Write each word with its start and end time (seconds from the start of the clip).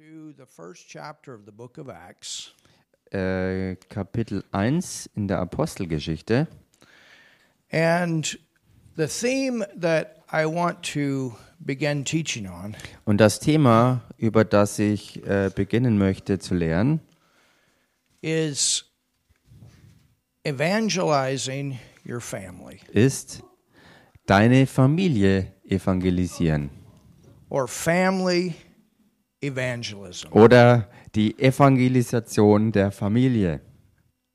to 0.00 0.32
the 0.32 0.46
first 0.46 0.88
chapter 0.88 1.34
of 1.34 1.44
the 1.44 1.52
book 1.52 1.76
of 1.76 1.90
Acts. 1.90 2.52
Äh, 3.12 3.76
Kapitel 3.90 4.42
1 4.50 5.10
in 5.14 5.28
der 5.28 5.40
Apostelgeschichte. 5.40 6.46
And 7.70 8.38
the 8.96 9.06
theme 9.06 9.66
that 9.78 10.24
I 10.32 10.46
want 10.46 10.82
to 10.94 11.36
begin 11.58 12.06
teaching 12.06 12.46
on 12.46 12.76
Und 13.04 13.20
das 13.20 13.40
Thema, 13.40 14.00
über 14.16 14.46
das 14.46 14.78
ich 14.78 15.22
äh, 15.26 15.50
beginnen 15.54 15.98
möchte 15.98 16.38
zu 16.38 16.54
lernen, 16.54 17.00
is 18.22 18.86
evangelizing 20.44 21.78
your 22.06 22.22
family 22.22 22.80
ist 22.92 23.42
deine 24.24 24.66
Familie 24.66 25.52
evangelisieren 25.64 26.70
or 27.50 27.68
family. 27.68 28.54
Oder 30.32 30.88
die 31.14 31.38
Evangelisation 31.38 32.72
der 32.72 32.90
Familie. 32.90 33.60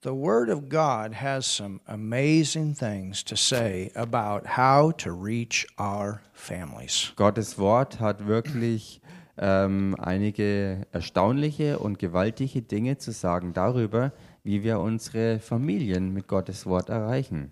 The 0.04 0.12
Word 0.12 0.50
of 0.52 0.70
God 0.70 1.16
has 1.16 1.48
some 1.48 1.80
amazing 1.88 2.76
things 2.76 3.24
to 3.24 3.36
say 3.36 3.92
about 3.96 4.46
how 4.56 4.92
to 4.98 5.12
reach 5.12 5.66
our 5.80 6.22
families. 6.34 7.12
Gottes 7.16 7.58
Wort 7.58 8.00
hat 8.00 8.28
wirklich 8.28 9.02
ähm, 9.38 9.96
einige 10.00 10.86
erstaunliche 10.92 11.80
und 11.80 11.98
gewaltige 11.98 12.62
Dinge 12.62 12.98
zu 12.98 13.12
sagen 13.12 13.54
darüber, 13.54 14.12
wie 14.44 14.64
wir 14.64 14.80
unsere 14.80 15.40
Familien 15.40 16.14
mit 16.14 16.28
Gottes 16.28 16.68
Wort 16.68 16.90
erreichen. 16.90 17.52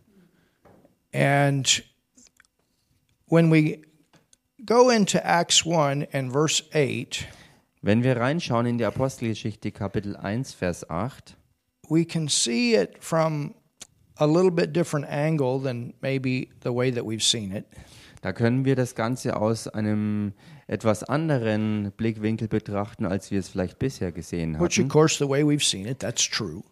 And 1.12 1.84
when 3.30 3.52
we 3.52 3.82
go 4.64 4.90
into 4.90 5.18
Acts 5.18 5.66
1 5.66 6.08
and 6.14 6.32
verse 6.32 6.64
8, 6.74 7.28
Wenn 7.86 8.02
wir 8.02 8.16
reinschauen 8.16 8.66
in 8.66 8.78
die 8.78 8.86
Apostelgeschichte 8.86 9.74
Kapitel 9.74 10.16
1, 10.16 10.54
Vers 10.54 10.90
8, 10.90 11.36
we 11.90 12.06
can 12.06 12.30
see 12.30 12.76
it 12.76 12.92
from 13.02 13.54
a 14.16 14.26
little 14.26 14.52
bit 14.52 14.74
different 14.74 15.06
angle 15.10 15.62
than 15.62 15.94
maybe 16.00 16.48
the 16.64 16.74
way 16.74 16.90
that 16.94 17.04
we've 17.04 17.22
seen 17.22 17.52
it. 17.52 17.66
da 18.22 18.32
können 18.32 18.64
wir 18.64 18.78
das 18.78 18.96
Ganze 18.96 19.36
aus 19.36 19.68
einem 19.68 20.32
etwas 20.68 21.04
anderen 21.04 21.92
Blickwinkel 21.98 22.48
betrachten, 22.48 23.06
als 23.06 23.32
wir 23.32 23.40
es 23.42 23.50
vielleicht 23.50 23.80
bisher 23.80 24.14
gesehen 24.14 24.54
Which, 24.62 24.80
of 24.80 24.86
hatten. 24.86 24.88
course, 24.88 25.18
the 25.18 25.30
way 25.30 25.44
we've 25.44 25.62
seen 25.62 25.86
it, 25.86 26.00
that's 26.00 26.24
true. 26.30 26.64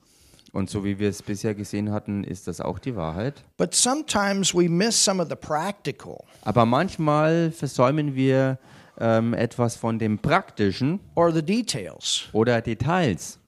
Und 0.54 0.70
so 0.70 0.86
wie 0.86 0.98
wir 0.98 1.10
es 1.10 1.22
bisher 1.22 1.56
gesehen 1.56 1.92
hatten, 1.92 2.24
ist 2.24 2.48
das 2.48 2.62
auch 2.62 2.80
die 2.80 2.96
Wahrheit. 2.96 3.44
But 3.58 3.76
sometimes 3.76 4.56
we 4.56 4.70
miss 4.70 5.04
some 5.04 5.22
of 5.22 5.28
the 5.28 5.36
practical 5.36 6.24
Aber 6.44 6.66
manchmal 6.66 7.52
versäumen 7.52 8.16
wir 8.16 8.58
ähm, 9.00 9.34
etwas 9.34 9.76
von 9.76 10.00
dem 10.00 10.20
Praktischen 10.20 11.00
or 11.16 11.32
the 11.32 11.42
details. 11.44 12.30
oder 12.34 12.62
Details. 12.62 13.40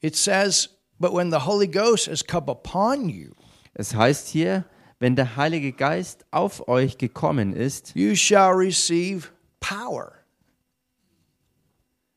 It 0.00 0.16
says, 0.16 0.70
But 1.00 1.12
when 1.12 1.30
the 1.30 1.44
Holy 1.46 1.68
Ghost 1.68 2.08
has 2.08 2.24
come 2.26 2.50
upon 2.50 3.08
you, 3.08 3.32
Es 3.74 3.94
heißt 3.94 4.28
hier, 4.28 4.64
wenn 4.98 5.14
der 5.14 5.36
Heilige 5.36 5.72
Geist 5.72 6.26
auf 6.32 6.66
euch 6.68 6.98
gekommen 6.98 7.52
ist, 7.52 7.94
you 7.94 8.16
shall 8.16 8.50
receive 8.52 9.28
power. 9.60 10.12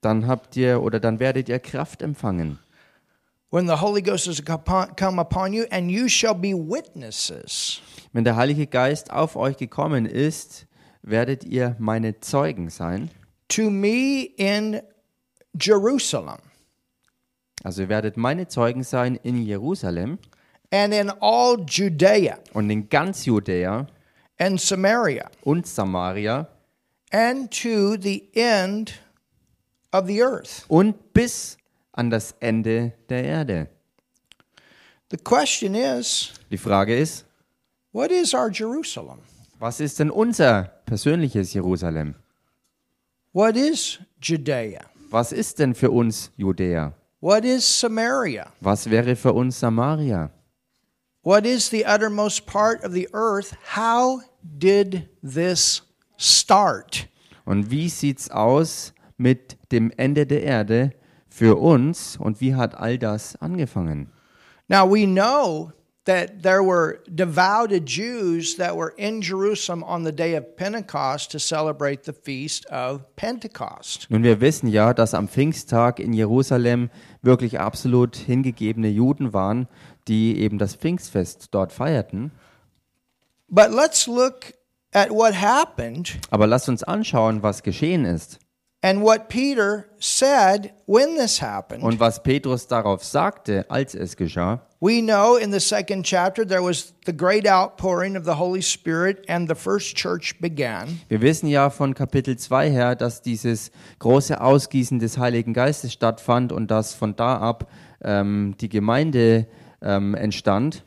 dann 0.01 0.25
habt 0.27 0.57
ihr 0.57 0.81
oder 0.81 0.99
dann 0.99 1.19
werdet 1.19 1.47
ihr 1.49 1.59
Kraft 1.59 2.01
empfangen. 2.01 2.57
When 3.51 3.67
the 3.67 3.75
Holy 3.81 4.01
Ghost 4.01 4.27
has 4.27 4.41
come 4.43 5.19
upon 5.21 5.53
you, 5.53 5.65
and 5.69 5.91
you 5.91 6.07
shall 6.07 6.33
be 6.33 6.53
witnesses 6.55 7.81
Wenn 8.13 8.23
der 8.23 8.35
Heilige 8.35 8.65
Geist 8.65 9.11
auf 9.11 9.35
euch 9.35 9.57
gekommen 9.57 10.05
ist, 10.05 10.65
werdet 11.03 11.43
ihr 11.43 11.75
meine 11.79 12.19
Zeugen 12.19 12.69
sein. 12.69 13.09
to 13.49 13.69
me 13.69 14.23
in 14.37 14.81
Jerusalem 15.59 16.37
Also 17.63 17.83
ihr 17.83 17.89
werdet 17.89 18.17
meine 18.17 18.47
Zeugen 18.47 18.83
sein 18.83 19.15
in 19.23 19.43
Jerusalem 19.45 20.17
and 20.71 20.93
in 20.93 21.09
all 21.21 21.57
Judea 21.67 22.39
und 22.53 22.69
in 22.69 22.87
ganz 22.89 23.25
Judäa 23.25 23.87
and 24.39 24.59
Samaria 24.59 25.29
und 25.43 25.67
Samaria 25.67 26.47
and 27.11 27.51
to 27.51 27.97
the 27.99 28.29
end 28.33 28.93
of 29.91 30.07
the 30.07 30.21
earth. 30.23 30.65
und 30.69 31.13
bis 31.13 31.57
an 31.91 32.09
das 32.09 32.33
Ende 32.39 32.93
der 33.09 33.23
Erde. 33.25 33.67
The 35.11 35.17
question 35.17 35.75
is 35.75 36.31
Die 36.49 36.57
Frage 36.57 36.97
ist, 36.97 37.25
what 37.91 38.11
is 38.11 38.33
our 38.33 38.49
Jerusalem? 38.49 39.19
was 39.59 39.79
ist 39.81 39.99
denn 39.99 40.09
unser 40.09 40.80
persönliches 40.91 41.53
Jerusalem? 41.53 42.15
What 43.31 43.55
is 43.55 43.99
Judea? 44.21 44.81
Was 45.09 45.31
ist 45.31 45.59
denn 45.59 45.73
für 45.73 45.89
uns 45.89 46.31
Judäa? 46.35 46.91
What 47.21 47.45
is 47.45 47.63
Samaria? 47.63 48.51
Was 48.59 48.89
wäre 48.89 49.15
für 49.15 49.31
uns 49.31 49.57
Samaria? 49.57 50.31
What 51.23 51.45
is 51.45 51.69
the 51.69 51.85
uttermost 51.85 52.45
part 52.45 52.83
of 52.83 52.91
the 52.91 53.07
earth? 53.13 53.55
How 53.73 54.21
did 54.43 55.07
this 55.23 55.81
start? 56.17 57.07
Und 57.45 57.71
wie 57.71 57.87
sieht's 57.87 58.29
aus 58.29 58.93
mit 59.17 59.57
dem 59.71 59.93
Ende 59.95 60.25
der 60.25 60.43
Erde 60.43 60.91
für 61.29 61.57
uns 61.57 62.17
und 62.17 62.41
wie 62.41 62.55
hat 62.55 62.75
all 62.75 62.97
das 62.97 63.37
angefangen? 63.37 64.11
Now 64.67 64.85
we 64.85 65.05
know 65.05 65.71
that 66.05 66.41
there 66.41 66.63
were 66.63 66.99
devoted 67.07 67.85
Jews 67.85 68.55
that 68.57 68.75
were 68.75 68.93
in 68.97 69.21
Jerusalem 69.21 69.83
on 69.83 70.03
the 70.03 70.11
day 70.11 70.35
of 70.35 70.55
Pentecost 70.55 71.31
to 71.31 71.39
celebrate 71.39 72.03
the 72.03 72.13
feast 72.13 72.65
of 72.67 73.03
Pentecost. 73.15 74.09
Nun, 74.09 74.23
wir 74.23 74.41
wissen 74.41 74.67
ja, 74.67 74.93
dass 74.93 75.13
am 75.13 75.27
Pfingsttag 75.27 75.99
in 75.99 76.13
Jerusalem 76.13 76.89
wirklich 77.21 77.59
absolut 77.59 78.15
hingegebene 78.15 78.89
Juden 78.89 79.33
waren, 79.33 79.67
die 80.07 80.39
eben 80.39 80.57
das 80.57 80.75
Pfingstfest 80.75 81.49
dort 81.51 81.71
feierten. 81.71 82.31
But 83.47 83.69
let's 83.69 84.07
look 84.07 84.53
at 84.93 85.11
what 85.11 85.39
happened 85.39 86.19
Aber 86.31 86.47
lasst 86.47 86.67
uns 86.67 86.83
anschauen, 86.83 87.43
was 87.43 87.63
geschehen 87.63 88.05
ist 88.05 88.39
and 88.81 89.01
what 89.01 89.29
Peter 89.29 89.87
said 89.99 90.73
when 90.85 91.15
this 91.15 91.41
happened. 91.41 91.83
und 91.83 91.99
was 91.99 92.21
Petrus 92.21 92.67
darauf 92.67 93.03
sagte, 93.03 93.65
als 93.69 93.95
es 93.95 94.15
geschah. 94.15 94.61
We 94.79 94.99
know 94.99 95.35
in 95.35 95.51
the 95.51 95.59
second 95.59 96.05
chapter 96.05 96.43
there 96.43 96.63
was 96.63 96.93
the 97.05 97.15
great 97.15 97.47
outpouring 97.47 98.17
of 98.17 98.25
the 98.25 98.39
Holy 98.39 98.63
Spirit 98.63 99.23
and 99.29 99.47
the 99.47 99.53
first 99.53 99.95
church 99.95 100.39
began. 100.39 100.99
Wir 101.07 101.21
wissen 101.21 101.47
ja 101.47 101.69
von 101.69 101.93
Kapitel 101.93 102.35
2 102.35 102.71
her, 102.71 102.95
dass 102.95 103.21
dieses 103.21 103.71
große 103.99 104.41
Ausgießen 104.41 104.97
des 104.97 105.19
Heiligen 105.19 105.53
Geistes 105.53 105.93
stattfand 105.93 106.51
und 106.51 106.71
dass 106.71 106.95
von 106.95 107.15
da 107.15 107.37
ab 107.37 107.69
ähm, 108.03 108.55
die 108.59 108.69
Gemeinde 108.69 109.45
ähm, 109.83 110.15
entstand. 110.15 110.83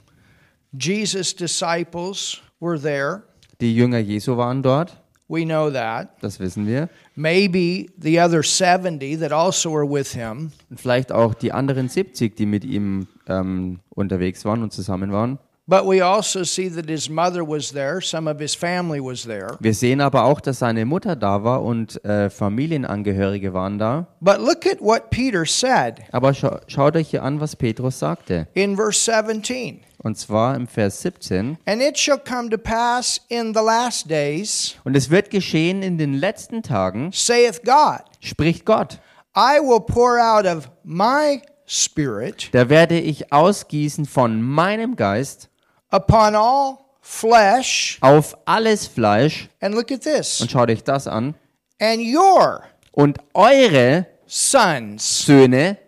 Jesus' 0.73 1.37
disciples 1.37 2.43
were 2.59 2.81
there. 2.81 3.23
Die 3.61 3.77
Jünger 3.77 3.99
Jesu 3.99 4.37
waren 4.37 4.65
dort, 4.65 5.01
We 5.29 5.45
know 5.45 5.71
that. 5.71 6.09
das 6.21 6.39
wissen 6.39 6.67
wir. 6.67 6.89
Maybe 7.17 7.87
the 7.99 8.21
other 8.21 8.43
70 8.43 9.19
that 9.21 9.33
also 9.33 9.73
were 9.73 9.89
with 9.89 10.13
him. 10.13 10.53
Und 10.69 10.81
vielleicht 10.81 11.13
auch 11.13 11.33
die 11.35 11.51
anderen 11.53 11.89
70, 11.89 12.37
die 12.37 12.45
mit 12.47 12.65
ihm 12.65 13.07
ähm, 13.27 13.81
unterwegs 13.91 14.45
waren 14.45 14.63
und 14.63 14.73
zusammen 14.73 15.13
waren. 15.13 15.39
But 15.67 15.87
we 15.87 16.05
also 16.05 16.45
see 16.45 16.69
that 16.69 16.91
his 16.91 17.09
mother 17.09 17.41
was 17.41 17.73
there, 17.73 18.03
some 18.03 18.31
of 18.31 18.39
his 18.39 18.55
family 18.55 19.01
was 19.03 19.23
there. 19.23 19.57
Wir 19.61 19.73
sehen 19.73 20.03
aber 20.03 20.25
auch, 20.25 20.43
dass 20.43 20.59
seine 20.59 20.85
Mutter 20.85 21.17
da 21.17 21.43
war 21.43 21.63
und 21.63 22.05
äh, 22.05 22.29
Familienangehörige 22.29 23.55
waren 23.55 23.79
da. 23.79 24.07
But 24.21 24.41
look 24.41 24.67
at 24.67 24.81
what 24.81 25.09
Peter 25.09 25.47
said 25.47 26.03
Aber 26.13 26.35
scha 26.35 26.61
schaut 26.67 26.97
euch 26.97 27.09
hier 27.09 27.23
an, 27.23 27.41
was 27.41 27.57
Petrus 27.57 27.99
sagte. 27.99 28.47
in 28.53 28.77
verse 28.77 29.01
17. 29.11 29.81
Und 30.05 30.19
zwar 30.19 30.55
im 30.55 30.67
Vers 30.69 31.01
17. 31.01 31.57
And 31.65 31.83
it 31.83 31.99
shall 31.99 32.19
come 32.19 32.51
to 32.51 32.59
pass 32.59 33.21
in 33.29 33.55
the 33.55 33.61
last 33.61 34.09
days, 34.11 34.77
Und 34.85 34.95
es 34.97 35.09
wird 35.11 35.31
geschehen 35.31 35.83
in 35.83 35.97
den 35.99 36.13
letzten 36.15 36.63
Tagen, 36.63 37.11
saith 37.13 37.63
God, 37.65 38.03
spricht 38.21 38.65
Gott. 38.67 38.99
I 39.37 39.59
will 39.61 39.81
pour 39.81 40.21
out 40.21 40.45
of 40.47 40.71
my 40.85 41.41
spirit 41.67 42.51
Da 42.53 42.69
werde 42.69 43.01
ich 43.01 43.33
ausgießen 43.33 44.05
von 44.05 44.43
meinem 44.43 44.95
Geist 44.95 45.49
upon 45.91 46.35
all 46.37 46.77
flesh. 47.01 47.97
auf 48.03 48.37
alles 48.45 48.87
Fleisch. 48.87 49.49
And 49.61 49.75
look 49.75 49.91
at 49.91 50.03
this. 50.03 50.41
Und 50.43 50.51
schaut 50.51 50.71
euch 50.71 50.85
das 50.85 51.07
an. 51.09 51.35
And 51.81 52.01
your 52.03 52.63
Und 52.93 53.19
eure 53.33 54.07
sons, 54.27 55.25
Söhne, 55.25 55.79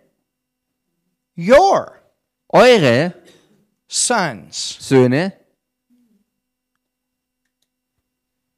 your 1.37 1.91
eure 2.49 3.13
sons. 3.87 4.77
Söhne, 4.79 5.33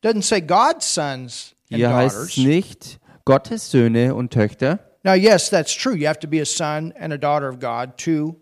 Doesn't 0.01 0.23
say 0.23 0.39
God's 0.41 0.85
sons 0.85 1.55
and 1.71 1.77
hier 1.77 1.93
heißt 1.93 2.15
daughters. 2.15 2.29
es 2.31 2.37
nicht 2.37 2.99
Gottes 3.25 3.69
Söhne 3.69 4.15
und 4.15 4.31
Töchter. 4.31 4.79
Now, 5.03 5.13
yes, 5.13 5.49
that's 5.49 5.75
true. 5.75 5.93
You 5.95 6.07
have 6.07 6.19
to 6.19 6.27
be 6.27 6.41
a 6.41 6.45
son 6.45 6.93
and 6.97 7.11
a 7.13 7.17
daughter 7.17 7.49
of 7.49 7.59
God 7.59 7.97
to 8.05 8.35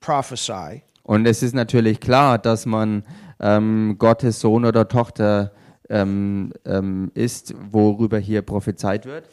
prophesy. 0.00 0.82
Und 1.02 1.26
es 1.26 1.42
ist 1.42 1.54
natürlich 1.54 2.00
klar, 2.00 2.38
dass 2.38 2.64
man 2.64 3.04
ähm, 3.40 3.96
Gottes 3.98 4.40
Sohn 4.40 4.64
oder 4.64 4.88
Tochter 4.88 5.52
ähm, 5.90 6.52
ähm, 6.64 7.10
ist, 7.14 7.54
worüber 7.72 8.18
hier 8.18 8.40
prophezeit 8.42 9.04
wird. 9.04 9.28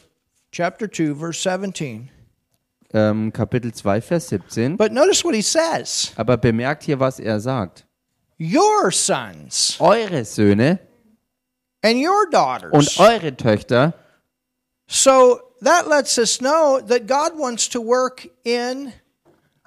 chapter 0.52 0.90
2, 0.90 1.14
verse 1.14 1.40
17. 1.40 2.10
ähm, 2.92 3.32
Kapitel 3.32 3.72
2, 3.72 4.00
Vers 4.00 4.28
17. 4.28 4.76
But 4.76 4.92
notice 4.92 5.24
what 5.24 5.34
he 5.34 5.42
says 5.42 6.12
Aber 6.16 6.36
bemerkt 6.36 6.84
hier, 6.84 6.98
was 6.98 7.18
er 7.20 7.40
sagt. 7.40 7.86
Your 8.38 8.90
sons 8.90 9.76
Eure 9.80 10.24
Söhne 10.24 10.78
and 11.82 11.96
your 11.96 12.24
und 12.24 12.34
daughters. 12.34 12.98
eure 12.98 13.36
Töchter. 13.36 13.94
So 14.86 15.40
that 15.60 15.86
lets 15.88 16.18
us 16.18 16.38
know 16.38 16.80
that 16.80 17.06
God 17.06 17.38
wants 17.38 17.68
to 17.70 17.80
work 17.80 18.28
in 18.44 18.92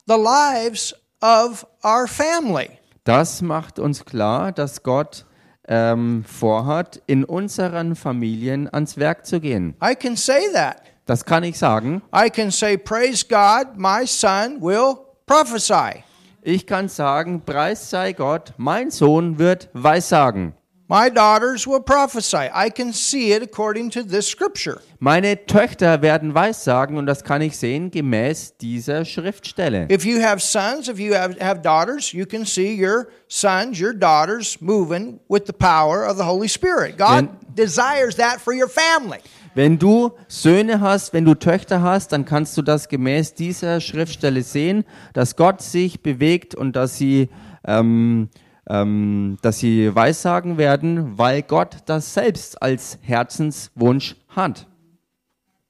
the 0.08 0.18
lives 0.18 0.94
of 1.22 1.66
our 1.84 2.08
family. 2.08 2.70
Das 3.06 3.42
macht 3.42 3.80
uns 3.80 4.04
klar, 4.06 4.52
dass 4.52 4.81
Gott 4.84 5.25
ähm, 5.68 6.25
vorhat, 6.25 7.02
in 7.06 7.24
unseren 7.24 7.96
Familien 7.96 8.68
ans 8.74 8.98
Werk 8.98 9.25
zu 9.25 9.40
gehen. 9.40 9.75
I 9.81 9.96
can 9.96 10.18
say 10.18 10.52
that. 10.54 10.81
Das 11.05 11.25
kann 11.25 11.44
ich 11.44 11.57
sagen. 11.57 12.01
I 12.15 12.29
can 12.29 12.51
say, 12.51 12.77
Praise 12.77 13.25
God, 13.27 13.77
my 13.77 14.05
son 14.05 14.61
will 14.61 14.95
prophesy. 15.25 16.03
Ich 16.41 16.67
kann 16.67 16.89
sagen, 16.89 17.41
Preis 17.41 17.89
sei 17.89 18.13
Gott, 18.13 18.53
mein 18.57 18.91
Sohn 18.91 19.39
wird 19.39 19.69
Weissagen. 19.73 20.53
My 20.89 21.09
daughters 21.09 21.65
will 21.65 21.79
prophesy. 21.79 22.50
I 22.53 22.69
can 22.69 22.91
see 22.91 23.31
it 23.31 23.41
according 23.41 23.89
to 23.91 24.03
this 24.03 24.27
scripture. 24.27 24.81
Meine 25.00 25.45
Töchter 25.45 26.01
werden 26.01 26.35
Weissagen 26.35 26.97
und 26.97 27.05
das 27.05 27.23
kann 27.23 27.41
ich 27.41 27.57
sehen 27.57 27.89
gemäß 27.89 28.57
dieser 28.57 29.05
Schriftstelle. 29.05 29.88
If 29.89 30.05
you 30.05 30.21
have 30.21 30.39
sons, 30.39 30.89
if 30.89 31.00
you 31.00 31.15
have, 31.15 31.35
have 31.39 31.61
daughters, 31.61 32.11
you 32.11 32.25
can 32.25 32.45
see 32.45 32.75
your 32.75 33.07
sons, 33.29 33.79
your 33.79 33.94
daughters 33.94 34.59
moving 34.59 35.19
with 35.29 35.44
the 35.47 35.53
power 35.53 36.05
of 36.05 36.17
the 36.17 36.23
Holy 36.23 36.50
Spirit. 36.50 36.97
God 36.97 37.29
desires 37.55 38.15
that 38.17 38.39
for 38.39 38.53
your 38.53 38.69
family. 38.69 39.19
Wenn 39.55 39.77
du 39.77 40.11
Söhne 40.27 40.81
hast, 40.81 41.13
wenn 41.13 41.25
du 41.25 41.35
Töchter 41.35 41.81
hast, 41.81 42.11
dann 42.11 42.25
kannst 42.25 42.57
du 42.57 42.61
das 42.63 42.89
gemäß 42.89 43.35
dieser 43.35 43.81
Schriftstelle 43.81 44.41
sehen, 44.41 44.83
dass 45.13 45.35
Gott 45.35 45.61
sich 45.61 46.01
bewegt 46.01 46.55
und 46.55 46.75
dass 46.75 46.97
sie, 46.97 47.29
ähm, 47.65 48.29
ähm, 48.67 49.38
dass 49.44 49.59
sie 49.59 49.94
Weissagen 49.94 50.57
werden, 50.57 51.17
weil 51.19 51.44
Gott 51.44 51.77
das 51.85 52.13
selbst 52.15 52.61
als 52.61 52.97
Herzenswunsch 53.01 54.15
hat. 54.29 54.65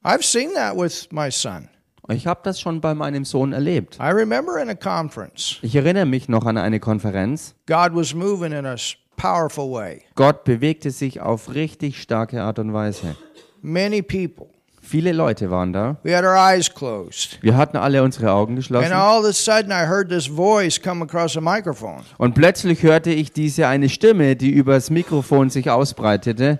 I've 0.03 0.23
seen 0.23 0.53
that 0.55 0.77
with 0.77 1.09
my 1.11 1.29
son. 1.29 1.67
Ich 2.09 2.27
habe 2.27 2.41
das 2.43 2.59
schon 2.59 2.81
bei 2.81 2.93
meinem 2.93 3.23
Sohn 3.25 3.53
erlebt. 3.53 3.97
I 4.01 4.09
remember 4.11 4.61
in 4.61 4.69
a 4.69 4.75
conference, 4.75 5.57
Ich 5.61 5.75
erinnere 5.75 6.05
mich 6.05 6.27
noch 6.29 6.45
an 6.45 6.57
eine 6.57 6.79
Konferenz. 6.81 7.55
God 7.65 7.91
was 7.95 8.13
moving 8.13 8.51
in 8.51 8.65
a 8.65 8.73
s- 8.73 8.95
powerful 9.15 9.71
way. 9.71 10.01
Gott 10.15 10.43
bewegte 10.43 10.91
sich 10.91 11.21
auf 11.21 11.53
richtig 11.53 12.01
starke 12.01 12.41
Art 12.43 12.59
und 12.59 12.73
Weise. 12.73 13.15
Many 13.63 14.01
people. 14.01 14.47
Viele 14.81 15.13
Leute 15.13 15.49
waren 15.49 15.71
da. 15.71 15.95
We 16.03 16.13
had 16.15 16.25
our 16.25 16.35
eyes 16.35 16.69
closed. 16.71 17.39
Wir 17.41 17.55
hatten 17.55 17.77
alle 17.77 18.03
unsere 18.03 18.31
Augen 18.33 18.51
And 18.53 18.57
geschlossen. 18.57 18.91
all 18.91 19.19
of 19.21 19.25
a 19.25 19.31
sudden, 19.31 19.71
I 19.71 19.87
heard 19.87 20.09
this 20.09 20.27
voice 20.27 20.79
come 20.81 21.01
across 21.03 21.37
a 21.37 21.41
microphone. 21.41 22.01
Und 22.17 22.35
plötzlich 22.35 22.83
hörte 22.83 23.09
ich 23.11 23.31
diese 23.31 23.67
eine 23.67 23.87
Stimme, 23.87 24.35
die 24.35 24.51
übers 24.51 24.89
Mikrofon 24.89 25.49
sich 25.49 25.69
ausbreitete. 25.69 26.59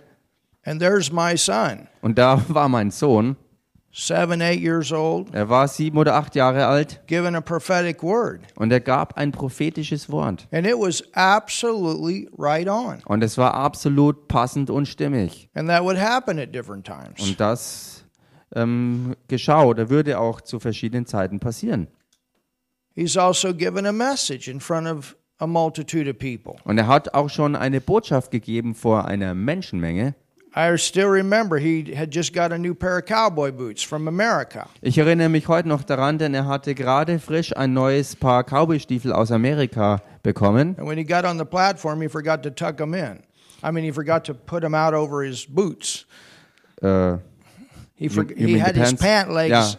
And 0.63 0.79
there's 0.79 1.11
my 1.11 1.35
son, 1.35 1.89
Und 2.01 2.17
da 2.17 2.41
war 2.47 2.69
mein 2.69 2.89
Sohn. 2.91 3.35
Seven, 3.95 4.41
eight 4.41 4.59
years 4.59 4.91
old, 4.91 5.33
Er 5.33 5.49
war 5.49 5.67
sieben 5.67 5.97
oder 5.99 6.15
acht 6.15 6.33
Jahre 6.35 6.65
alt. 6.65 7.01
given 7.07 7.35
a 7.35 7.41
prophetic 7.41 8.01
word. 8.01 8.41
Und 8.55 8.71
er 8.71 8.79
gab 8.79 9.17
ein 9.17 9.31
prophetisches 9.31 10.09
Wort. 10.11 10.47
And 10.51 10.65
it 10.65 10.73
was 10.75 11.03
absolutely 11.13 12.27
right 12.37 12.67
on. 12.67 13.01
Und 13.05 13.23
es 13.23 13.37
war 13.37 13.53
absolut 13.53 14.27
passend 14.27 14.69
und 14.69 14.87
stimmig. 14.87 15.49
And 15.53 15.69
that 15.69 15.83
would 15.83 15.97
happen 15.99 16.39
at 16.39 16.53
different 16.53 16.85
times. 16.85 17.21
Und 17.21 17.39
das 17.39 18.03
ähm, 18.55 19.15
geschah 19.27 19.63
oder 19.63 19.89
würde 19.89 20.19
auch 20.19 20.41
zu 20.41 20.59
verschiedenen 20.59 21.05
Zeiten 21.05 21.39
passieren. 21.39 21.87
He's 22.95 23.17
also 23.17 23.53
given 23.53 23.85
a 23.85 23.91
message 23.91 24.47
in 24.47 24.59
front 24.59 24.87
of 24.87 25.15
a 25.39 25.47
multitude 25.47 26.09
of 26.09 26.17
people. 26.17 26.55
Und 26.63 26.77
er 26.77 26.87
hat 26.87 27.13
auch 27.13 27.29
schon 27.29 27.55
eine 27.55 27.81
Botschaft 27.81 28.31
gegeben 28.31 28.75
vor 28.75 29.05
einer 29.05 29.33
Menschenmenge. 29.33 30.15
I 30.55 30.75
still 30.77 31.07
remember 31.09 31.57
he 31.57 31.93
had 31.95 32.11
just 32.13 32.31
got 32.33 32.51
a 32.51 32.57
new 32.57 32.75
pair 32.75 32.99
of 32.99 33.05
cowboy 33.07 33.51
boots 33.51 33.81
from 33.81 34.07
America. 34.07 34.67
Ich 34.81 34.97
erinnere 34.99 35.27
mich 35.29 35.47
heute 35.47 35.67
noch 35.67 35.83
daran, 35.83 36.19
denn 36.19 36.35
er 36.35 36.45
hatte 36.45 36.75
gerade 36.75 37.17
frisch 37.19 37.55
ein 37.57 37.73
neues 37.73 38.15
Paar 38.15 38.43
Cowboystiefel 38.43 39.11
aus 39.11 39.31
Amerika 39.31 40.01
bekommen. 40.21 40.75
And 40.77 40.87
when 40.87 40.97
he 40.97 41.03
got 41.03 41.25
on 41.25 41.39
the 41.39 41.45
platform, 41.45 42.01
he 42.01 42.07
forgot 42.07 42.43
to 42.43 42.51
tuck 42.51 42.77
them 42.77 42.93
in. 42.93 43.19
I 43.63 43.71
mean, 43.71 43.83
he 43.83 43.91
forgot 43.91 44.23
to 44.25 44.33
put 44.35 44.61
them 44.61 44.75
out 44.75 44.93
over 44.93 45.23
his 45.23 45.45
boots. 45.47 46.05
Äh, 46.81 47.17
He, 47.95 48.09
for, 48.09 48.23
you 48.23 48.35
he 48.35 48.53
mean 48.55 48.59
had 48.59 48.75
his 48.75 48.93
pant 48.93 49.31
legs 49.31 49.77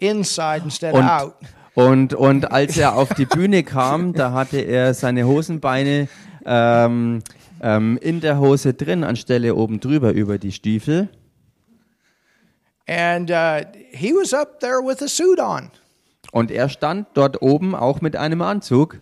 Yeah. 0.00 0.10
inside 0.10 0.62
instead 0.64 0.94
of 0.94 1.00
Und, 1.00 1.08
out. 1.10 1.34
und, 1.74 2.14
und 2.14 2.50
als 2.50 2.76
er 2.78 2.94
auf 2.96 3.12
die 3.14 3.26
Bühne 3.26 3.62
kam, 3.62 4.12
da 4.14 4.32
hatte 4.32 4.58
er 4.60 4.94
seine 4.94 5.26
Hosenbeine 5.26 6.08
ähm, 6.46 7.22
ähm, 7.60 7.98
in 8.00 8.20
der 8.20 8.38
Hose 8.38 8.74
drin, 8.74 9.04
anstelle 9.04 9.54
oben 9.54 9.80
drüber 9.80 10.12
über 10.12 10.38
die 10.38 10.52
Stiefel. 10.52 11.08
And 12.88 13.30
uh, 13.30 13.66
he 13.90 14.12
was 14.12 14.32
up 14.32 14.60
there 14.60 14.80
with 14.80 15.02
a 15.02 15.08
suit 15.08 15.40
on. 15.40 15.70
Und 16.30 16.50
er 16.50 16.68
stand 16.68 17.08
dort 17.14 17.42
oben 17.42 17.74
auch 17.74 18.00
mit 18.00 18.14
einem 18.14 18.42
Anzug. 18.42 19.00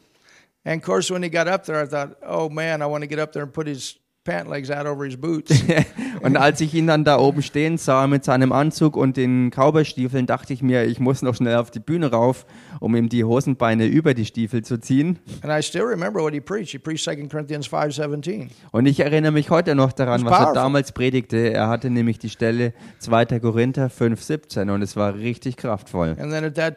And 0.65 0.81
of 0.81 0.87
course, 0.87 1.13
when 1.13 1.23
he 1.23 1.29
got 1.29 1.47
up 1.47 1.65
there, 1.65 1.83
I 1.83 1.87
thought, 1.87 2.17
oh 2.27 2.49
man, 2.49 2.81
I 2.81 2.87
want 2.87 3.03
to 3.03 3.09
get 3.09 3.19
up 3.19 3.33
there 3.33 3.45
and 3.45 3.53
put 3.53 3.67
his 3.67 3.99
pant 4.25 4.49
legs 4.49 4.71
out 4.71 4.87
over 4.87 5.05
his 5.05 5.17
boots. 5.17 5.53
Und 6.23 6.39
als 6.39 6.61
ich 6.63 6.73
ihn 6.75 6.87
dann 6.87 7.05
da 7.05 7.19
oben 7.19 7.43
stehen 7.43 7.77
sah 7.77 8.07
mit 8.07 8.25
seinem 8.25 8.53
Anzug 8.53 8.97
und 8.97 9.19
den 9.19 9.51
Cowboystiefeln, 9.51 10.25
dachte 10.27 10.55
ich 10.55 10.63
mir, 10.63 10.85
ich 10.85 10.99
muss 10.99 11.21
noch 11.21 11.35
schnell 11.35 11.57
auf 11.57 11.71
die 11.71 11.81
Bühne 11.81 12.11
rauf, 12.11 12.47
um 12.81 12.95
ihm 12.97 13.09
die 13.09 13.25
Hosenbeine 13.25 13.87
über 13.87 14.15
die 14.15 14.25
Stiefel 14.25 14.63
zu 14.63 14.79
ziehen. 14.79 15.19
and 15.43 15.53
I 15.53 15.63
still 15.63 15.83
remember 15.83 16.21
what 16.23 16.33
he 16.33 16.41
preached. 16.41 16.71
He 16.73 16.79
preached 16.79 17.05
2 17.05 17.17
Corinthians 17.29 17.69
5.17. 17.69 18.49
Und 18.73 18.87
ich 18.87 19.01
erinnere 19.01 19.33
mich 19.33 19.51
heute 19.51 19.75
noch 19.75 19.93
daran, 19.93 20.25
was 20.25 20.39
er 20.49 20.53
damals 20.53 20.93
predigte. 20.93 21.53
Er 21.53 21.69
hatte 21.69 21.91
nämlich 21.91 22.19
die 22.19 22.31
Stelle 22.31 22.73
2. 23.01 23.41
Korinther 23.41 23.87
5,17 23.89 24.71
und 24.73 24.83
es 24.83 24.97
war 24.97 25.15
richtig 25.15 25.57
kraftvoll. 25.57 26.17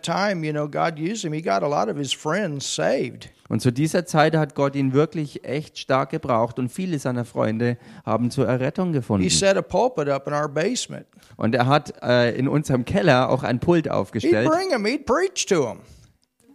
Time, 0.01 0.45
you 0.45 0.51
know, 0.51 0.67
God 0.67 0.99
used 0.99 1.23
him. 1.23 1.33
He 1.33 1.41
got 1.41 1.63
a 1.63 1.67
lot 1.67 1.89
of 1.89 1.97
his 1.97 2.13
friends 2.13 2.73
saved. 2.73 3.29
Und 3.49 3.61
zu 3.61 3.71
dieser 3.71 4.05
Zeit 4.05 4.35
hat 4.35 4.55
Gott 4.55 4.75
ihn 4.75 4.93
wirklich 4.93 5.45
echt 5.45 5.77
stark 5.77 6.09
gebraucht 6.09 6.59
und 6.59 6.69
viele 6.69 6.99
seiner 6.99 7.23
Freunde 7.23 7.77
haben 8.05 8.29
zur 8.29 8.45
Errettung 8.47 8.87
He 8.89 8.93
gefunden. 8.93 9.29
set 9.29 9.55
a 9.55 9.61
pulpit 9.61 10.09
up 10.09 10.27
in 10.27 10.33
our 10.33 10.49
basement. 10.49 11.05
Und 11.37 11.55
er 11.55 11.67
hat 11.67 11.93
äh, 12.03 12.35
in 12.35 12.47
unserem 12.47 12.83
Keller 12.83 13.29
auch 13.29 13.43
ein 13.43 13.59
Pult 13.59 13.85
He'd 13.85 13.91
aufgestellt 13.91 14.49
bring 14.49 14.69
them. 14.69 14.83
He'd 14.85 15.05
preach 15.05 15.45
to 15.45 15.63
them. 15.65 15.79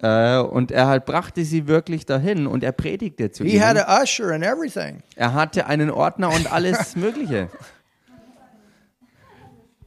äh, 0.03 0.39
und 0.39 0.71
er 0.73 0.89
halt 0.89 1.07
brachte 1.07 1.45
sie 1.45 1.69
wirklich 1.69 2.05
dahin 2.05 2.47
und 2.49 2.65
er 2.65 2.73
predigte 2.73 3.31
zu 3.31 3.45
He 3.45 3.61
had 3.62 3.77
ihnen. 3.77 3.85
an 3.87 4.03
usher 4.03 4.33
and 4.33 4.45
everything. 4.45 5.03
Er 5.17 5.33
hatte 5.35 5.67
einen 5.67 5.89
Ordner 5.91 6.31
und 6.35 6.53
alles 6.53 6.97
Mögliche. 6.97 7.49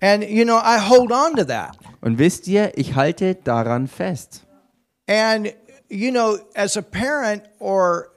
And, 0.02 0.24
you 0.30 0.44
know, 0.46 0.58
I 0.58 0.78
hold 0.80 1.12
on 1.12 1.36
to 1.38 1.46
that. 1.46 1.78
Und 2.02 2.18
wisst 2.20 2.48
ihr, 2.48 2.72
ich 2.78 2.96
halte 2.96 3.36
daran 3.36 3.88
fest. 3.88 4.44
And, 5.08 5.54
you 5.90 6.12
know, 6.12 6.38
as 6.54 6.78
a 6.78 6.82
parent 6.82 7.44
or 7.60 8.10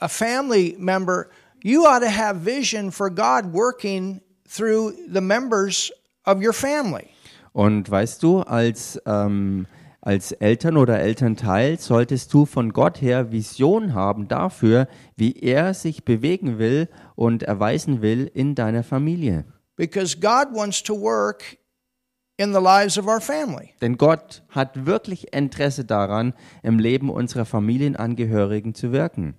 a 0.00 0.08
family 0.08 0.76
member, 0.78 1.28
you 1.62 1.84
ought 1.86 2.00
to 2.00 2.08
have 2.10 2.36
vision 2.44 2.90
for 2.90 3.10
God 3.10 3.52
working 3.52 4.20
through 4.48 4.92
the 5.12 5.20
members 5.20 5.92
of 6.26 6.42
your 6.44 6.52
family. 6.52 7.08
Und 7.52 7.90
weißt 7.90 8.22
du, 8.22 8.40
als, 8.40 9.00
ähm, 9.06 9.66
als 10.00 10.32
Eltern 10.32 10.76
oder 10.76 11.00
Elternteil 11.00 11.78
solltest 11.78 12.32
du 12.32 12.46
von 12.46 12.72
Gott 12.72 13.02
her 13.02 13.32
Vision 13.32 13.94
haben 13.94 14.28
dafür, 14.28 14.88
wie 15.16 15.32
er 15.32 15.74
sich 15.74 16.04
bewegen 16.04 16.58
will 16.58 16.88
und 17.16 17.42
erweisen 17.42 18.00
will 18.02 18.30
in 18.32 18.54
deiner 18.54 18.84
Familie. 18.84 19.44
Because 19.76 20.18
God 20.18 20.54
wants 20.54 20.82
to 20.82 20.98
work 20.98 21.58
in 22.36 22.54
the 22.54 22.60
lives 22.60 22.96
of 22.98 23.06
our 23.06 23.20
family. 23.20 23.74
Denn 23.80 23.98
Gott 23.98 24.42
hat 24.48 24.86
wirklich 24.86 25.34
Interesse 25.34 25.84
daran, 25.84 26.32
im 26.62 26.78
Leben 26.78 27.10
unserer 27.10 27.44
Familienangehörigen 27.44 28.74
zu 28.74 28.92
wirken. 28.92 29.34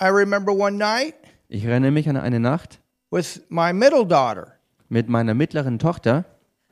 I 0.00 0.06
remember 0.06 0.52
one 0.52 0.76
night 0.76 1.14
Ich 1.48 1.64
erinnere 1.64 1.92
mich 1.92 2.08
an 2.08 2.16
eine 2.16 2.40
Nacht 2.40 2.80
with 3.10 3.42
my 3.48 3.72
middle 3.72 4.04
daughter, 4.04 4.54
mit 4.88 5.08
meiner 5.08 5.34
mittleren 5.34 5.78
Tochter 5.78 6.24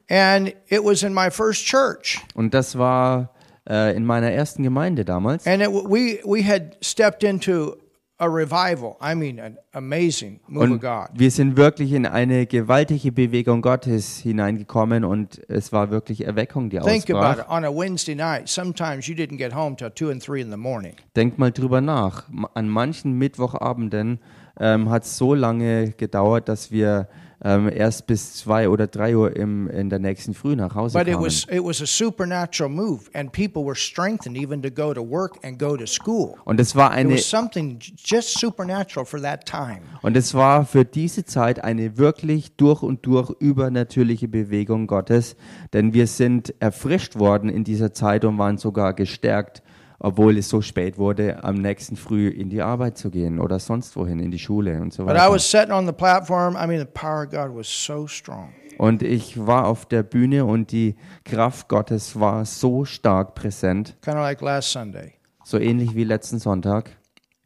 and 0.09 0.49
it 0.69 0.83
was 0.85 1.02
in 1.02 1.14
my 1.14 1.31
first 1.31 1.64
church. 1.66 2.21
und 2.35 2.52
das 2.54 2.76
war 2.76 3.31
äh, 3.69 3.97
in 3.97 4.04
meiner 4.04 4.31
ersten 4.31 4.62
Gemeinde 4.62 5.04
damals. 5.04 5.47
And 5.47 5.62
it, 5.62 5.69
we, 5.71 6.21
we 6.25 6.42
had 6.47 6.76
stepped 6.83 7.23
into 7.23 7.76
a 8.19 8.26
revival. 8.26 8.97
I 9.00 9.14
mean, 9.14 9.40
an 9.40 9.59
amazing 9.73 10.40
move 10.47 10.64
of 10.64 10.71
Und 10.73 10.81
God. 10.81 11.09
wir 11.14 11.31
sind 11.31 11.57
wirklich 11.57 11.92
in 11.92 12.07
eine 12.07 12.47
gewaltige 12.47 13.11
Bewegung 13.11 13.62
Gottes 13.62 14.19
hineingekommen 14.19 15.04
und 15.04 15.40
es 15.49 15.73
war 15.73 15.90
wirklich 15.90 16.25
Erweckung, 16.25 16.71
die 16.71 16.78
Think 16.78 17.11
about 17.11 17.19
ausbrach. 17.19 17.38
it. 17.38 17.50
On 17.50 17.64
a 17.64 17.71
Wednesday 17.71 18.14
night, 18.14 18.49
sometimes 18.49 19.07
you 19.09 19.14
didn't 19.14 19.38
get 19.38 19.54
home 19.54 19.76
till 19.76 19.90
two 19.90 20.11
and 20.11 20.23
three 20.23 20.40
in 20.40 20.50
the 20.50 20.57
morning. 20.57 20.95
Denkt 21.16 21.38
mal 21.38 21.50
drüber 21.50 21.81
nach. 21.81 22.25
An 22.54 22.69
manchen 22.69 23.12
Mittwochabenden 23.14 24.21
ähm, 24.61 24.90
hat 24.90 25.04
es 25.04 25.16
so 25.16 25.35
lange 25.35 25.92
gedauert, 25.92 26.49
dass 26.49 26.71
wir 26.71 27.09
ähm, 27.44 27.68
erst 27.75 28.06
bis 28.06 28.34
zwei 28.34 28.68
oder 28.68 28.87
drei 28.87 29.16
Uhr 29.16 29.34
im, 29.37 29.68
in 29.68 29.90
der 29.90 29.99
nächsten 29.99 30.32
Früh 30.34 30.54
nach 30.54 30.75
Hause 30.75 30.96
But 30.99 31.08
it 31.08 31.14
kamen. 31.14 31.26
was 31.26 31.44
it 31.50 31.64
was 31.64 31.82
a 31.82 31.87
supernatural 31.87 32.70
move, 32.70 33.02
and 33.14 33.32
people 33.32 33.64
were 33.64 33.75
strengthened 33.75 34.37
even 34.37 34.62
to 34.62 34.70
go 34.70 34.94
to 34.94 35.00
work 35.02 35.38
and 35.44 35.58
go 35.58 35.76
to 35.76 35.87
school. 35.87 36.34
Und 36.44 36.61
es 36.61 36.76
war 36.76 36.92
It 36.92 36.99
eine 36.99 37.14
was 37.14 37.28
something 37.28 37.78
j- 37.80 37.94
just 38.04 38.38
supernatural 38.38 39.04
for 39.04 39.20
that 39.20 39.44
time. 39.44 39.80
und 40.02 40.16
es 40.16 40.34
war 40.34 40.64
für 40.64 40.84
diese 40.84 41.25
Zeit 41.25 41.64
eine 41.64 41.99
wirklich 41.99 42.56
durch 42.56 42.82
und 42.82 43.04
durch 43.06 43.30
übernatürliche 43.40 44.28
Bewegung 44.28 44.87
Gottes, 44.87 45.37
denn 45.72 45.94
wir 45.94 46.06
sind 46.06 46.54
erfrischt 46.61 47.18
worden 47.18 47.49
in 47.49 47.64
dieser 47.64 47.92
Zeit 47.92 48.25
und 48.25 48.38
waren 48.38 48.58
sogar 48.58 48.92
gestärkt, 48.94 49.62
obwohl 50.02 50.37
es 50.37 50.49
so 50.49 50.61
spät 50.61 50.99
wurde, 50.99 51.42
am 51.44 51.54
nächsten 51.56 51.97
Früh 51.97 52.28
in 52.28 52.50
die 52.50 52.61
Arbeit 52.61 52.99
zu 52.99 53.09
gehen 53.11 53.38
oder 53.38 53.59
sonst 53.61 53.94
wohin 53.97 54.18
in 54.18 54.30
die 54.30 54.38
Schule 54.38 54.80
und 54.80 54.92
so 54.92 55.04
But 55.04 55.14
I 55.14 55.21
weiter. 55.21 55.32
was 55.32 55.50
sitting 55.50 55.73
on 55.73 55.87
the 55.87 55.92
platform. 55.92 56.54
I 56.56 56.66
mean, 56.66 56.80
the 56.80 56.85
power 56.92 57.25
of 57.25 57.30
God 57.30 57.54
was 57.56 57.68
so 57.68 58.06
strong. 58.06 58.49
Und 58.78 59.02
ich 59.02 59.47
war 59.47 59.66
auf 59.68 59.87
der 59.87 60.02
Bühne 60.02 60.44
und 60.44 60.73
die 60.73 60.97
Kraft 61.25 61.68
Gottes 61.68 62.18
war 62.18 62.44
so 62.44 62.85
stark 62.85 63.35
präsent, 63.35 63.97
kind 64.02 64.16
of 64.16 64.23
like 64.23 64.40
last 64.40 64.73
Sunday. 64.73 65.12
so 65.44 65.59
ähnlich 65.59 65.94
wie 65.94 66.04
letzten 66.04 66.38
Sonntag. 66.40 66.90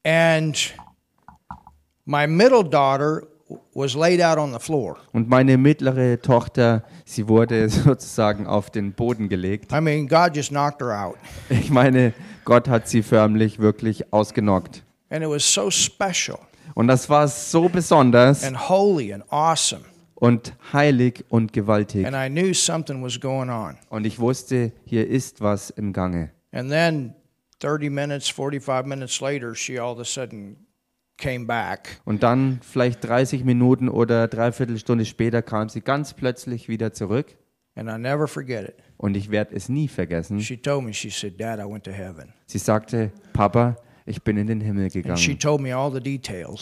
And 0.05 0.75
my 2.05 2.27
middle 2.27 2.65
daughter 2.65 3.23
was 3.75 3.95
laid 3.95 4.21
out 4.21 4.39
on 4.39 4.53
the 4.53 4.59
floor. 4.59 4.97
Und 5.13 5.29
meine 5.29 5.57
mittlere 5.59 6.21
Tochter, 6.21 6.85
sie 7.05 7.29
wurde 7.29 7.69
sozusagen 7.69 8.47
auf 8.47 8.71
den 8.71 8.93
Boden 8.93 9.29
gelegt. 9.29 9.73
I 9.73 9.81
mean, 9.81 10.09
God 10.09 10.35
just 10.35 10.51
knocked 10.51 10.81
her 10.81 10.93
out. 10.93 11.17
Ich 11.49 11.71
meine, 11.71 12.13
Gott 12.45 12.69
hat 12.69 12.89
sie 12.89 13.03
förmlich 13.03 13.59
wirklich 13.59 14.13
ausgenockt. 14.13 14.83
And 15.11 15.23
it 15.23 15.31
was 15.31 15.45
so 15.45 15.71
special 15.71 16.39
Und 16.75 16.89
das 16.89 17.09
war 17.09 17.29
so 17.29 17.69
besonders 17.69 18.43
and 18.45 18.69
holy 18.69 19.13
and 19.13 19.25
awesome. 19.31 19.83
und 20.17 20.55
heilig 20.73 21.25
und 21.29 21.53
gewaltig. 21.53 22.07
And 22.07 22.17
I 22.17 22.29
knew 22.29 22.53
something 22.53 23.03
was 23.03 23.21
going 23.21 23.49
on. 23.51 23.77
Und 23.89 24.05
ich 24.07 24.19
wusste, 24.19 24.73
hier 24.85 25.07
ist 25.07 25.41
was 25.41 25.71
im 25.71 25.93
Gange. 25.93 26.31
And 26.53 26.71
then 26.71 27.15
30 27.61 27.91
minutes, 27.91 28.29
45 28.29 28.87
minutes 28.87 29.21
later, 29.21 29.55
she 29.55 29.79
all 29.79 29.93
of 29.93 30.01
a 30.01 30.05
sudden. 30.05 30.66
Und 32.05 32.23
dann, 32.23 32.61
vielleicht 32.63 33.05
30 33.05 33.45
Minuten 33.45 33.89
oder 33.89 34.29
dreiviertel 34.29 34.79
Stunde 34.79 35.05
später, 35.05 35.43
kam 35.43 35.69
sie 35.69 35.81
ganz 35.81 36.15
plötzlich 36.15 36.69
wieder 36.69 36.93
zurück. 36.93 37.37
And 37.75 37.91
I 37.91 37.99
never 37.99 38.27
forget 38.27 38.69
it. 38.69 38.75
Und 38.97 39.17
ich 39.17 39.31
werde 39.31 39.55
es 39.55 39.69
nie 39.69 39.89
vergessen. 39.89 40.41
She 40.41 40.57
told 40.57 40.85
me, 40.85 40.95
she 40.95 41.11
said, 41.11 41.39
Dad, 41.39 41.59
I 41.59 41.71
went 41.71 41.85
to 41.85 41.91
heaven. 41.91 42.33
Sie 42.47 42.59
sagte, 42.59 43.13
Papa, 43.35 43.77
ich 44.07 44.23
bin 44.23 44.37
in 44.39 44.47
den 44.47 44.61
Himmel 44.61 44.89
gegangen. 44.89 45.17
told 45.39 45.61
me 45.61 45.77
all 45.77 45.93
the 45.93 46.01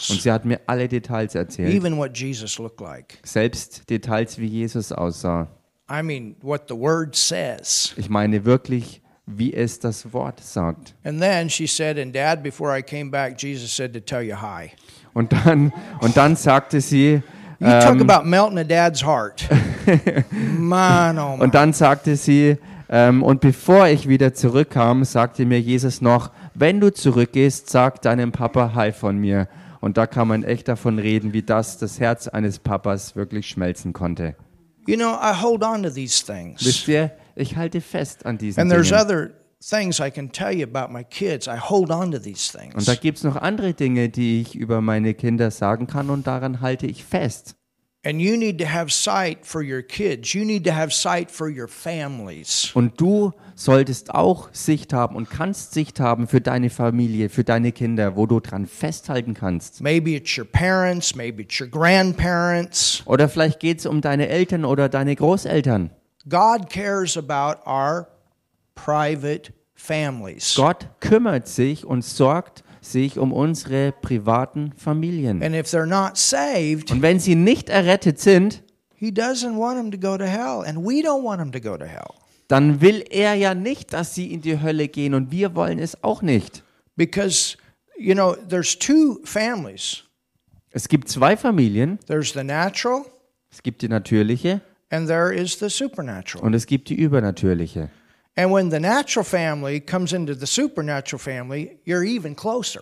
Und 0.09 0.21
sie 0.21 0.31
hat 0.31 0.43
mir 0.45 0.59
alle 0.65 0.87
Details 0.87 1.35
erzählt. 1.35 1.73
even 1.73 1.97
what 1.97 2.17
Jesus 2.17 2.57
looked 2.57 2.81
like. 2.81 3.19
Selbst 3.23 3.89
Details, 3.89 4.37
wie 4.39 4.47
Jesus 4.47 4.91
aussah. 4.91 5.47
I 5.89 6.01
mean, 6.01 6.35
what 6.41 6.63
the 6.67 6.75
word 6.75 7.15
says. 7.15 7.93
Ich 7.95 8.09
meine 8.09 8.43
wirklich, 8.43 9.01
wie 9.25 9.53
es 9.53 9.79
das 9.79 10.13
Wort 10.13 10.39
sagt. 10.39 10.93
And 11.03 11.19
then 11.19 11.49
she 11.49 11.67
said, 11.67 11.97
And 11.97 12.13
Dad, 12.15 12.43
before 12.43 12.77
I 12.77 12.81
came 12.81 13.09
back, 13.09 13.37
Jesus 13.37 13.75
said 13.75 13.93
to 13.93 13.99
tell 13.99 14.21
you 14.21 14.35
hi. 14.35 14.71
Und 15.13 15.31
dann, 15.31 15.71
und 16.01 16.15
dann 16.17 16.35
sagte 16.35 16.81
sie, 16.81 17.21
You 17.59 17.67
talk 17.67 17.95
ähm, 17.95 18.09
about 18.09 18.27
melting 18.27 18.57
a 18.57 18.63
dad's 18.63 19.03
heart. 19.03 19.47
Man, 20.59 21.17
oh 21.17 21.37
my. 21.37 21.43
und 21.43 21.55
dann 21.55 21.71
sagte 21.71 22.17
sie, 22.17 22.57
ähm, 22.89 23.23
und 23.23 23.41
bevor 23.41 23.87
ich 23.87 24.07
wieder 24.07 24.33
zurückkam, 24.33 25.03
sagte 25.05 25.45
mir 25.45 25.59
Jesus 25.59 26.01
noch, 26.01 26.31
wenn 26.53 26.79
du 26.79 26.93
zurückgehst, 26.93 27.69
sag 27.69 28.01
deinem 28.01 28.31
Papa 28.31 28.73
Hi 28.75 28.91
von 28.91 29.17
mir. 29.17 29.47
Und 29.79 29.97
da 29.97 30.07
kann 30.07 30.27
man 30.27 30.43
echt 30.43 30.67
davon 30.67 30.99
reden, 30.99 31.33
wie 31.33 31.43
das 31.43 31.77
das 31.77 31.99
Herz 31.99 32.27
eines 32.27 32.59
Papas 32.59 33.15
wirklich 33.15 33.47
schmelzen 33.47 33.93
konnte. 33.93 34.35
You 34.87 34.97
know, 34.97 35.13
I 35.13 35.41
hold 35.41 35.63
on 35.63 35.83
to 35.83 35.89
these 35.89 36.23
things. 36.25 36.63
Wisst 36.65 36.87
ihr, 36.87 37.11
ich 37.35 37.55
halte 37.55 37.81
fest 37.81 38.25
an 38.25 38.37
diesen 38.37 38.59
And 38.61 38.71
there's 38.71 38.89
Dingen. 38.89 39.01
other 39.01 39.31
things 39.61 39.99
I 39.99 40.11
can 40.11 40.31
tell 40.31 40.51
you 40.53 40.63
about 40.65 40.91
my 40.93 41.03
kids. 41.03 41.47
I 41.47 41.57
hold 41.57 41.91
on 41.91 42.11
to 42.11 42.19
these 42.19 42.55
Und 42.57 42.71
things. 42.71 42.85
da 42.85 42.95
gibt 42.95 43.17
es 43.19 43.23
noch 43.23 43.35
andere 43.35 43.73
Dinge, 43.73 44.09
die 44.09 44.41
ich 44.41 44.55
über 44.55 44.81
meine 44.81 45.13
Kinder 45.13 45.51
sagen 45.51 45.87
kann 45.87 46.09
und 46.09 46.27
daran 46.27 46.61
halte 46.61 46.85
ich 46.87 47.03
fest. 47.03 47.55
And 48.07 48.21
you 48.21 48.37
need 48.37 48.59
to 48.59 48.67
have 48.67 48.91
sight 48.91 49.39
for 49.47 49.63
your 49.63 49.81
kids. 49.81 50.31
You 50.33 50.45
need 50.45 50.63
to 50.67 50.75
have 50.75 50.91
sight 50.91 51.31
for 51.31 51.47
your 51.49 51.67
families. 51.67 52.69
Und 52.75 53.01
du 53.01 53.31
solltest 53.55 54.13
auch 54.13 54.49
Sicht 54.51 54.93
haben 54.93 55.15
und 55.15 55.31
kannst 55.31 55.73
Sicht 55.73 55.99
haben 55.99 56.27
für 56.27 56.39
deine 56.39 56.69
Familie, 56.69 57.29
für 57.29 57.43
deine 57.43 57.71
Kinder, 57.71 58.15
wo 58.15 58.27
du 58.27 58.39
dran 58.41 58.67
festhalten 58.67 59.33
kannst. 59.33 59.81
Maybe 59.81 60.11
it's 60.11 60.37
your 60.37 60.45
parents, 60.45 61.15
maybe 61.15 61.41
it's 61.41 61.59
your 61.59 61.67
grandparents. 61.67 63.01
Oder 63.05 63.27
vielleicht 63.27 63.59
geht 63.59 63.79
es 63.79 63.87
um 63.87 64.01
deine 64.01 64.27
Eltern 64.29 64.65
oder 64.65 64.87
deine 64.87 65.15
Großeltern. 65.15 65.89
God 66.27 66.69
cares 66.69 67.17
about 67.17 67.61
our 67.69 68.07
private 68.75 69.53
families. 69.73 70.53
Gott 70.55 70.87
kümmert 70.99 71.47
sich 71.47 71.85
und 71.85 72.03
sorgt 72.03 72.63
sich 72.81 73.17
um 73.17 73.31
unsere 73.33 73.91
privaten 73.91 74.73
Familien. 74.77 75.41
And 75.43 75.55
if 75.55 75.67
they're 75.67 75.85
not 75.85 76.17
saved, 76.17 76.91
Und 76.91 77.01
wenn 77.01 77.19
sie 77.19 77.35
nicht 77.35 77.69
errettet 77.69 78.19
sind, 78.19 78.63
He 78.97 79.09
doesn't 79.11 79.57
want 79.57 79.77
them 79.77 79.91
to 79.91 79.97
go 79.97 80.17
to 80.17 80.23
hell, 80.23 80.63
and 80.65 80.79
we 80.79 81.01
don't 81.03 81.23
want 81.23 81.39
them 81.39 81.51
to 81.51 81.59
go 81.59 81.77
to 81.77 81.85
hell. 81.85 82.07
dann 82.47 82.79
will 82.81 83.03
er 83.09 83.33
ja 83.33 83.53
nicht, 83.53 83.91
dass 83.93 84.15
sie 84.15 84.31
in 84.31 84.41
die 84.41 84.61
Hölle 84.61 84.87
gehen 84.87 85.13
und 85.13 85.31
wir 85.31 85.55
wollen 85.55 85.79
es 85.79 86.01
auch 86.03 86.21
nicht. 86.21 86.63
Because, 86.95 87.57
you 87.97 88.13
know, 88.13 88.35
there's 88.49 88.77
two 88.79 89.19
families 89.25 90.03
Es 90.71 90.87
gibt 90.87 91.09
zwei 91.09 91.35
Familien. 91.37 91.99
there's 92.07 92.33
the 92.33 92.43
natural, 92.43 93.03
Es 93.51 93.61
gibt 93.63 93.81
die 93.81 93.89
natürliche 93.89 94.61
and 94.95 95.07
there 95.07 95.33
is 95.33 95.59
the 95.59 95.69
supernatural. 95.69 96.45
und 96.45 96.53
es 96.53 96.65
gibt 96.65 96.89
die 96.89 96.95
übernatürliche. 96.95 97.89
And 98.37 98.51
when 98.51 98.69
the 98.69 98.79
natural 98.79 99.23
family 99.23 99.79
comes 99.79 100.11
into 100.11 100.33
the 100.33 100.45
supernatural 100.45 101.19
family, 101.19 101.77
you're 101.85 102.03
even 102.03 102.35
closer. 102.35 102.81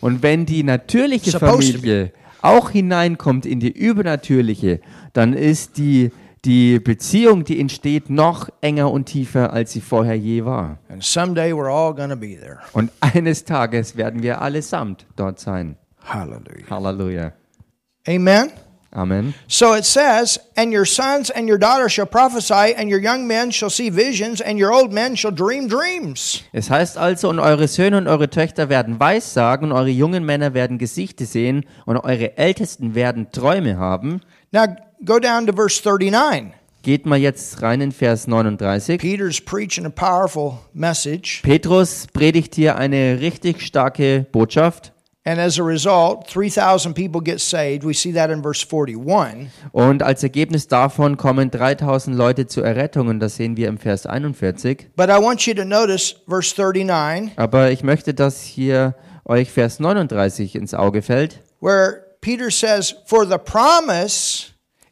Und 0.00 0.22
wenn 0.22 0.44
die 0.44 0.62
natürliche 0.62 1.30
Supposed 1.30 1.76
Familie 1.76 2.12
auch 2.42 2.70
hineinkommt 2.70 3.46
in 3.46 3.60
die 3.60 3.70
übernatürliche, 3.70 4.80
dann 5.14 5.32
ist 5.32 5.78
die, 5.78 6.10
die 6.44 6.78
Beziehung, 6.80 7.44
die 7.44 7.60
entsteht, 7.60 8.10
noch 8.10 8.50
enger 8.60 8.90
und 8.90 9.06
tiefer, 9.06 9.52
als 9.52 9.72
sie 9.72 9.80
vorher 9.80 10.16
je 10.16 10.44
war. 10.44 10.78
And 10.88 11.02
someday 11.02 11.52
we're 11.52 11.70
all 11.70 11.94
going 11.94 12.10
to 12.10 12.16
be 12.16 12.38
there. 12.38 12.58
Und 12.72 12.90
eines 13.00 13.44
Tages 13.44 13.96
werden 13.96 14.22
wir 14.22 14.40
allesamt 14.42 15.06
dort 15.16 15.40
sein. 15.40 15.76
Hallelujah. 16.04 16.68
Halleluja. 16.68 17.32
Amen. 18.06 18.50
Amen. 18.92 19.34
So 19.46 19.74
it 19.74 19.84
says, 19.84 20.40
And 20.56 20.72
your 20.72 20.84
sons 20.84 21.30
and 21.30 21.48
your 21.48 21.58
daughters 21.58 21.92
shall 21.92 22.06
prophesy, 22.06 22.74
and 22.74 22.90
your 22.90 23.00
young 23.00 23.26
men 23.26 23.52
shall 23.52 23.70
see 23.70 23.88
visions, 23.90 24.40
and 24.40 24.58
your 24.58 24.72
old 24.72 24.92
men 24.92 25.16
shall 25.16 25.32
dream 25.32 25.68
dreams. 25.68 26.42
Es 26.52 26.70
heißt 26.70 26.98
also, 26.98 27.28
und 27.28 27.38
eure 27.38 27.68
Söhne 27.68 27.98
und 27.98 28.08
eure 28.08 28.30
Töchter 28.30 28.68
werden 28.68 28.98
Weissagen, 28.98 29.70
und 29.70 29.76
eure 29.76 29.90
jungen 29.90 30.24
Männer 30.24 30.54
werden 30.54 30.78
Gesichte 30.78 31.24
sehen, 31.24 31.66
und 31.86 31.98
eure 31.98 32.36
Ältesten 32.36 32.96
werden 32.96 33.30
Träume 33.30 33.78
haben. 33.78 34.22
Now 34.50 34.66
go 35.04 35.20
down 35.20 35.46
to 35.46 35.52
verse 35.52 35.80
39. 35.80 36.52
Geht 36.82 37.04
mal 37.04 37.18
jetzt 37.18 37.60
rein 37.60 37.82
in 37.82 37.92
Vers 37.92 38.26
39. 38.26 38.98
Peter's 38.98 39.40
preaching 39.40 39.84
a 39.84 39.90
powerful 39.90 40.58
message, 40.72 41.42
Petrus 41.42 42.06
predigt 42.12 42.54
hier 42.54 42.76
eine 42.76 43.20
richtig 43.20 43.60
starke 43.60 44.26
Botschaft. 44.32 44.92
And 45.24 45.38
as 45.38 45.58
a 45.58 45.62
result, 45.62 46.26
3,000 46.28 46.94
people 46.94 47.20
get 47.20 47.40
saved. 47.40 47.84
We 47.84 47.92
see 47.92 48.12
that 48.14 48.30
in 48.30 48.42
verse 48.42 48.64
41. 48.64 49.48
Und 49.72 50.02
als 50.02 50.22
Ergebnis 50.22 50.66
davon 50.66 51.16
kommen 51.16 51.50
3000 51.50 52.16
Leute 52.16 52.46
zur 52.46 52.64
Errettung 52.64 53.08
und 53.08 53.20
das 53.20 53.36
sehen 53.36 53.56
wir 53.56 53.68
im 53.68 53.78
Vers 53.78 54.06
41. 54.06 54.88
But 54.96 55.08
I 55.10 55.20
want 55.22 55.46
you 55.46 55.54
to 55.54 55.64
notice 55.64 56.14
verse 56.28 56.54
39, 56.56 57.32
Aber 57.36 57.70
ich 57.70 57.82
möchte, 57.82 58.14
dass 58.14 58.42
hier 58.42 58.94
euch 59.24 59.50
Vers 59.50 59.78
39 59.80 60.54
ins 60.54 60.74
Auge 60.74 61.02
fällt, 61.02 61.40
where 61.60 62.04
Peter 62.20 62.50
says, 62.50 62.94
For 63.06 63.26
the 63.26 63.38
promise 63.38 64.46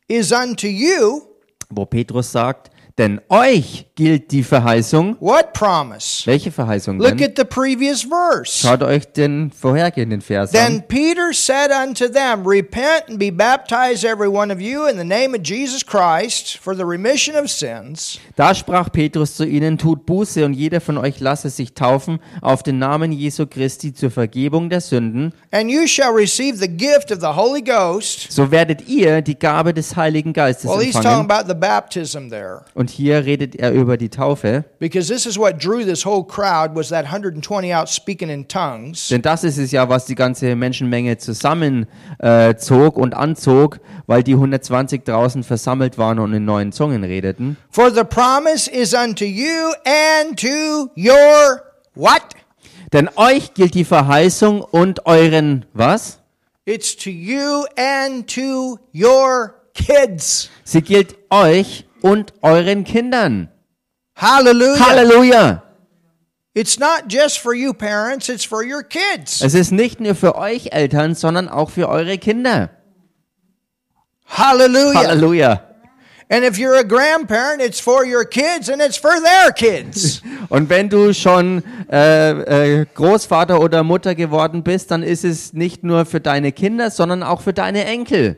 is 0.09 0.33
unto 0.33 0.67
you. 0.67 1.23
wo 1.71 1.85
Petrus 1.85 2.33
sagt, 2.33 2.71
denn 2.99 3.21
euch 3.29 3.87
gilt 3.95 4.31
die 4.33 4.43
Verheißung. 4.43 5.17
What 5.21 5.53
promise? 5.53 6.27
Welche 6.27 6.51
Verheißung 6.53 6.99
Look 6.99 7.17
denn? 7.19 7.31
at 7.31 7.37
the 7.37 7.45
previous 7.45 8.03
verse. 8.03 8.59
Schaut 8.67 8.83
euch 8.83 9.07
den 9.13 9.51
vorhergehenden 9.51 10.21
Vers 10.21 10.51
Then 10.53 10.77
an. 10.77 10.83
Peter 10.89 11.33
said 11.33 11.71
unto 11.71 12.09
them, 12.09 12.47
Repent 12.47 13.05
and 13.09 13.19
be 13.19 13.31
baptized, 13.31 14.05
every 14.05 14.29
one 14.29 14.53
of 14.53 14.61
you, 14.61 14.87
in 14.87 14.97
the 14.99 15.05
name 15.05 15.35
of 15.37 15.41
Jesus 15.45 15.85
Christ, 15.85 16.59
for 16.59 16.75
the 16.77 16.85
remission 16.85 17.35
of 17.37 17.51
sins, 17.51 18.19
Da 18.37 18.55
sprach 18.55 18.91
Petrus 18.93 19.37
zu 19.37 19.45
ihnen, 19.45 19.79
tut 19.79 20.05
Buße 20.07 20.45
und 20.45 20.53
jeder 20.55 20.81
von 20.81 20.99
euch 20.99 21.19
lasse 21.21 21.51
sich 21.51 21.75
taufen 21.75 22.21
auf 22.41 22.63
den 22.63 22.79
Namen 22.79 23.11
Jesu 23.13 23.47
Christi 23.47 23.93
zur 23.95 24.11
Vergebung 24.11 24.69
der 24.71 24.81
Sünden. 24.81 25.33
and 25.51 25.71
you 25.71 25.87
shall 25.87 26.13
receive 26.13 26.57
the 26.59 26.69
gift 26.69 27.11
of 27.11 27.21
the 27.21 27.35
Holy 27.35 27.63
Ghost. 27.63 28.31
So 28.31 28.51
werdet 28.51 28.87
ihr 28.89 29.23
die 29.23 29.39
Gabe 29.39 29.73
des 29.75 29.97
Heiligen 29.97 30.33
Geistes 30.33 30.71
Well, 30.71 30.81
he's 30.81 30.93
talking 30.95 31.11
empfangen. 31.23 31.31
about 31.31 31.49
the 31.49 31.55
baptism 31.59 32.29
there. 32.29 32.63
Und 32.75 32.88
Und 32.89 32.95
hier 32.95 33.27
redet 33.27 33.55
er 33.55 33.73
über 33.73 33.99
die 33.99 34.09
Taufe. 34.09 34.65
Because 34.79 35.13
this 35.13 35.27
is 35.27 35.39
what 35.39 35.63
drew 35.63 35.85
this 35.85 36.07
whole 36.07 36.25
crowd 36.25 36.75
was 36.75 36.89
that 36.89 37.05
120 37.05 37.75
out 37.75 37.87
speaking 37.87 38.31
in 38.31 38.49
tongues. 38.49 39.09
Denn 39.09 39.21
das 39.21 39.45
ist 39.45 39.59
es 39.59 39.73
ja, 39.73 39.91
was 39.91 40.07
die 40.07 40.15
ganze 40.15 40.57
Menschenmenge 40.57 41.19
zusammenzog 41.19 41.87
äh, 42.19 42.57
zog 42.57 42.97
und 42.97 43.15
anzog, 43.15 43.81
weil 44.07 44.23
die 44.23 44.33
120 44.33 45.05
draußen 45.05 45.43
versammelt 45.43 45.99
waren 45.99 46.19
und 46.19 46.33
in 46.33 46.47
neuen 46.47 46.73
Zungen 46.73 47.05
redeten. 47.05 47.59
For 47.71 47.91
the 47.93 48.05
promise 48.05 48.71
is 48.71 48.95
unto 48.95 49.27
you 49.27 49.73
and 49.85 50.41
to 50.41 50.89
your 50.97 51.61
what? 51.95 52.23
Denn 52.95 53.11
euch 53.17 53.53
gilt 53.53 53.75
die 53.75 53.85
Verheißung 53.85 54.63
und 54.63 55.05
euren 55.05 55.67
was? 55.75 56.21
It's 56.65 56.97
to 56.97 57.11
you 57.11 57.67
and 57.77 58.27
to 58.35 58.79
your 58.95 59.53
kids. 59.75 60.49
Sie 60.65 60.81
gilt 60.81 61.17
euch 61.29 61.85
und 62.03 62.33
euren 62.43 62.85
Kindern. 62.85 63.49
Hallelujah. 64.15 64.87
Halleluja! 64.87 65.63
It's 66.55 66.79
not 66.79 67.05
just 67.09 67.39
for 67.39 67.55
you 67.55 67.73
parents, 67.73 68.29
it's 68.29 68.45
for 68.45 68.65
your 68.65 68.83
kids. 68.83 69.41
Es 69.41 69.55
ist 69.55 69.71
nicht 69.71 70.01
nur 70.01 70.15
für 70.15 70.35
euch 70.35 70.73
Eltern, 70.73 71.15
sondern 71.15 71.49
auch 71.49 71.71
für 71.71 71.89
eure 71.89 72.19
Kinder. 72.19 72.71
Hallelujah. 74.27 74.95
Halleluja! 74.95 75.65
And 76.31 76.45
if 76.45 76.59
you're 76.59 76.77
a 76.79 76.83
grandparent, 76.83 77.63
it's 77.63 77.81
for 77.81 78.05
your 78.05 78.25
kids 78.25 78.69
and 78.69 78.83
it's 78.83 78.99
for 78.99 79.13
their 79.21 79.53
kids. 79.53 80.21
Und 80.51 80.69
wenn 80.69 80.91
du 80.91 81.15
schon 81.15 81.63
äh, 81.91 82.81
äh, 82.81 82.87
Großvater 82.93 83.61
oder 83.61 83.83
Mutter 83.83 84.15
geworden 84.15 84.63
bist, 84.63 84.91
dann 84.91 85.03
ist 85.03 85.25
es 85.25 85.55
nicht 85.55 85.85
nur 85.85 86.05
für 86.05 86.21
deine 86.21 86.53
Kinder, 86.53 86.91
sondern 86.91 87.23
auch 87.23 87.41
für 87.41 87.55
deine 87.55 87.85
Enkel. 87.85 88.37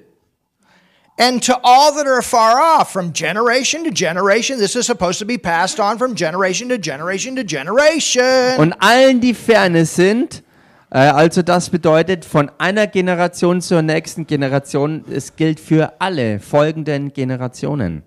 And 1.20 1.42
to 1.42 1.60
all 1.62 1.92
that 1.92 2.06
are 2.06 2.22
far 2.22 2.58
off, 2.58 2.92
from 2.92 3.12
generation 3.12 3.84
to 3.84 3.90
generation, 3.90 4.58
this 4.58 4.74
is 4.74 4.86
supposed 4.86 5.18
to 5.18 5.26
be 5.26 5.36
passed 5.36 5.78
on 5.78 5.98
from 5.98 6.14
generation 6.14 6.70
to 6.70 6.78
generation 6.78 7.36
to 7.36 7.44
generation. 7.44 8.56
Und 8.58 8.72
allen, 8.80 9.20
die 9.20 9.34
ferne 9.34 9.84
sind, 9.84 10.42
äh, 10.90 10.98
also 10.98 11.42
das 11.42 11.68
bedeutet 11.68 12.24
von 12.24 12.50
einer 12.56 12.86
Generation 12.86 13.60
zur 13.60 13.82
nächsten 13.82 14.26
Generation, 14.26 15.04
es 15.10 15.36
gilt 15.36 15.60
für 15.60 16.00
alle 16.00 16.40
folgenden 16.40 17.12
Generationen. 17.12 18.02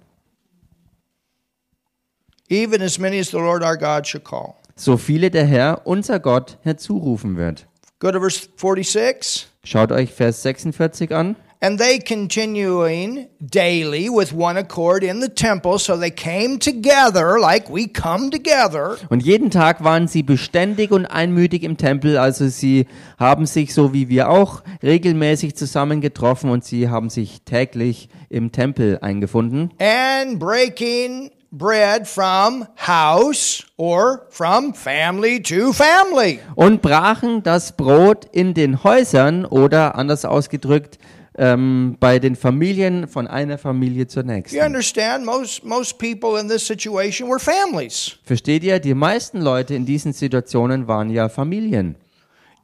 Even 2.50 2.82
as 2.82 2.98
many 2.98 3.20
as 3.20 3.30
the 3.30 3.38
Lord 3.38 3.64
our 3.64 3.78
God 3.78 4.08
shall 4.08 4.22
call. 4.22 4.56
So 4.76 4.98
viele 4.98 5.30
der 5.30 5.46
Herr, 5.46 5.82
unser 5.86 6.20
Gott, 6.20 6.58
herzurufen 6.64 7.38
wird. 7.38 7.68
Go 8.00 8.12
to 8.12 8.20
verse 8.20 8.50
46. 8.58 9.48
Schaut 9.64 9.92
euch 9.92 10.12
Vers 10.12 10.42
46 10.42 11.14
an. 11.14 11.36
And 11.64 11.80
they 11.80 11.98
continuing 11.98 13.30
daily 13.40 14.10
with 14.10 14.34
one 14.34 14.58
accord 14.58 15.02
in 15.02 15.22
the 15.22 15.30
temple, 15.30 15.80
so 15.80 15.96
they 15.96 16.12
came 16.12 16.60
together 16.60 17.40
like 17.40 17.70
we 17.70 17.88
come 17.88 18.30
together. 18.30 18.98
Und 19.08 19.24
jeden 19.24 19.50
Tag 19.50 19.82
waren 19.82 20.10
sie 20.10 20.24
beständig 20.24 20.92
und 20.92 21.06
einmütig 21.06 21.64
im 21.64 21.78
Tempel, 21.78 22.18
also 22.18 22.50
sie 22.50 22.86
haben 23.18 23.46
sich 23.46 23.74
so 23.74 23.94
wie 23.94 24.10
wir 24.10 24.30
auch 24.30 24.62
regelmäßig 24.84 25.56
zusammengetroffen 25.56 26.50
und 26.50 26.66
sie 26.66 26.90
haben 26.90 27.10
sich 27.10 27.44
täglich 27.44 28.10
im 28.28 28.52
Tempel 28.52 29.00
eingefunden 29.02 29.72
and 29.80 30.40
breaking 30.40 31.32
bread 31.50 32.06
from 32.06 32.68
house 32.76 33.64
or 33.78 34.26
from 34.32 34.74
family 34.74 35.42
to 35.42 35.72
family. 35.72 36.40
und 36.56 36.82
brachen 36.82 37.42
das 37.42 37.78
Brot 37.78 38.26
in 38.34 38.54
den 38.54 38.84
Häusern 38.84 39.46
oder 39.46 39.96
anders 39.96 40.26
ausgedrückt 40.26 40.98
ähm, 41.38 41.98
bei 42.00 42.20
den 42.20 42.36
Familien 42.36 43.08
von 43.08 43.28
einer 43.28 43.58
Familie 43.58 44.08
zur 44.08 44.24
You 44.24 44.28
nächsten. 44.30 44.60
understand, 44.60 45.26
most, 45.26 45.64
most 45.64 45.98
people 45.98 46.40
in 46.40 46.48
this 46.48 46.66
situation 46.66 47.30
were 47.30 47.40
families. 47.40 48.18
Versteht 48.24 48.64
ihr? 48.64 48.80
Die 48.80 48.94
meisten 48.94 49.42
Leute 49.42 49.76
in 49.76 49.86
diesen 49.86 50.14
Situationen 50.14 50.88
waren 50.88 51.10
ja 51.10 51.30
Familien. 51.30 51.96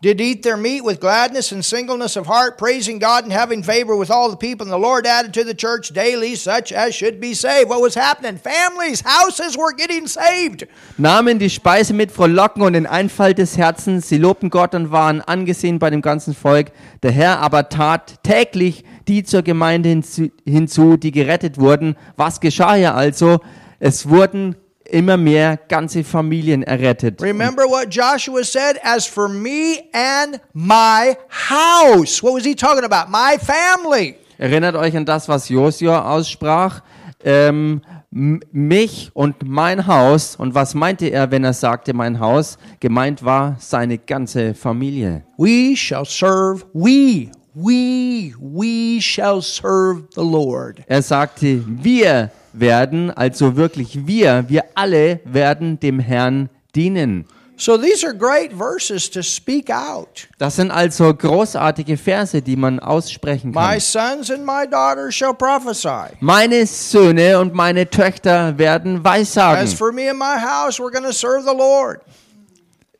Did 0.02 0.22
eat 0.22 0.44
their 0.44 0.56
meat 0.56 0.82
with 0.86 1.02
gladness 1.02 1.52
and 1.52 1.64
singleness 1.64 2.16
of 2.16 2.26
heart, 2.26 2.58
praising 2.58 3.00
God 3.00 3.26
and 3.26 3.34
having 3.34 3.64
favor 3.64 3.98
with 3.98 4.10
all 4.10 4.30
the 4.30 4.38
people. 4.38 4.64
And 4.64 4.72
the 4.72 4.78
Lord 4.78 5.06
added 5.06 5.34
to 5.34 5.44
the 5.44 5.54
church 5.54 5.90
daily 5.90 6.36
such 6.36 6.72
as 6.72 6.96
should 6.96 7.20
be 7.20 7.34
saved. 7.34 7.70
What 7.70 7.82
was 7.82 7.96
happening? 7.96 8.38
Families, 8.38 9.02
houses 9.02 9.58
were 9.58 9.74
getting 9.74 10.08
saved. 10.08 10.68
nahmen 10.98 11.38
die 11.38 11.50
Speise 11.50 11.94
mit 11.94 12.14
Frohlocken 12.14 12.62
und 12.62 12.76
in 12.76 12.88
Einfalt 12.88 13.40
des 13.40 13.58
Herzens. 13.58 14.08
Sie 14.08 14.18
lobten 14.18 14.50
Gott 14.50 14.74
und 14.74 14.92
waren 14.92 15.20
angesehen 15.20 15.80
bei 15.80 15.90
dem 15.90 16.02
ganzen 16.02 16.34
Volk. 16.34 16.72
Der 17.04 17.12
Herr 17.12 17.40
aber 17.40 17.68
tat 17.68 18.24
täglich 18.24 18.86
die 19.10 19.24
zur 19.24 19.42
Gemeinde 19.42 19.90
hinzu, 19.90 20.30
hinzu, 20.46 20.96
die 20.96 21.12
gerettet 21.12 21.60
wurden. 21.60 21.98
Was 22.16 22.40
geschah 22.40 22.76
hier 22.76 22.96
also? 22.96 23.40
Es 23.80 24.08
wurden 24.08 24.56
immer 24.92 25.18
mehr 25.18 25.58
ganze 25.68 26.04
Familien 26.04 26.64
errettet. 26.64 27.22
Remember 27.22 27.64
what 27.64 27.90
Joshua 27.90 28.44
said? 28.44 28.80
As 28.84 29.06
for 29.06 29.30
me 29.30 29.84
and 29.94 30.40
my 30.54 31.16
house. 31.30 32.22
What 32.24 32.34
was 32.34 32.44
he 32.44 32.56
talking 32.56 32.84
about? 32.84 33.10
My 33.10 33.38
family. 33.38 34.16
Erinnert 34.38 34.76
euch 34.76 34.96
an 34.96 35.06
das, 35.06 35.28
was 35.28 35.50
Josua 35.50 36.10
aussprach. 36.12 36.82
Ähm, 37.24 37.82
mich 38.12 39.12
und 39.14 39.48
mein 39.48 39.86
Haus. 39.86 40.36
Und 40.36 40.56
was 40.56 40.74
meinte 40.74 41.08
er, 41.08 41.32
wenn 41.32 41.44
er 41.44 41.54
sagte 41.54 41.94
mein 41.94 42.20
Haus? 42.20 42.58
Gemeint 42.80 43.24
war 43.24 43.56
seine 43.60 43.98
ganze 43.98 44.54
Familie. 44.54 45.24
We 45.38 45.76
shall 45.76 46.06
serve, 46.06 46.66
we, 46.74 47.30
we, 47.62 48.34
we 48.40 49.00
shall 49.02 49.42
serve 49.42 50.04
the 50.16 50.22
Lord. 50.24 50.82
Er 50.88 51.02
sagte, 51.02 51.64
wir 51.66 52.32
werden, 52.54 53.12
also 53.12 53.56
wirklich 53.56 54.06
wir, 54.08 54.46
wir 54.48 54.64
alle 54.76 55.20
werden 55.26 55.80
dem 55.80 56.00
Herrn 56.00 56.50
dienen. 56.76 57.26
So 57.62 57.78
these 57.78 58.06
are 58.08 58.14
great 58.16 58.54
verses 58.54 59.10
to 59.12 59.22
speak 59.22 59.70
out. 59.70 60.30
Das 60.38 60.56
sind 60.56 60.72
also 60.72 61.14
großartige 61.14 61.98
Verse, 61.98 62.42
die 62.42 62.56
man 62.56 62.80
aussprechen 62.80 63.50
My 63.52 63.72
kann. 63.74 63.80
sons 63.82 64.32
and 64.32 64.46
my 64.46 64.66
daughters 64.66 65.14
shall 65.14 65.34
prophesy. 65.34 66.16
Meine 66.22 66.66
Söhne 66.66 67.38
und 67.38 67.54
meine 67.54 67.90
Töchter 67.90 68.58
werden 68.58 69.00
As 69.00 69.04
weissagen. 69.04 69.68
for 69.68 69.92
me 69.92 70.10
and 70.10 70.18
my 70.18 70.38
house, 70.38 70.80
we're 70.80 70.90
going 70.90 71.04
to 71.04 71.12
serve 71.12 71.44
the 71.44 71.54
Lord. 71.54 72.00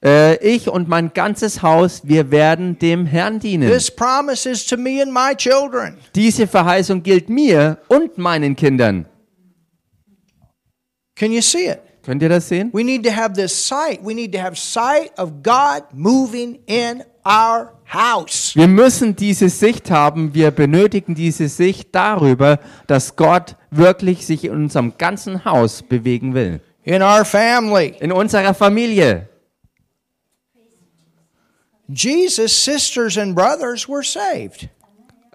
Äh, 0.04 0.38
ich 0.38 0.70
und 0.70 0.88
mein 0.88 1.14
ganzes 1.14 1.62
Haus, 1.62 2.02
wir 2.06 2.32
werden 2.32 2.80
dem 2.80 3.06
Herrn 3.06 3.40
dienen. 3.40 3.70
This 3.70 3.92
promise 3.92 4.50
is 4.50 4.66
to 4.66 4.78
me 4.78 5.02
and 5.02 5.14
my 5.14 5.36
children. 5.36 5.98
Diese 6.16 6.48
Verheißung 6.48 7.04
gilt 7.04 7.30
mir 7.30 7.80
und 7.90 8.18
meinen 8.18 8.56
Kindern. 8.56 9.06
Can 11.16 11.34
you 11.34 11.42
see 11.42 11.68
it? 11.68 11.80
Könnt 12.04 12.24
ihr 12.24 12.30
das 12.30 12.48
sehen? 12.48 12.70
We 12.72 12.84
need 12.84 13.04
to 13.06 13.12
have 13.12 13.34
this 13.34 13.54
sight. 13.68 14.00
We 14.04 14.14
need 14.14 14.34
to 14.34 14.40
have 14.40 14.56
sight 14.56 15.12
of 15.20 15.44
God 15.44 15.84
moving 15.94 16.60
in 16.66 17.04
our 17.26 17.74
house. 17.86 18.56
Wir 18.56 18.68
müssen 18.68 19.16
diese 19.16 19.50
Sicht 19.50 19.92
haben, 19.92 20.34
wir 20.34 20.52
benötigen 20.52 21.14
diese 21.14 21.50
Sicht 21.50 21.90
darüber, 21.94 22.60
dass 22.88 23.16
Gott 23.16 23.58
wirklich 23.70 24.26
sich 24.26 24.46
in 24.46 24.54
unserem 24.54 24.98
ganzen 24.98 25.46
Haus 25.46 25.84
bewegen 25.84 26.34
will. 26.34 26.62
In 26.84 27.02
our 27.02 27.26
family. 27.26 27.94
In 28.00 28.12
unserer 28.12 28.54
Familie. 28.54 29.29
Jesus' 31.94 32.54
sisters 32.56 33.18
and 33.18 33.36
brothers 33.36 33.88
were 33.90 34.04
saved. 34.04 34.70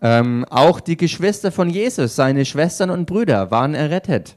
Ähm, 0.02 0.44
auch 0.50 0.80
die 0.80 0.96
Geschwister 0.96 1.50
von 1.50 1.70
Jesus, 1.70 2.14
seine 2.16 2.44
Schwestern 2.44 2.90
und 2.90 3.06
Brüder, 3.06 3.50
waren 3.50 3.74
errettet. 3.74 4.36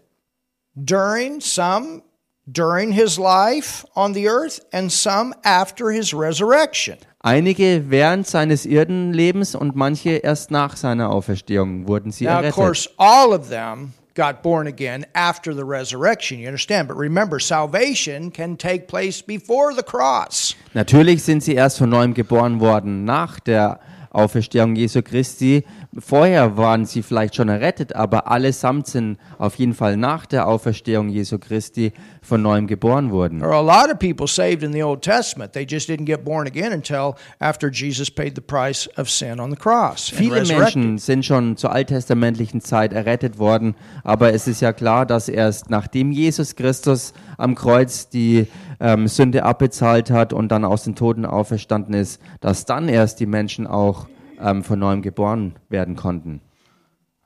during 0.75 1.39
some 1.41 2.03
during 2.49 2.91
his 2.93 3.17
life 3.17 3.85
on 3.95 4.13
the 4.13 4.27
earth 4.29 4.61
and 4.71 4.91
some 4.91 5.33
after 5.43 5.89
his 5.91 6.13
resurrection. 6.13 6.97
Einige 7.19 7.89
während 7.89 8.25
seines 8.27 8.65
Erdenlebens 8.65 9.53
und 9.55 9.75
manche 9.75 10.11
erst 10.11 10.49
nach 10.51 10.77
seiner 10.77 11.09
Auferstehung 11.09 11.87
wurden 11.87 12.11
sie 12.11 12.23
Now, 12.25 12.31
of 12.31 12.37
errettet. 12.37 12.55
course, 12.55 12.89
all 12.97 13.33
of 13.33 13.49
them 13.49 13.91
got 14.17 14.41
born 14.41 14.67
again 14.67 15.05
after 15.13 15.53
the 15.53 15.63
resurrection. 15.63 16.39
You 16.39 16.47
understand? 16.47 16.87
But 16.89 16.97
remember, 16.97 17.39
salvation 17.39 18.31
can 18.31 18.57
take 18.57 18.87
place 18.87 19.21
before 19.21 19.73
the 19.73 19.83
cross. 19.83 20.55
Natürlich 20.73 21.23
sind 21.23 21.43
sie 21.43 21.55
erst 21.55 21.77
von 21.77 21.89
neuem 21.89 22.13
geboren 22.13 22.59
worden 22.59 23.05
nach 23.05 23.39
der 23.39 23.79
Auferstehung 24.11 24.75
Jesu 24.75 25.01
Christi. 25.01 25.63
Vorher 25.97 26.57
waren 26.57 26.85
sie 26.85 27.01
vielleicht 27.01 27.35
schon 27.35 27.49
errettet, 27.49 27.95
aber 27.95 28.29
allesamt 28.29 28.87
sind 28.87 29.17
auf 29.37 29.55
jeden 29.55 29.73
Fall 29.73 29.97
nach 29.97 30.25
der 30.25 30.47
Auferstehung 30.47 31.09
Jesu 31.09 31.37
Christi 31.39 31.93
von 32.21 32.41
neuem 32.41 32.67
geboren 32.67 33.11
worden. 33.11 33.39
There 33.39 33.51
are 33.51 33.57
a 33.57 33.83
lot 33.83 33.91
of 33.91 33.99
people 33.99 34.27
saved 34.27 34.63
in 34.63 34.73
the 34.73 34.83
Old 34.83 35.01
Testament. 35.01 35.53
They 35.53 35.65
just 35.69 35.89
didn't 35.89 36.05
get 36.05 36.23
born 36.23 36.47
again 36.47 36.73
until 36.73 37.15
after 37.39 37.69
Jesus 37.71 38.11
paid 38.11 38.35
the 38.35 38.41
price 38.41 38.89
of 38.97 39.09
sin 39.09 39.39
on 39.39 39.49
the 39.51 39.57
cross 39.57 40.09
Viele. 40.09 40.45
Menschen 40.45 40.97
sind 40.97 41.25
schon 41.25 41.57
zur 41.57 41.71
alttestamentlichen 41.71 42.61
Zeit 42.61 42.93
errettet 42.93 43.39
worden, 43.39 43.75
aber 44.03 44.33
es 44.33 44.47
ist 44.47 44.61
ja 44.61 44.73
klar, 44.73 45.05
dass 45.05 45.29
erst 45.29 45.69
nachdem 45.69 46.11
Jesus 46.11 46.55
Christus 46.55 47.13
am 47.37 47.55
Kreuz 47.55 48.09
die 48.09 48.47
ähm, 48.79 49.07
Sünde 49.07 49.43
abbezahlt 49.43 50.11
hat 50.11 50.33
und 50.33 50.49
dann 50.49 50.65
aus 50.65 50.83
den 50.83 50.95
Toten 50.95 51.25
auferstanden 51.25 51.93
ist, 51.93 52.21
dass 52.41 52.65
dann 52.65 52.89
erst 52.89 53.19
die 53.19 53.25
Menschen 53.25 53.67
auch 53.67 54.07
ähm, 54.41 54.63
von 54.63 54.79
neuem 54.79 55.01
geboren 55.01 55.55
werden 55.69 55.95
konnten. 55.95 56.41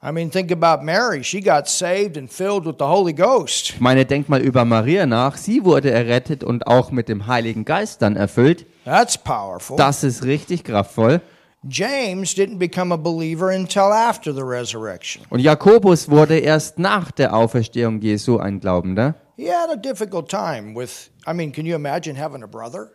I 0.04 0.12
mean, 0.12 0.32
think 0.32 0.52
about 0.52 0.84
Mary. 0.84 1.24
She 1.24 1.42
got 1.42 1.68
saved 1.68 2.18
and 2.18 2.28
filled 2.28 2.66
with 2.66 2.78
the 2.80 2.86
Holy 2.86 3.14
Ghost. 3.14 3.70
Ich 3.76 3.80
meine, 3.80 4.04
denk 4.04 4.30
mal 4.30 4.42
über 4.42 4.66
Maria 4.66 5.06
nach. 5.06 5.38
Sie 5.38 5.64
wurde 5.64 5.92
errettet 5.92 6.44
und 6.44 6.66
auch 6.66 6.90
mit 6.92 7.08
dem 7.08 7.28
Heiligen 7.28 7.66
Geist 7.66 8.02
dann 8.02 8.16
erfüllt. 8.16 8.66
That's 8.84 9.16
powerful. 9.16 9.78
Das 9.78 10.04
ist 10.04 10.24
richtig 10.24 10.64
kraftvoll. 10.64 11.22
James 11.70 12.34
didn't 12.34 12.58
become 12.58 12.92
a 12.92 12.98
believer 12.98 13.50
until 13.56 13.92
after 13.92 14.34
the 14.34 14.42
resurrection. 14.42 15.24
Und 15.30 15.42
Jakobus 15.42 16.10
wurde 16.10 16.40
erst 16.40 16.80
nach 16.80 17.12
der 17.12 17.36
Auferstehung 17.36 18.02
Jesu 18.02 18.40
ein 18.40 18.60
Glaubender. 18.60 19.14
He 19.42 19.48
had 19.48 19.72
a 19.72 19.76
difficult 19.76 20.30
time 20.30 20.76
with, 20.76 21.10
I 21.26 21.34
mean, 21.34 21.52
can 21.52 21.66
you 21.66 21.74
imagine 21.74 22.16
having 22.16 22.44
a 22.44 22.48
brother? 22.48 22.92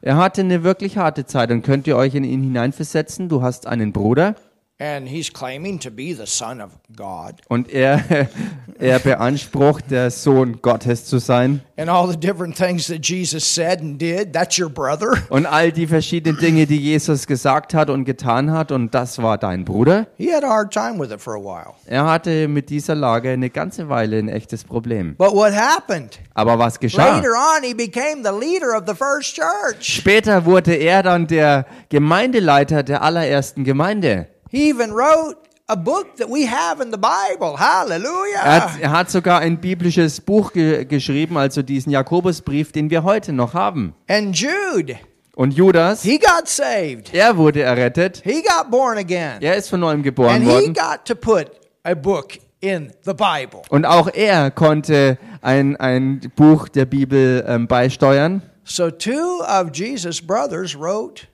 Er 0.00 0.16
hatte 0.16 0.40
eine 0.40 0.64
wirklich 0.64 0.96
harte 0.96 1.26
Zeit 1.26 1.50
und 1.50 1.60
könnt 1.60 1.86
ihr 1.86 1.94
euch 1.94 2.14
in 2.14 2.24
ihn 2.24 2.42
hineinversetzen? 2.42 3.28
Du 3.28 3.42
hast 3.42 3.66
einen 3.66 3.92
Bruder 3.92 4.34
And 4.82 5.06
he's 5.06 5.30
claiming 5.30 5.78
to 5.80 5.90
be 5.90 6.14
the 6.14 6.24
son 6.24 6.62
of 6.62 6.70
God. 6.96 7.42
und 7.48 7.70
er, 7.70 8.02
er 8.78 8.98
beansprucht, 8.98 9.90
der 9.90 10.10
Sohn 10.10 10.62
Gottes 10.62 11.04
zu 11.04 11.18
sein. 11.18 11.60
And 11.76 11.90
all 11.90 12.08
the 12.10 12.16
different 12.16 12.56
things 12.56 12.86
that 12.86 13.06
Jesus 13.06 13.44
said 13.44 13.80
and 13.82 14.00
did, 14.00 14.32
that's 14.32 14.58
your 14.58 14.70
brother? 14.70 15.12
Und 15.28 15.44
all 15.44 15.70
die 15.70 15.86
verschiedenen 15.86 16.38
Dinge, 16.38 16.66
die 16.66 16.78
Jesus 16.78 17.26
gesagt 17.26 17.74
hat 17.74 17.90
und 17.90 18.04
getan 18.04 18.50
hat, 18.52 18.72
und 18.72 18.94
das 18.94 19.20
war 19.22 19.36
dein 19.36 19.64
Bruder. 19.66 20.06
He 20.16 20.32
had 20.32 20.44
a 20.44 20.48
hard 20.48 20.72
time 20.72 20.98
with 20.98 21.10
it 21.10 21.20
for 21.20 21.34
a 21.34 21.38
while. 21.38 21.74
Er 21.86 22.06
hatte 22.06 22.48
mit 22.48 22.70
dieser 22.70 22.94
Lage 22.94 23.30
eine 23.30 23.50
ganze 23.50 23.88
Weile 23.90 24.18
ein 24.18 24.28
echtes 24.28 24.64
Problem. 24.64 25.14
But 25.16 25.32
what 25.32 25.52
happened? 25.52 26.18
Aber 26.34 26.58
was 26.58 26.80
geschah? 26.80 27.16
Later 27.16 27.32
on, 27.32 27.62
he 27.62 27.74
became 27.74 28.22
the 28.24 28.32
leader 28.32 28.74
of 28.76 28.84
the 28.86 28.94
first 28.94 29.34
church. 29.36 29.86
Später 29.96 30.46
wurde 30.46 30.74
er 30.74 31.02
dann 31.02 31.26
der 31.26 31.66
Gemeindeleiter 31.90 32.82
der 32.82 33.02
allerersten 33.02 33.64
Gemeinde. 33.64 34.26
He 34.50 34.68
even 34.70 34.90
wrote 34.92 35.36
a 35.68 35.76
book 35.76 36.16
that 36.18 36.28
we 36.28 36.46
have 36.46 36.82
in 36.82 36.90
the 36.90 36.98
Bible. 36.98 37.56
Hallelujah. 37.58 38.40
Er 38.44 38.52
hat, 38.64 38.70
er 38.80 38.90
hat 38.90 39.10
sogar 39.10 39.40
ein 39.40 39.60
biblisches 39.60 40.20
Buch 40.20 40.52
ge 40.52 40.84
geschrieben, 40.84 41.36
also 41.36 41.62
diesen 41.62 41.90
Jakobusbrief, 41.92 42.72
den 42.72 42.90
wir 42.90 43.04
heute 43.04 43.32
noch 43.32 43.54
haben. 43.54 43.94
And 44.08 44.36
Jude, 44.36 44.96
Und 45.36 45.54
Judas, 45.54 46.02
he 46.02 46.18
got 46.18 46.48
saved. 46.48 47.14
er 47.14 47.36
wurde 47.36 47.62
errettet. 47.62 48.20
He 48.24 48.42
got 48.42 48.70
born 48.70 48.98
again. 48.98 49.40
Er 49.40 49.54
ist 49.56 49.68
von 49.70 49.80
neuem 49.80 50.02
geboren 50.02 50.34
And 50.34 50.42
he 50.44 50.50
worden. 50.50 50.74
got 50.74 51.04
to 51.04 51.14
put 51.14 51.46
a 51.84 51.94
book 51.94 52.32
in 52.60 52.92
the 53.04 53.14
Bible. 53.14 53.62
Und 53.70 53.86
auch 53.86 54.08
er 54.12 54.50
konnte 54.50 55.16
ein, 55.40 55.76
ein 55.76 56.20
Buch 56.34 56.68
der 56.68 56.84
Bibel 56.84 57.44
ähm, 57.46 57.68
beisteuern. 57.68 58.42
So 58.64 58.90
two 58.90 59.40
of 59.42 59.70
Jesus' 59.72 60.20
brothers 60.20 60.76
wrote 60.78 61.26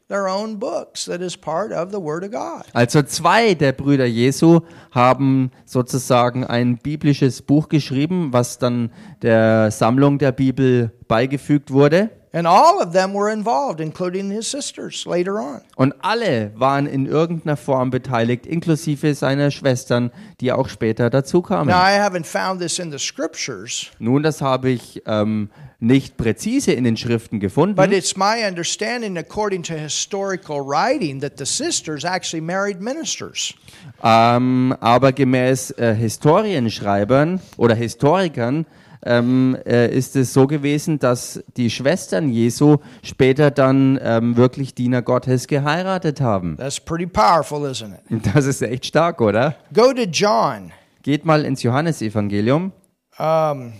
Also 2.75 3.03
zwei 3.03 3.55
der 3.55 3.73
Brüder 3.73 4.07
Jesu 4.07 4.61
haben 4.93 5.51
sozusagen 5.65 6.45
ein 6.45 6.79
biblisches 6.79 7.43
Buch 7.43 7.69
geschrieben, 7.69 8.33
was 8.33 8.59
dann 8.59 8.93
der 9.23 9.73
Sammlung 9.73 10.19
der 10.19 10.31
Bibel 10.31 10.93
beigefügt 11.09 11.73
wurde. 11.73 12.11
And 12.33 12.47
all 12.47 12.83
of 12.83 12.93
them 12.93 13.15
were 13.15 13.33
involved, 13.33 13.81
including 13.81 14.31
his 14.31 14.51
sisters 14.51 15.07
later 15.07 15.39
on. 15.39 15.63
Und 15.77 15.95
alle 16.01 16.53
waren 16.57 16.87
in 16.87 17.07
irgendeiner 17.07 17.57
Form 17.57 17.91
beteiligt, 17.91 18.47
inklusive 18.47 19.15
seiner 19.15 19.51
Schwestern, 19.51 20.11
die 20.41 20.53
auch 20.53 20.69
später 20.69 21.09
dazukamen. 21.09 21.69
Now, 21.69 21.81
I 21.81 21.99
haven't 21.99 22.27
found 22.27 22.61
this 22.61 22.79
in 22.79 22.91
the 22.91 22.99
scriptures, 22.99 23.87
Nun, 23.99 24.23
das 24.23 24.43
habe 24.43 24.71
ich 24.71 25.03
ähm, 25.07 25.49
nicht 25.79 26.17
präzise 26.17 26.73
in 26.73 26.85
den 26.85 26.97
Schriften 26.97 27.39
but 27.39 27.43
gefunden, 27.43 27.93
it's 27.93 28.17
my 28.17 28.47
understanding, 28.47 29.17
according 29.17 29.63
to 29.63 29.75
historical 29.75 30.61
writing, 30.61 31.21
that 31.21 31.39
the 31.39 31.47
sisters 31.47 32.05
actually 32.05 32.41
married 32.41 32.81
ministers. 32.81 33.55
ähm, 34.03 34.75
aber 34.81 35.13
gemäß 35.13 35.71
äh, 35.73 35.95
Historienschreibern 35.95 37.41
oder 37.57 37.75
Historikern 37.75 38.67
ähm, 39.07 39.57
äh, 39.65 39.89
ist 39.97 40.17
es 40.17 40.33
so 40.33 40.47
gewesen, 40.47 40.99
dass 40.99 41.43
die 41.57 41.71
Schwestern 41.71 42.29
Jesu 42.29 42.79
später 43.03 43.51
dann 43.51 43.99
ähm, 44.03 44.37
wirklich 44.37 44.75
Diener 44.75 45.01
Gottes 45.01 45.47
geheiratet 45.47 46.21
haben. 46.21 46.57
That's 46.57 46.81
pretty 46.81 47.07
powerful, 47.07 47.65
isn't 47.71 47.95
it? 48.11 48.27
Das 48.35 48.45
ist 48.45 48.61
echt 48.63 48.87
stark, 48.87 49.21
oder? 49.21 49.57
Go 49.73 49.93
to 49.93 50.03
John. 50.03 50.73
Geht 51.03 51.25
mal 51.25 51.45
ins 51.45 51.63
Johannesevangelium. 51.63 52.73
Um, 53.19 53.73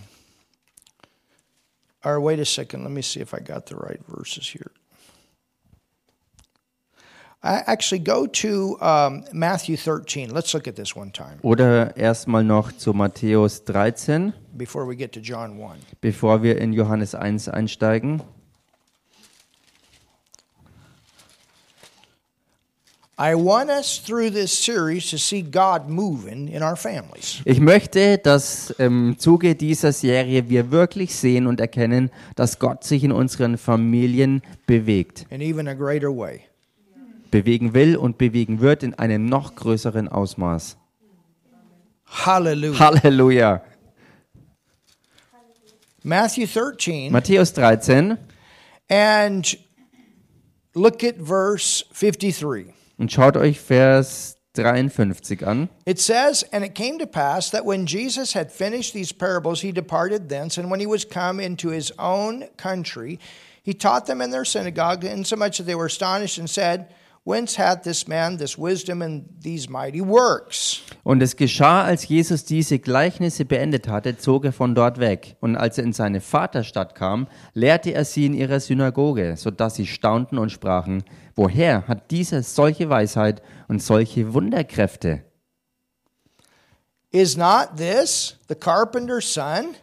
or 2.05 2.23
wait 2.23 2.41
a 2.41 2.45
second, 2.45 2.85
let 2.85 2.93
me 2.93 3.03
see 3.03 3.21
if 3.21 3.35
I 3.35 3.41
got 3.41 3.69
the 3.69 3.75
right 3.75 4.01
verses 4.07 4.49
here. 4.49 4.71
I 7.43 7.63
actually 7.67 8.03
go 8.03 8.27
to 8.27 8.77
um, 8.81 9.25
Matthew 9.33 9.77
13. 9.77 10.31
Let's 10.31 10.53
look 10.55 10.67
at 10.67 10.75
this 10.75 10.97
one 10.97 11.13
time 11.13 11.39
Oder 11.43 11.97
erstmal 11.97 12.43
noch 12.43 12.73
zu 12.73 12.93
Matthäus 12.93 13.65
13, 13.65 14.33
before 14.57 14.89
we 14.89 14.97
get 14.97 15.13
to 15.13 15.21
John 15.21 15.61
1. 15.61 15.79
bevor 16.01 16.43
wir 16.43 16.59
in 16.59 16.73
Johannes 16.73 17.15
1 17.15 17.49
einsteigen. 17.49 18.23
I 23.19 23.35
want 23.35 23.71
us 23.71 23.99
through 23.99 24.31
this 24.31 24.53
series 24.53 25.09
to 25.11 25.17
see 25.17 25.41
God 25.41 25.89
moving 25.89 26.49
in 26.49 26.63
our 26.63 26.77
families. 26.77 27.41
Ich 27.47 27.61
möchte, 27.61 28.19
dass 28.19 28.69
im 28.71 29.19
Zuge 29.19 29.55
dieser 29.55 29.93
Serie 29.93 30.51
wir 30.51 30.71
wirklich 30.71 31.15
sehen 31.15 31.47
und 31.47 31.59
erkennen, 31.59 32.11
dass 32.35 32.59
Gott 32.59 32.85
sich 32.85 33.05
in 33.05 33.13
unseren 33.13 33.57
Familien 33.57 34.43
bewegt, 34.67 35.25
in 35.31 35.41
even 35.41 35.67
a 35.67 35.73
greater 35.73 36.11
way. 36.15 36.43
Bewegen 37.31 37.75
will 37.75 37.97
und 37.97 38.19
bewegen 38.19 38.61
wird 38.61 38.83
in 38.83 38.95
einem 38.95 39.27
noch 39.27 39.55
größeren 39.55 40.09
Ausmaß. 40.09 40.77
Hallelujah. 42.07 42.79
Halleluja. 42.79 43.63
Matthew 46.03 46.47
13 46.47 47.11
Matthäus 47.11 47.53
13 47.53 48.17
and 48.89 49.59
look 50.75 51.03
at 51.03 51.17
verse 51.17 51.85
53. 51.93 52.73
und 52.99 53.11
schaut 53.11 53.37
euch 53.37 53.59
Vers 53.59 54.37
53 54.55 55.47
an. 55.47 55.69
It 55.85 55.99
says, 56.01 56.45
And 56.53 56.65
it 56.65 56.75
came 56.75 56.99
to 56.99 57.07
pass 57.07 57.51
that 57.51 57.65
when 57.65 57.87
Jesus 57.87 58.35
had 58.35 58.51
finished 58.51 58.95
these 58.95 59.13
parables, 59.13 59.61
he 59.61 59.73
departed 59.73 60.29
thence, 60.29 60.59
and 60.59 60.71
when 60.71 60.81
he 60.81 60.87
was 60.87 61.05
come 61.05 61.41
into 61.41 61.69
his 61.69 61.93
own 61.99 62.45
country, 62.57 63.19
he 63.63 63.75
taught 63.75 64.07
them 64.07 64.21
in 64.21 64.31
their 64.31 64.45
synagogue, 64.45 65.05
insomuch 65.05 65.59
that 65.59 65.65
they 65.65 65.75
were 65.75 65.87
astonished 65.87 66.39
and 66.39 66.49
said, 66.49 66.95
Whence 67.29 67.59
hath 67.59 67.83
this 67.83 68.07
man 68.07 68.39
this 68.39 68.57
wisdom 68.57 69.03
and 69.03 69.25
these 69.43 69.69
mighty 69.69 70.01
works? 70.01 70.83
Und 71.03 71.21
es 71.21 71.35
geschah, 71.35 71.83
als 71.83 72.07
Jesus 72.07 72.45
diese 72.45 72.79
Gleichnisse 72.79 73.45
beendet 73.45 73.89
hatte, 73.89 74.17
zog 74.17 74.45
er 74.45 74.53
von 74.53 74.77
dort 74.77 75.01
weg. 75.01 75.37
Und 75.41 75.57
als 75.57 75.77
er 75.77 75.83
in 75.83 75.93
seine 75.93 76.21
Vaterstadt 76.21 76.95
kam, 76.95 77.27
lehrte 77.53 77.93
er 77.93 78.05
sie 78.05 78.27
in 78.27 78.35
ihrer 78.35 78.61
Synagoge, 78.61 79.35
so 79.37 79.51
dass 79.51 79.75
sie 79.75 79.89
staunten 79.89 80.39
und 80.39 80.53
sprachen, 80.53 81.03
woher 81.35 81.89
hat 81.89 82.13
dieser 82.13 82.45
solche 82.45 82.91
Weisheit 82.91 83.43
und 83.67 83.83
solche 83.83 84.33
Wunderkräfte? 84.33 85.25
Is 87.11 87.37
not 87.37 87.77
this 87.77 88.37
the 88.49 88.55
carpenter's 88.55 89.35
son? 89.35 89.75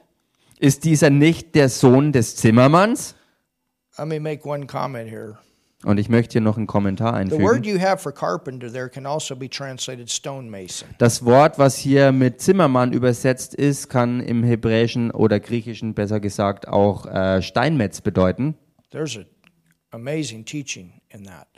Ist 0.59 0.85
dieser 0.85 1.09
nicht 1.09 1.55
der 1.55 1.67
Sohn 1.67 2.13
des 2.13 2.37
Zimmermanns? 2.37 3.15
Let 3.97 4.07
me 4.07 4.21
make 4.21 4.47
one 4.47 4.65
comment 4.65 5.09
here. 5.09 5.39
Und 5.83 5.97
ich 5.99 6.07
möchte 6.09 6.33
hier 6.33 6.41
noch 6.41 6.57
einen 6.57 6.67
Kommentar 6.67 7.13
einfügen. 7.13 7.43
also. 7.45 7.63
Das 10.97 11.25
Wort, 11.25 11.59
was 11.59 11.77
hier 11.77 12.11
mit 12.11 12.39
Zimmermann 12.41 12.93
übersetzt 12.93 13.53
ist, 13.53 13.89
kann 13.89 14.21
im 14.21 14.43
Hebräischen 14.43 15.11
oder 15.11 15.39
Griechischen 15.39 15.93
besser 15.93 16.19
gesagt 16.19 16.67
auch 16.67 17.05
äh, 17.05 17.41
Steinmetz 17.41 18.01
bedeuten. 18.01 18.55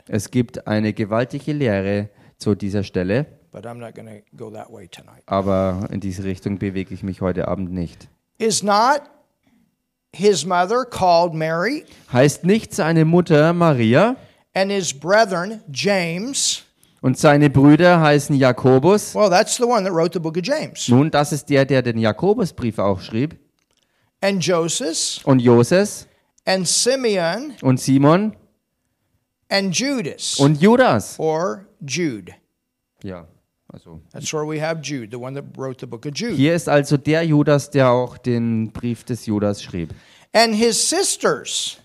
Es 0.08 0.30
gibt 0.30 0.66
eine 0.66 0.92
gewaltige 0.92 1.52
Lehre 1.52 2.10
zu 2.36 2.54
dieser 2.54 2.82
Stelle, 2.82 3.26
aber 5.26 5.88
in 5.90 6.00
diese 6.00 6.24
Richtung 6.24 6.58
bewege 6.58 6.92
ich 6.92 7.02
mich 7.02 7.20
heute 7.20 7.48
Abend 7.48 7.72
nicht. 7.72 8.08
Is 8.38 8.62
not 8.62 9.02
his 10.16 10.44
mother 10.46 10.84
called 10.84 11.34
Mary 11.34 11.84
Heißt 12.12 12.44
nicht 12.44 12.74
seine 12.74 13.04
Mutter 13.04 13.52
Maria 13.52 14.16
and 14.54 14.70
his 14.72 14.92
brethren 14.92 15.60
James? 15.72 16.62
und 17.02 17.18
seine 17.18 17.50
Brüder 17.50 18.00
heißen 18.00 18.34
Jakobus? 18.36 19.14
Well, 19.14 19.30
that's 19.30 19.56
the 19.56 19.64
one 19.64 19.84
that 19.84 19.92
wrote 19.92 20.12
the 20.12 20.18
book 20.18 20.36
of 20.36 20.42
James. 20.44 20.88
Nun, 20.88 21.10
das 21.10 21.32
ist 21.32 21.48
der, 21.50 21.64
der 21.64 21.82
den 21.82 21.98
Jakobusbrief 21.98 22.78
auch 22.78 23.00
schrieb. 23.00 23.38
And 24.22 24.42
Joseph 24.44 25.20
Und 25.24 25.40
Joses 25.40 26.06
and 26.46 26.66
Simeon 26.66 27.52
und 27.62 27.78
Simon 27.78 28.34
and 29.50 29.76
Judas 29.76 30.40
und 30.40 30.60
Judas. 30.60 31.18
or 31.20 31.66
Jude. 31.86 32.32
Ja, 33.04 33.26
also. 33.76 34.00
That's 34.12 34.32
where 34.32 34.46
we 34.46 34.58
have 34.60 34.80
Jude, 34.80 35.10
the 35.10 35.18
one 35.18 35.34
that 35.34 35.44
wrote 35.56 35.80
the 35.80 35.86
book 35.86 36.06
of 36.06 36.14
Jude. 36.14 36.34
Hier 36.34 36.54
ist 36.54 36.68
also 36.68 36.96
der 36.96 37.22
Judas, 37.24 37.70
der 37.70 37.90
auch 37.90 38.16
den 38.18 38.72
Brief 38.72 39.04
des 39.04 39.26
Judas 39.26 39.62
schrieb. 39.62 39.94
And 40.32 40.54
his 40.54 40.88
sisters, 40.88 41.78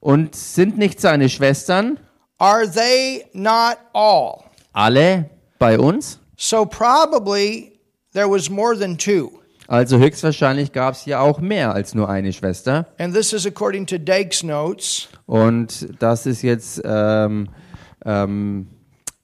Und 0.00 0.34
sind 0.34 0.78
nicht 0.78 1.00
seine 1.00 1.28
Schwestern 1.28 1.98
are 2.38 2.66
they 2.70 3.24
not 3.32 3.76
all? 3.92 4.44
alle 4.72 5.28
bei 5.58 5.78
uns? 5.78 6.18
So 6.36 6.64
probably 6.64 7.78
there 8.12 8.28
was 8.28 8.48
more 8.48 8.76
than 8.76 8.96
two. 8.96 9.30
Also 9.68 9.98
höchstwahrscheinlich 9.98 10.72
gab 10.72 10.94
es 10.94 11.02
hier 11.02 11.20
auch 11.20 11.38
mehr 11.38 11.72
als 11.72 11.94
nur 11.94 12.08
eine 12.08 12.32
Schwester. 12.32 12.86
And 12.98 13.14
this 13.14 13.32
is 13.32 13.46
according 13.46 13.86
to 13.86 13.98
Dake's 13.98 14.42
notes. 14.42 15.08
Und 15.26 15.88
das 16.00 16.26
ist 16.26 16.42
jetzt 16.42 16.80
ähm, 16.84 17.48
ähm, 18.04 18.66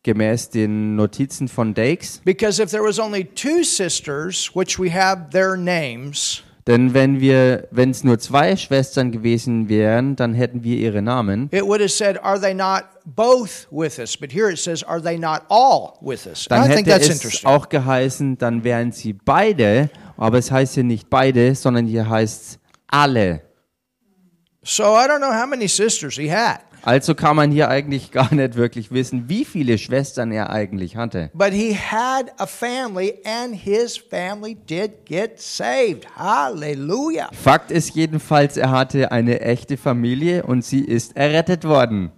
gemäß 0.07 0.49
den 0.49 0.97
Notizen 0.97 1.49
von 1.49 1.75
Dakes. 1.75 2.23
Because 2.25 2.63
if 2.63 2.71
there 2.71 2.83
was 2.83 2.99
only 2.99 3.25
two 3.25 3.63
sisters, 3.63 4.51
which 4.55 4.79
we 4.79 4.91
have 4.91 5.29
their 5.31 5.57
names, 5.57 6.43
Denn 6.67 6.95
wenn 6.95 7.21
wir, 7.21 7.69
wenn 7.71 7.91
es 7.91 8.03
nur 8.03 8.19
zwei 8.19 8.57
Schwestern 8.57 9.13
gewesen 9.13 9.69
wären, 9.69 10.17
dann 10.17 10.35
hätten 10.35 10.65
wir 10.65 10.77
ihre 10.77 11.01
Namen. 11.01 11.49
it 11.53 11.63
would 11.63 11.81
have 11.81 11.91
said, 11.91 12.19
Are 12.25 12.41
they 12.41 12.55
not 12.55 12.85
both 13.05 13.69
with 13.71 13.99
us? 14.01 14.17
But 14.17 14.33
here 14.33 14.51
it 14.51 14.59
says, 14.59 14.83
Are 14.83 15.01
they 15.01 15.17
not 15.17 15.43
all 15.49 15.93
with 16.01 16.27
us? 16.27 16.47
Dann 16.49 16.65
I 16.65 16.75
think 16.75 16.89
hätte 16.89 16.99
that's 16.99 17.09
es 17.09 17.15
interesting. 17.17 17.49
auch 17.49 17.69
geheißen, 17.69 18.39
dann 18.39 18.65
wären 18.65 18.91
sie 18.91 19.13
beide, 19.13 19.91
aber 20.17 20.39
es 20.39 20.51
heißt 20.51 20.75
hier 20.75 20.85
nicht 20.85 21.09
beide, 21.09 21.55
sondern 21.55 21.87
hier 21.87 22.09
heißt 22.09 22.43
es 22.43 22.59
alle. 22.89 23.43
So 24.65 24.83
I 24.83 25.07
don't 25.07 25.19
know 25.19 25.33
how 25.33 25.47
many 25.47 25.69
sisters 25.69 26.17
he 26.17 26.29
had, 26.29 26.63
Also 26.87 27.17
kann 27.17 27.35
man 27.35 27.51
hier 27.51 27.69
eigentlich 27.69 28.13
gar 28.13 28.33
nicht 28.33 28.55
wirklich 28.55 28.93
wissen, 28.93 29.29
wie 29.29 29.45
viele 29.45 29.77
Schwestern 29.77 30.31
er 30.31 30.51
eigentlich 30.51 30.97
hatte. 30.97 31.31
but 31.35 31.53
he 31.53 31.75
had 31.75 32.31
a 32.39 32.47
family, 32.47 33.15
and 33.25 33.55
his 33.57 33.97
family 33.97 34.55
did 34.55 35.05
get 35.05 35.41
saved. 35.41 36.07
Hallelujah. 36.17 37.29
Fakt 37.33 37.73
ist 37.73 37.97
jedenfalls, 37.97 38.57
er 38.57 38.71
hatte 38.71 39.11
eine 39.11 39.41
echte 39.41 39.77
Familie 39.77 40.45
und 40.45 40.65
sie 40.65 40.81
ist 40.85 41.17
errettet 41.17 41.65
worden. 41.65 42.13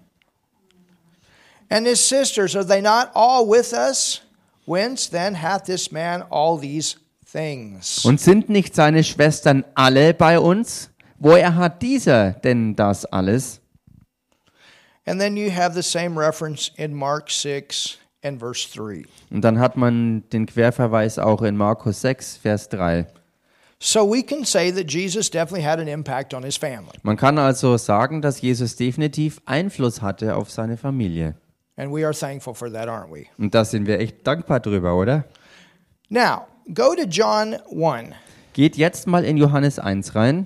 And 1.71 1.87
his 1.87 2.07
sisters, 2.07 2.55
are 2.55 2.67
they 2.67 2.83
not 2.83 3.09
all 3.15 3.47
with 3.47 3.73
us? 3.73 4.21
Whence 4.67 5.09
then 5.11 5.35
hath 5.43 5.65
this 5.65 5.91
man 5.91 6.23
all 6.31 6.59
these 6.61 6.97
things? 7.33 8.05
Und 8.05 8.21
sind 8.21 8.51
nicht 8.51 8.75
seine 8.75 9.03
Schwestern 9.03 9.65
alle 9.75 10.13
bei 10.13 10.39
uns? 10.39 10.91
Woher 11.19 11.57
hat 11.57 11.81
dieser 11.81 12.33
denn 12.33 12.77
das 12.77 13.07
alles? 13.07 13.58
And 15.09 15.19
then 15.19 15.39
you 15.39 15.51
have 15.51 15.75
the 15.75 15.83
same 15.83 16.19
reference 16.19 16.71
in 16.77 16.95
Mark 16.95 17.31
6 17.31 17.97
and 18.23 18.39
verse 18.39 18.69
3. 18.75 19.07
Und 19.31 19.43
dann 19.43 19.59
hat 19.59 19.75
man 19.79 20.23
den 20.35 20.45
Querverweis 20.45 21.19
auch 21.19 21.41
in 21.41 21.57
Markus 21.57 22.03
6, 22.03 22.37
Vers 22.37 22.69
3. 22.69 23.07
So 23.81 24.05
we 24.05 24.23
can 24.23 24.45
say 24.45 24.71
that 24.71 24.93
Jesus 24.93 25.31
definitely 25.31 25.65
had 25.65 25.79
an 25.79 25.89
impact 25.89 26.35
on 26.35 26.43
his 26.43 26.59
family. 26.59 26.99
Man 27.05 27.17
kann 27.17 27.39
also 27.39 27.79
sagen, 27.79 28.21
dass 28.21 28.43
Jesus 28.43 28.77
definitiv 28.77 29.41
Einfluss 29.47 30.03
hatte 30.03 30.37
auf 30.37 30.51
seine 30.51 30.77
Familie. 30.77 31.37
And 31.77 31.91
we 31.91 32.05
are 32.05 32.13
thankful 32.13 32.55
for 32.55 32.71
that, 32.71 32.89
aren't 32.89 33.11
we? 33.11 33.29
Und 33.39 33.55
da 33.55 33.65
sind 33.65 33.87
wir 33.87 34.01
echt 34.01 34.27
dankbar 34.27 34.61
drüber, 34.61 34.95
oder? 34.95 35.25
Now, 36.11 36.49
go 36.75 36.95
to 36.95 37.05
John 37.05 37.55
1. 37.71 38.15
Geht 38.53 38.77
jetzt 38.77 39.07
mal 39.07 39.25
in 39.25 39.39
Johannes 39.39 39.79
1 39.79 40.15
rein. 40.15 40.45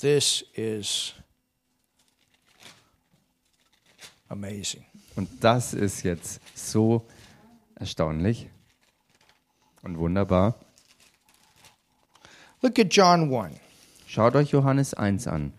This 0.00 0.44
is 0.54 1.14
amazing. 4.28 4.84
Und 5.14 5.28
das 5.42 5.72
ist 5.72 6.02
jetzt 6.02 6.40
so 6.54 7.06
erstaunlich 7.74 8.50
und 9.82 9.98
wunderbar. 9.98 10.54
Look 12.60 12.78
at 12.78 12.94
John 12.94 13.32
1. 13.34 13.58
Schaut 14.06 14.34
euch 14.34 14.50
Johannes 14.50 14.92
1 14.94 15.26
an. 15.26 15.52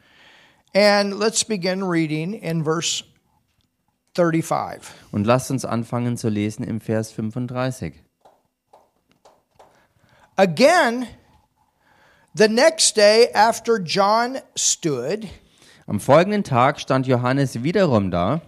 And 0.76 1.18
let's 1.18 1.44
begin 1.44 1.82
reading 1.82 2.34
in 2.34 2.64
verse 2.64 3.04
35. 4.16 4.84
Und 5.12 5.26
lasst 5.26 5.50
uns 5.50 5.66
anfangen 5.66 6.18
zu 6.18 6.30
lesen 6.30 6.64
im 6.64 6.82
Vers 6.82 7.12
35. 7.12 7.94
Again, 10.36 11.08
the 12.38 12.48
next 12.48 12.96
day 12.96 13.30
after 13.34 13.80
John 13.80 14.40
stood, 14.56 15.30
Am 15.88 16.00
folgenden 16.00 16.44
Tag 16.44 16.80
stand 16.80 17.06
Johannes 17.06 17.56
wiederum 17.56 18.12
da 18.12 18.40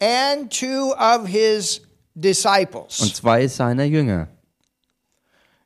and 0.00 0.50
two 0.50 0.92
of 0.98 1.26
his 1.28 1.80
disciples. 2.18 3.00
und 3.00 3.14
zwei 3.14 3.46
seiner 3.48 3.84
Jünger. 3.84 4.28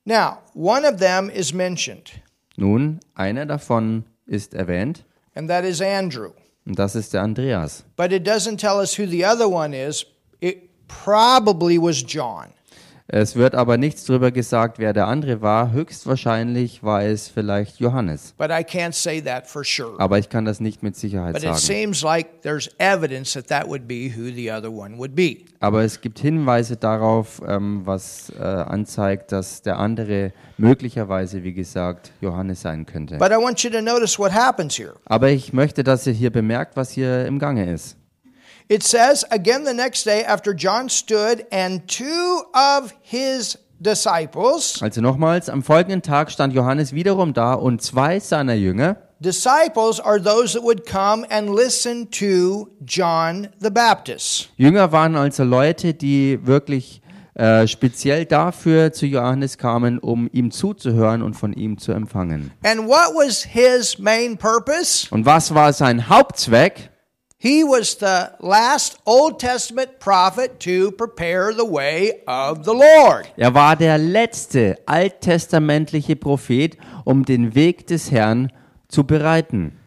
Now, 0.05 0.39
one 0.55 0.85
of 0.85 0.99
them 0.99 1.31
is 1.31 1.53
mentioned, 1.53 2.11
Nun, 2.57 3.01
einer 3.15 3.47
davon 3.47 4.05
ist 4.27 4.55
erwähnt 4.55 5.05
and 5.35 5.49
that 5.49 5.65
is 5.65 5.81
Andrew. 5.81 6.33
und 6.67 6.79
das 6.79 6.95
ist 6.95 7.13
der 7.15 7.23
Andreas. 7.23 7.85
But 7.97 8.13
it 8.13 8.25
doesn't 8.27 8.59
tell 8.59 8.79
us 8.79 8.99
who 8.99 9.07
the 9.07 9.25
other 9.25 9.49
one 9.49 9.73
is. 9.73 10.05
It 10.41 10.69
probably 10.89 11.79
was 11.79 12.03
John. 12.03 12.53
Es 13.11 13.37
wird 13.37 13.55
aber 13.55 13.79
nichts 13.79 14.05
darüber 14.05 14.31
gesagt, 14.31 14.79
wer 14.79 14.93
der 14.93 15.07
andere 15.07 15.41
war. 15.41 15.73
Höchstwahrscheinlich 15.73 16.83
war 16.83 17.03
es 17.03 17.29
vielleicht 17.29 17.81
Johannes. 17.81 18.35
But 18.37 18.51
I 18.51 18.63
can't 18.63 18.93
say 18.93 19.23
that 19.23 19.47
for 19.47 19.65
sure. 19.65 19.99
Aber 19.99 20.19
ich 20.19 20.29
kann 20.29 20.45
das 20.45 20.61
nicht 20.61 20.83
mit 20.83 20.95
Sicherheit 20.95 21.33
But 21.33 21.43
it 21.43 21.57
sagen. 21.57 21.59
seems 21.59 22.03
like 22.03 22.43
there's 22.43 22.69
evidence 22.77 23.33
that 23.33 23.47
that 23.47 23.67
would 23.67 23.89
be 23.89 24.11
who 24.15 24.31
the 24.31 24.53
other 24.53 24.71
one 24.71 24.99
would 24.99 25.15
be. 25.15 25.39
Aber 25.61 25.85
es 25.85 26.03
gibt 26.03 26.19
Hinweise 26.19 26.77
darauf, 26.77 27.41
ähm, 27.49 27.81
was 27.85 28.31
äh, 28.39 28.43
anzeigt, 28.43 29.33
dass 29.33 29.63
der 29.63 29.79
andere 29.79 30.33
möglicherweise, 30.59 31.43
wie 31.43 31.55
gesagt, 31.55 32.13
Johannes 32.21 32.61
sein 32.61 32.85
könnte. 32.85 33.17
But 33.17 33.31
I 33.31 33.37
want 33.37 33.63
you 33.63 33.71
to 33.71 33.81
notice 33.81 34.19
what 34.19 34.33
happens 34.33 34.79
here. 34.79 34.93
Aber 35.07 35.31
ich 35.31 35.55
möchte, 35.55 35.83
dass 35.83 36.07
ihr 36.07 36.13
hier 36.13 36.31
bemerkt, 36.31 36.77
was 36.77 36.91
hier 36.91 37.25
im 37.25 37.39
Gange 37.39 37.73
ist. 37.73 37.98
It 38.71 38.83
says, 38.83 39.25
again 39.31 39.65
the 39.65 39.73
next 39.73 40.05
day 40.05 40.23
after 40.25 40.55
John 40.55 40.91
stood 40.91 41.47
and 41.51 41.87
two 41.89 42.43
of 42.53 42.93
his 43.01 43.57
disciples, 43.81 44.83
Also 44.83 45.01
nochmals, 45.01 45.49
am 45.49 45.63
folgenden 45.63 46.03
Tag 46.03 46.31
stand 46.31 46.53
Johannes 46.55 46.93
wiederum 46.93 47.33
da 47.33 47.55
und 47.55 47.81
zwei 47.81 48.21
seiner 48.21 48.55
Jünger. 48.55 48.97
disciples 49.21 49.99
are 49.99 50.21
those 50.23 50.53
that 50.53 50.63
would 50.63 50.85
come 50.87 51.25
and 51.31 51.55
listen 51.55 52.09
to 52.11 52.69
John 52.85 53.49
the 53.59 53.71
Baptist. 53.71 54.51
Jünger 54.59 54.93
waren 54.93 55.17
also 55.17 55.45
Leute, 55.45 55.95
die 55.95 56.39
wirklich 56.43 57.01
äh, 57.35 57.67
speziell 57.67 58.27
dafür 58.27 58.93
zu 58.93 59.07
Johannes 59.07 59.57
kamen, 59.59 59.99
um 59.99 60.29
ihm 60.33 60.51
zuzuhören 60.51 61.23
und 61.23 61.35
von 61.35 61.53
ihm 61.55 61.79
zu 61.79 61.93
empfangen. 61.93 62.51
And 62.65 62.87
what 62.87 63.15
was 63.15 63.45
his 63.45 63.99
main 63.99 64.37
purpose? 64.37 65.07
Und 65.11 65.25
was 65.25 65.55
war 65.55 65.73
sein 65.73 66.09
Hauptzweck? 66.09 66.91
He 67.41 67.63
was 67.63 67.95
the 67.95 68.33
last 68.41 68.99
Old 69.07 69.39
Testament 69.39 70.01
prophet 70.01 70.59
to 70.59 70.91
prepare 70.91 71.55
the 71.55 71.65
way 71.65 72.21
of 72.27 72.65
the 72.65 72.73
Lord. 72.73 73.29
Er 73.39 73.55
war 73.55 73.77
der 73.77 73.97
letzte 73.97 74.75
alttestamentliche 74.87 76.17
Prophet, 76.17 76.77
um 77.05 77.25
den 77.25 77.55
Weg 77.55 77.87
des 77.87 78.11
Herrn 78.11 78.51
zu 78.89 79.05
bereiten. 79.05 79.79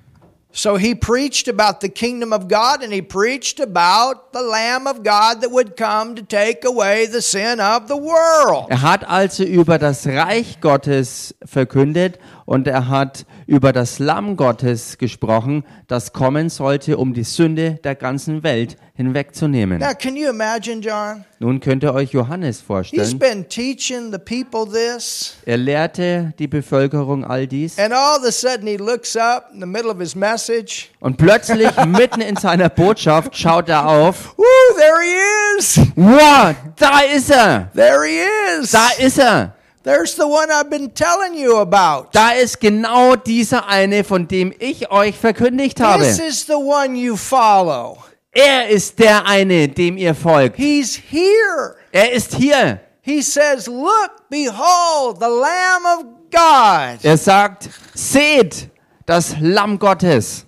So 0.53 0.77
he 0.77 0.95
preached 0.95 1.49
about 1.49 1.81
the 1.81 1.89
kingdom 1.89 2.31
of 2.31 2.47
God 2.47 2.83
and 2.83 2.93
he 2.93 3.01
preached 3.01 3.59
about 3.59 4.31
the 4.31 4.41
Lamb 4.41 4.87
of 4.87 5.03
God 5.03 5.41
that 5.41 5.51
would 5.51 5.75
come 5.75 6.15
to 6.15 6.21
take 6.21 6.65
away 6.65 7.05
the 7.05 7.21
sin 7.21 7.59
of 7.59 7.87
the 7.87 7.97
world. 7.97 8.69
Er 8.69 8.81
hat 8.81 9.05
also 9.05 9.43
über 9.43 9.77
das 9.77 10.07
Reich 10.07 10.61
Gottes 10.61 11.35
verkündet 11.43 12.17
und 12.51 12.67
er 12.67 12.89
hat 12.89 13.25
über 13.47 13.71
das 13.71 13.99
Lamm 13.99 14.35
Gottes 14.35 14.97
gesprochen, 14.97 15.63
das 15.87 16.11
kommen 16.11 16.49
sollte, 16.49 16.97
um 16.97 17.13
die 17.13 17.23
Sünde 17.23 17.79
der 17.81 17.95
ganzen 17.95 18.43
Welt 18.43 18.75
hinwegzunehmen. 18.93 19.79
Now, 19.79 19.93
can 19.97 20.17
you 20.17 20.29
imagine, 20.29 20.81
John? 20.81 21.23
Nun 21.39 21.61
könnt 21.61 21.81
ihr 21.85 21.93
euch 21.93 22.11
Johannes 22.11 22.57
He's 22.57 22.65
vorstellen. 22.65 23.19
been 23.19 23.47
teaching 23.47 24.11
the 24.11 24.17
people 24.17 24.69
this, 24.69 25.37
Er 25.45 25.55
lehrte 25.55 26.33
die 26.39 26.49
Bevölkerung 26.49 27.23
all 27.23 27.47
dies 27.47 27.79
and 27.79 27.93
all 27.93 28.19
of 28.19 28.25
a 28.27 28.31
sudden 28.33 28.67
he 28.67 28.75
looks 28.75 29.15
up 29.15 29.45
in 29.53 29.61
the 29.61 29.65
middle 29.65 29.89
of 29.89 29.99
his 29.99 30.13
message. 30.13 30.89
und 30.99 31.15
plötzlich 31.15 31.69
mitten 31.87 32.19
in 32.19 32.35
seiner 32.35 32.67
Botschaft 32.67 33.33
schaut 33.37 33.69
er 33.69 33.87
auf. 33.87 34.37
Woo, 34.37 34.43
there 34.75 34.99
he 35.01 35.57
is! 35.57 35.79
Wow, 35.95 36.53
da 36.75 36.99
ist 37.15 37.31
er! 37.31 37.69
There 37.73 38.03
he 38.05 38.59
is! 38.59 38.71
Da 38.71 38.89
ist 38.99 39.19
er! 39.19 39.53
There's 39.83 40.15
the 40.15 40.27
one 40.27 40.51
I've 40.51 40.69
been 40.69 40.93
telling 40.93 41.33
you 41.33 41.57
about. 41.57 42.11
Da 42.11 42.31
ist 42.31 42.59
genau 42.59 43.15
dieser 43.15 43.67
eine, 43.67 44.03
von 44.03 44.27
dem 44.27 44.53
ich 44.59 44.91
euch 44.91 45.17
verkündigt 45.17 45.79
habe. 45.79 46.03
This 46.03 46.19
is 46.19 46.45
the 46.45 46.53
one 46.53 46.95
you 46.95 47.15
follow. 47.15 47.97
Er 48.31 48.69
ist 48.69 48.99
der 48.99 49.25
eine, 49.25 49.67
dem 49.67 49.97
ihr 49.97 50.13
folgt. 50.13 50.57
He's 50.57 50.95
here. 50.95 51.77
Er 51.91 52.11
ist 52.11 52.35
hier. 52.35 52.79
He 53.01 53.21
says, 53.21 53.67
Look, 53.67 54.29
behold, 54.29 55.17
the 55.19 55.27
Lamb 55.27 55.85
of 55.85 56.05
God. 56.31 57.03
Er 57.03 57.17
sagt, 57.17 57.69
seht 57.93 58.69
das 59.05 59.35
Lamm 59.39 59.79
Gottes. 59.79 60.45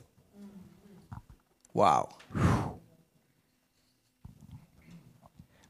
Wow. 1.74 2.10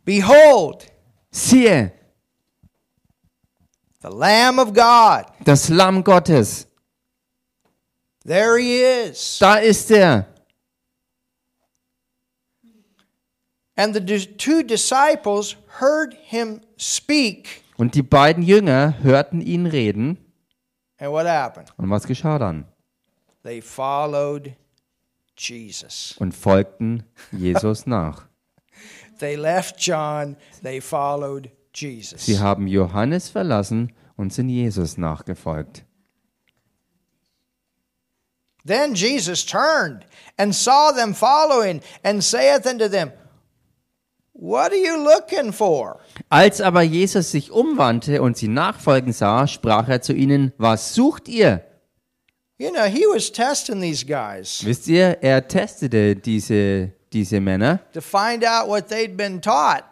Behold, 0.06 0.94
Siehe, 1.36 1.92
The 4.04 4.10
Lamb 4.10 4.60
of 4.60 4.74
God. 4.74 5.26
Das 5.46 5.70
Lamm 5.70 6.04
Gottes. 6.04 6.68
There 8.26 8.58
he 8.58 8.82
is. 8.82 9.40
Da 9.40 9.56
ist 9.56 9.90
er. 9.92 10.28
And 13.76 13.96
the 13.96 14.28
two 14.38 14.62
disciples 14.62 15.56
heard 15.80 16.14
him 16.14 16.60
speak. 16.78 17.64
Und 17.78 17.96
die 17.96 18.04
beiden 18.04 18.44
Jünger 18.44 19.02
hörten 19.02 19.40
ihn 19.40 19.66
reden. 19.66 20.18
And 21.00 21.12
what 21.12 21.26
happened? 21.26 21.72
Und 21.78 21.90
was 21.90 22.06
geschah 22.06 22.38
dann? 22.38 22.66
They 23.44 23.62
followed 23.62 24.54
Jesus. 25.38 26.16
Und 26.20 26.34
folgten 26.34 27.04
Jesus 27.32 27.86
nach. 27.86 28.28
They 29.20 29.38
left 29.38 29.80
John, 29.80 30.36
they 30.62 30.82
followed 30.82 31.46
Jesus. 31.46 31.63
Sie 31.76 32.40
haben 32.40 32.68
Johannes 32.68 33.30
verlassen 33.30 33.94
und 34.16 34.32
sind 34.34 34.50
Jesus 34.50 34.98
nachgefolgt. 34.98 35.86
Then 38.66 38.96
Jesus 38.96 39.46
turned 39.46 40.06
and 40.38 40.56
saw 40.56 40.94
them 40.94 41.14
following 41.14 41.82
and 42.04 42.24
saith 42.24 42.66
unto 42.66 42.88
them, 42.88 43.12
What 44.34 44.72
are 44.72 44.78
you 44.78 44.98
looking 44.98 45.52
for? 45.52 46.00
Als 46.30 46.60
aber 46.62 46.82
Jesus 46.82 47.32
sich 47.32 47.52
umwandte 47.52 48.22
und 48.22 48.38
sie 48.38 48.48
nachfolgen 48.48 49.14
sah, 49.14 49.48
sprach 49.48 49.88
er 49.90 50.02
zu 50.02 50.14
ihnen, 50.14 50.54
was 50.58 50.96
sucht 50.96 51.28
ihr? 51.28 51.64
You 52.58 52.72
know, 52.72 52.86
he 52.86 53.06
was 53.06 53.32
testing 53.32 53.82
these 53.82 54.06
guys 54.06 54.64
Wisst 54.66 54.88
ihr, 54.88 55.18
er 55.22 55.48
testete 55.48 56.16
diese, 56.16 56.94
diese 57.12 57.42
Männer, 57.42 57.80
to 57.94 58.02
find 58.02 58.46
out 58.46 58.68
what 58.68 58.88
they'd 58.90 59.18
been 59.18 59.42
taught. 59.42 59.84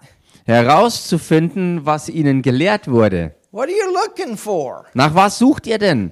Herauszufinden, 0.45 1.85
was 1.85 2.09
ihnen 2.09 2.41
gelehrt 2.41 2.89
wurde. 2.89 3.35
What 3.51 3.67
are 3.67 3.71
you 3.71 3.93
looking 3.93 4.37
for? 4.37 4.85
Nach 4.93 5.13
was 5.13 5.37
sucht 5.37 5.67
ihr 5.67 5.77
denn? 5.77 6.11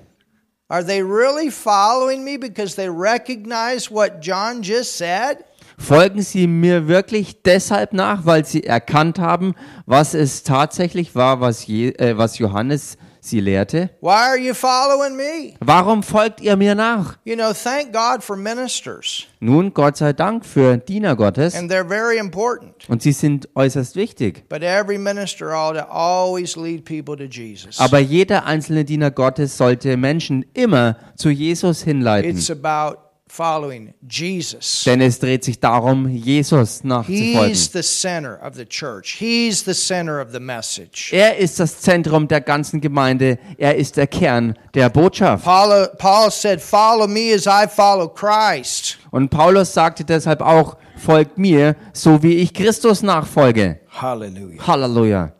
Are 0.67 0.85
they 0.85 1.01
really 1.01 1.49
following 1.49 2.23
me 2.23 2.37
because 2.37 2.75
they 2.75 2.87
recognize 2.89 3.89
what 3.89 4.19
John 4.21 4.61
just 4.61 4.97
said? 4.97 5.43
Folgen 5.79 6.21
sie 6.21 6.45
mir 6.45 6.87
wirklich 6.87 7.41
deshalb 7.41 7.93
nach, 7.93 8.25
weil 8.25 8.45
sie 8.45 8.65
erkannt 8.65 9.17
haben, 9.17 9.55
was 9.85 10.13
es 10.13 10.43
tatsächlich 10.43 11.15
war, 11.15 11.39
was, 11.39 11.65
Je 11.65 11.91
äh, 11.91 12.17
was 12.17 12.37
Johannes 12.37 12.97
sie 13.21 13.39
lehrte? 13.39 13.89
Why 14.01 14.09
are 14.09 14.37
you 14.37 14.53
following 14.53 15.15
me? 15.15 15.55
Warum 15.59 16.03
folgt 16.03 16.41
ihr 16.41 16.55
mir 16.55 16.75
nach? 16.75 17.17
You 17.25 17.35
know, 17.35 17.51
thank 17.53 17.91
God 17.93 18.23
for 18.23 18.35
ministers, 18.35 19.25
Nun, 19.39 19.73
Gott 19.73 19.97
sei 19.97 20.13
Dank 20.13 20.45
für 20.45 20.77
Diener 20.77 21.15
Gottes. 21.15 21.55
and 21.55 21.71
they're 21.71 21.87
very 21.87 22.17
important. 22.17 22.87
Und 22.89 23.01
sie 23.01 23.11
sind 23.11 23.49
äußerst 23.55 23.95
wichtig. 23.95 24.47
But 24.49 24.61
every 24.63 24.97
minister 24.97 25.53
ought 25.53 25.75
to 25.77 25.85
always 25.89 26.55
lead 26.55 26.85
people 26.85 27.15
to 27.17 27.23
Jesus. 27.25 27.79
Aber 27.79 27.99
jeder 27.99 28.45
einzelne 28.45 28.85
Diener 28.85 29.11
Gottes 29.11 29.57
sollte 29.57 29.97
Menschen 29.97 30.45
immer 30.53 30.95
zu 31.15 31.29
Jesus 31.29 31.83
hinleiten. 31.83 32.31
It's 32.31 32.49
about 32.49 33.08
following 33.31 33.93
Jesus. 34.09 34.83
Denn 34.85 34.99
es 35.01 35.19
dreht 35.19 35.43
sich 35.43 35.59
darum, 35.59 36.09
Jesus 36.09 36.81
He's 36.81 36.83
nachzufolgen. 36.83 37.55
the 37.55 37.81
center 37.81 38.39
of 38.43 38.55
the 38.55 38.65
church. 38.65 39.15
He's 39.19 39.63
the 39.63 39.73
center 39.73 40.21
of 40.21 40.31
the 40.31 40.39
message. 40.39 41.13
Er 41.13 41.37
ist 41.37 41.59
das 41.59 41.79
Zentrum 41.79 42.27
der 42.27 42.41
ganzen 42.41 42.81
Gemeinde. 42.81 43.37
Er 43.57 43.75
ist 43.75 43.97
der 43.97 44.07
Kern 44.07 44.57
der 44.73 44.89
Botschaft. 44.89 45.45
Paul, 45.45 45.89
Paul 45.97 46.31
said, 46.31 46.59
Follow 46.61 47.07
me 47.07 47.33
as 47.33 47.45
I 47.45 47.67
follow 47.67 48.09
Christ. 48.09 48.97
Und 49.11 49.29
Paulus 49.29 49.73
sagte 49.73 50.03
deshalb 50.03 50.41
auch, 50.41 50.77
folgt 50.97 51.37
mir, 51.37 51.75
so 51.93 52.21
wie 52.23 52.33
ich 52.35 52.53
Christus 52.53 53.01
nachfolge. 53.03 53.79
Hallelujah. 53.89 54.67
Halleluja. 54.67 55.31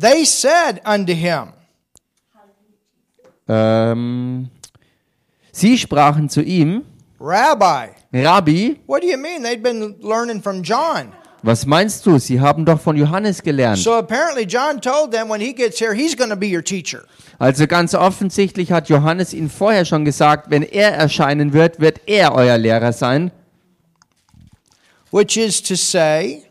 They 0.00 0.24
said 0.24 0.80
unto 0.86 1.12
him, 1.12 1.52
Ähm, 3.48 4.48
sie 5.60 5.78
sprachen 5.78 6.28
zu 6.28 6.42
ihm, 6.42 6.82
Rabbi, 7.20 7.88
Rabbi, 8.12 8.76
what 8.86 9.02
do 9.02 9.06
you 9.08 9.18
mean? 9.18 9.42
They'd 9.42 9.62
been 9.62 9.96
learning 10.00 10.42
from 10.42 10.62
John. 10.62 11.12
was 11.42 11.64
meinst 11.66 12.04
du? 12.06 12.18
Sie 12.18 12.40
haben 12.40 12.64
doch 12.64 12.80
von 12.80 12.96
Johannes 12.96 13.42
gelernt. 13.42 13.78
So 13.78 13.94
apparently, 13.94 14.44
John 14.46 14.80
told 14.80 15.12
them 15.12 15.28
when 15.30 15.40
he 15.40 15.52
gets 15.54 15.78
here, 15.78 15.94
he's 15.94 16.14
going 16.16 16.30
to 16.30 16.36
be 16.36 16.46
your 16.46 16.62
teacher. 16.62 17.04
Also 17.38 17.66
ganz 17.66 17.94
offensichtlich 17.94 18.72
hat 18.72 18.88
Johannes 18.90 19.32
ihnen 19.32 19.48
vorher 19.48 19.84
schon 19.86 20.04
gesagt, 20.04 20.50
wenn 20.50 20.62
er 20.62 20.92
erscheinen 20.92 21.52
wird, 21.54 21.80
wird 21.80 22.00
er 22.06 22.34
euer 22.34 22.58
Lehrer 22.58 22.92
sein. 22.92 23.30
which 25.10 25.36
is 25.36 25.60
to 25.60 25.76
say, 25.76 26.44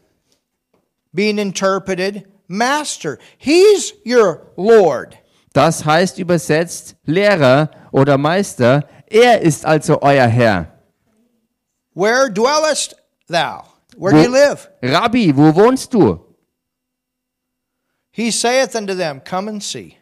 being 1.13 1.39
interpreted, 1.39 2.25
Master. 2.47 3.17
He's 3.37 3.93
your 4.05 4.51
Lord. 4.57 5.17
Das 5.53 5.85
heißt 5.85 6.19
übersetzt 6.19 6.95
Lehrer 7.05 7.69
oder 7.91 8.17
Meister. 8.17 8.87
Er 9.09 9.41
ist 9.41 9.65
also 9.65 10.01
euer 10.01 10.27
Herr. 10.27 10.67
Where 11.93 12.31
dwellest 12.31 12.95
thou? 13.27 13.63
Where 13.97 14.13
do 14.13 14.21
you 14.21 14.31
live? 14.31 14.69
Rabbi, 14.81 15.35
wo 15.35 15.53
wohnst 15.55 15.93
du? 15.93 16.19
He 18.11 18.31
saith 18.31 18.75
unto 18.75 18.95
them, 18.95 19.21
Come 19.23 19.49
and 19.49 19.63
see. 19.63 19.95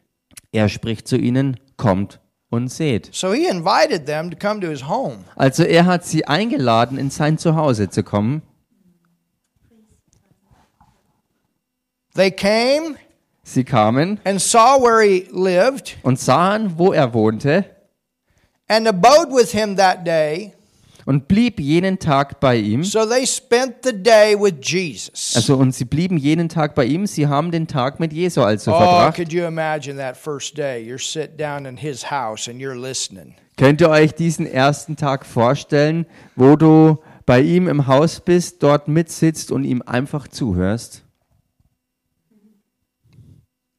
Er 0.51 0.69
spricht 0.69 1.07
zu 1.07 1.17
ihnen, 1.17 1.59
kommt 1.77 2.19
und 2.49 2.67
seht. 2.69 3.09
So 3.13 3.33
he 3.33 3.47
invited 3.47 4.05
them 4.05 4.29
to 4.29 4.37
come 4.37 4.59
to 4.61 4.67
his 4.67 4.87
home. 4.87 5.23
Also 5.35 5.63
er 5.63 5.85
hat 5.85 6.05
sie 6.05 6.25
eingeladen, 6.25 6.97
in 6.97 7.09
sein 7.09 7.37
Zuhause 7.37 7.89
zu 7.89 8.03
kommen. 8.03 8.41
They 12.15 12.31
came 12.31 12.97
Sie 13.43 13.63
kamen 13.63 14.19
and 14.25 14.41
saw 14.41 14.77
where 14.81 15.01
he 15.01 15.27
lived 15.31 15.95
und 16.03 16.19
sahen, 16.19 16.77
wo 16.77 16.91
er 16.91 17.13
wohnte 17.13 17.63
and 18.67 18.87
abode 18.87 19.31
with 19.31 19.51
him 19.51 19.75
that 19.77 20.05
day. 20.05 20.53
und 21.05 21.29
blieb 21.29 21.57
jenen 21.61 21.99
Tag 21.99 22.41
bei 22.41 22.57
ihm. 22.57 22.83
So 22.83 23.05
they 23.05 23.25
spent 23.25 23.75
the 23.83 23.93
day 23.93 24.35
with 24.37 24.55
Jesus. 24.61 25.33
Also 25.37 25.55
und 25.55 25.73
sie 25.73 25.85
blieben 25.85 26.17
jenen 26.17 26.49
Tag 26.49 26.75
bei 26.75 26.83
ihm. 26.83 27.07
Sie 27.07 27.27
haben 27.27 27.49
den 27.51 27.65
Tag 27.67 28.01
mit 28.01 28.11
Jesu 28.11 28.41
also 28.41 28.73
Oh, 28.73 28.77
verbracht. 28.77 29.15
could 29.15 29.31
you 29.31 29.45
imagine 29.45 29.97
that 29.97 30.17
first 30.17 30.57
day? 30.57 30.83
You're 30.85 30.99
sitting 31.01 31.37
down 31.37 31.65
in 31.65 31.77
his 31.77 32.11
house 32.11 32.49
and 32.49 32.59
you're 32.59 32.75
listening. 32.75 33.35
Könnt 33.55 33.79
ihr 33.79 33.89
euch 33.89 34.15
diesen 34.15 34.45
ersten 34.45 34.97
Tag 34.97 35.25
vorstellen, 35.25 36.05
wo 36.35 36.57
du 36.57 36.97
bei 37.25 37.39
ihm 37.39 37.69
im 37.69 37.87
Haus 37.87 38.19
bist, 38.19 38.61
dort 38.61 38.89
mitsitzt 38.89 39.49
und 39.51 39.63
ihm 39.63 39.81
einfach 39.81 40.27
zuhörst? 40.27 41.03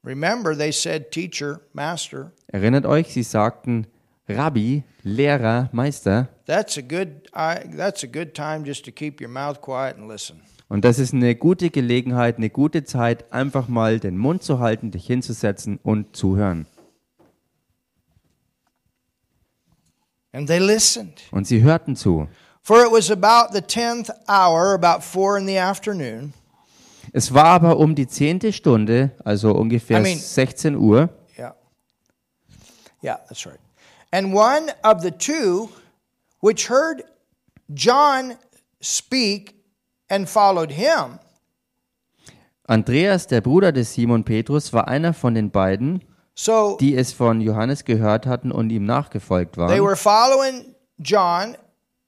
Remember, 0.02 0.56
they 0.56 0.72
said 0.72 1.10
teacher, 1.10 1.60
master. 1.74 2.32
Erinnert 2.46 2.86
euch, 2.86 3.08
sie 3.12 3.22
sagten 3.22 3.86
Rabbi, 4.28 4.82
Lehrer, 5.04 5.68
Meister. 5.72 6.28
That's 6.46 6.76
a 6.76 6.82
good. 6.82 7.28
I, 7.34 7.60
that's 7.76 8.02
a 8.02 8.06
good 8.06 8.34
time 8.34 8.64
just 8.64 8.84
to 8.84 8.90
keep 8.90 9.20
your 9.20 9.30
mouth 9.30 9.60
quiet 9.60 9.96
and 9.96 10.08
listen. 10.08 10.40
Und 10.68 10.84
das 10.84 10.98
ist 10.98 11.14
eine 11.14 11.34
gute 11.34 11.70
Gelegenheit, 11.70 12.36
eine 12.36 12.50
gute 12.50 12.84
Zeit, 12.84 13.32
einfach 13.32 13.68
mal 13.68 14.00
den 14.00 14.18
Mund 14.18 14.42
zu 14.42 14.58
halten, 14.58 14.90
dich 14.90 15.06
hinzusetzen 15.06 15.78
und 15.82 16.14
they 20.46 20.58
listened. 20.58 21.22
Und 21.30 21.46
sie 21.46 21.62
hörten 21.62 21.96
zu. 21.96 22.28
For 22.62 22.84
it 22.84 22.92
was 22.92 23.10
about 23.10 23.54
the 23.54 23.62
tenth 23.62 24.10
hour, 24.28 24.74
about 24.74 25.02
four 25.02 25.38
in 25.38 25.46
the 25.46 25.58
afternoon. 25.58 26.34
Es 27.14 27.32
war 27.32 27.46
aber 27.46 27.78
um 27.78 27.94
die 27.94 28.06
zehnte 28.06 28.52
Stunde, 28.52 29.12
also 29.24 29.52
ungefähr 29.54 30.00
I 30.00 30.02
mean- 30.02 30.18
16 30.18 30.76
Uhr. 30.76 31.08
Yeah. 31.38 31.54
Yeah, 33.02 33.16
that's 33.26 33.46
right. 33.46 33.58
And 34.10 34.34
one 34.34 34.70
of 34.82 35.02
the 35.02 35.10
two 35.10 35.68
which 36.40 36.68
heard 36.68 37.02
John 37.74 38.34
speak 38.80 39.54
and 40.08 40.28
followed 40.28 40.70
him 40.72 41.18
Andreas, 42.66 43.26
der 43.26 43.40
Bruder 43.40 43.72
des 43.72 43.94
Simon 43.94 44.24
Petrus, 44.24 44.72
war 44.72 44.88
einer 44.88 45.14
von 45.14 45.34
den 45.34 45.50
beiden, 45.50 46.02
So 46.34 46.76
die 46.80 46.94
es 46.96 47.12
von 47.12 47.40
Johannes 47.40 47.84
gehört 47.84 48.26
hatten 48.26 48.52
und 48.52 48.70
ihm 48.70 48.84
nachgefolgt 48.84 49.54
they 49.56 49.62
waren. 49.62 49.82
were 49.82 49.96
following 49.96 50.74
John, 50.98 51.56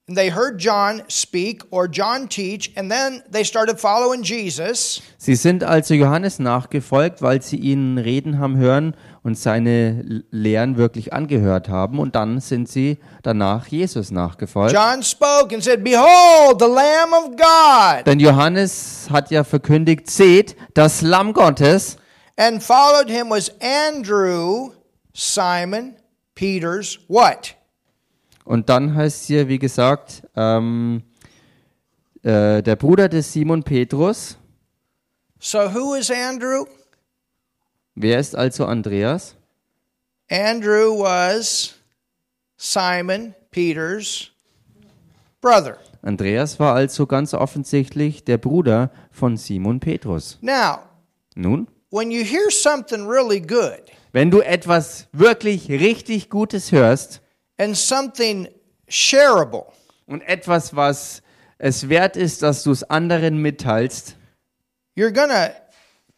they 0.07 0.29
heard 0.31 0.59
John 0.61 1.01
speak 1.09 1.63
or 1.71 1.87
John 1.87 2.29
teach, 2.29 2.71
and 2.77 2.91
then 2.91 3.23
they 3.31 3.43
started 3.43 3.79
following 3.79 4.21
Jesus. 4.23 5.01
Sie 5.17 5.35
sind 5.35 5.63
also 5.63 5.95
Johannes 5.95 6.37
nachgefolgt, 6.39 7.21
weil 7.23 7.41
sie 7.41 7.57
ihn 7.57 7.97
reden 7.97 8.37
haben 8.37 8.57
hören 8.57 8.95
und 9.23 9.37
seine 9.37 10.23
Lehren 10.31 10.77
wirklich 10.77 11.13
angehört 11.13 11.69
haben. 11.69 11.99
Und 11.99 12.15
dann 12.15 12.39
sind 12.39 12.67
sie 12.67 12.97
danach 13.21 13.67
Jesus 13.67 14.09
nachgefolgt. 14.11 14.73
John 14.73 15.03
spoke 15.03 15.53
and 15.53 15.63
said, 15.63 15.83
Behold, 15.83 16.59
the 16.59 16.65
Lamb 16.65 17.13
of 17.13 17.35
God, 17.37 18.05
Denn 18.07 18.19
Johannes 18.19 19.07
hat 19.11 19.29
ja 19.31 19.43
verkündigt, 19.43 20.09
seht, 20.09 20.55
das 20.73 21.01
Lamm 21.01 21.33
Gottes. 21.33 21.97
and 22.37 22.63
followed 22.63 23.09
him 23.09 23.29
was 23.29 23.51
Andrew, 23.61 24.71
Simon, 25.13 25.95
Peter's 26.33 26.97
what? 27.07 27.55
Und 28.43 28.69
dann 28.69 28.95
heißt 28.95 29.25
hier, 29.27 29.47
wie 29.47 29.59
gesagt, 29.59 30.23
ähm, 30.35 31.03
äh, 32.23 32.63
der 32.63 32.75
Bruder 32.75 33.07
des 33.07 33.31
Simon 33.31 33.61
Petrus. 33.61 34.37
So 35.39 35.59
who 35.73 35.93
is 35.93 36.09
Andrew? 36.09 36.65
Wer 37.95 38.19
ist 38.19 38.35
also 38.35 38.65
Andreas? 38.65 39.35
Andrew 40.29 40.99
was 40.99 41.75
Simon 42.57 43.35
Peter's 43.51 44.31
brother. 45.41 45.77
Andreas 46.01 46.59
war 46.59 46.75
also 46.75 47.05
ganz 47.05 47.33
offensichtlich 47.33 48.23
der 48.23 48.37
Bruder 48.37 48.91
von 49.11 49.37
Simon 49.37 49.79
Petrus. 49.79 50.37
Now, 50.41 50.79
Nun, 51.35 51.67
when 51.89 52.11
you 52.11 52.23
hear 52.23 52.49
something 52.49 53.07
really 53.07 53.39
good 53.39 53.83
wenn 54.11 54.31
du 54.31 54.41
etwas 54.41 55.07
wirklich 55.13 55.69
richtig 55.69 56.29
Gutes 56.29 56.71
hörst 56.71 57.21
and 57.57 57.77
something 57.77 58.47
shareable, 58.87 59.65
und 60.05 60.21
etwas, 60.23 60.75
was 60.75 61.21
es 61.57 61.87
wert 61.87 62.17
ist, 62.17 62.41
dass 62.41 62.63
du 62.63 62.71
es 62.71 62.83
anderen 62.83 63.37
mitteilst, 63.37 64.15
you're 64.97 65.11
to 65.11 65.60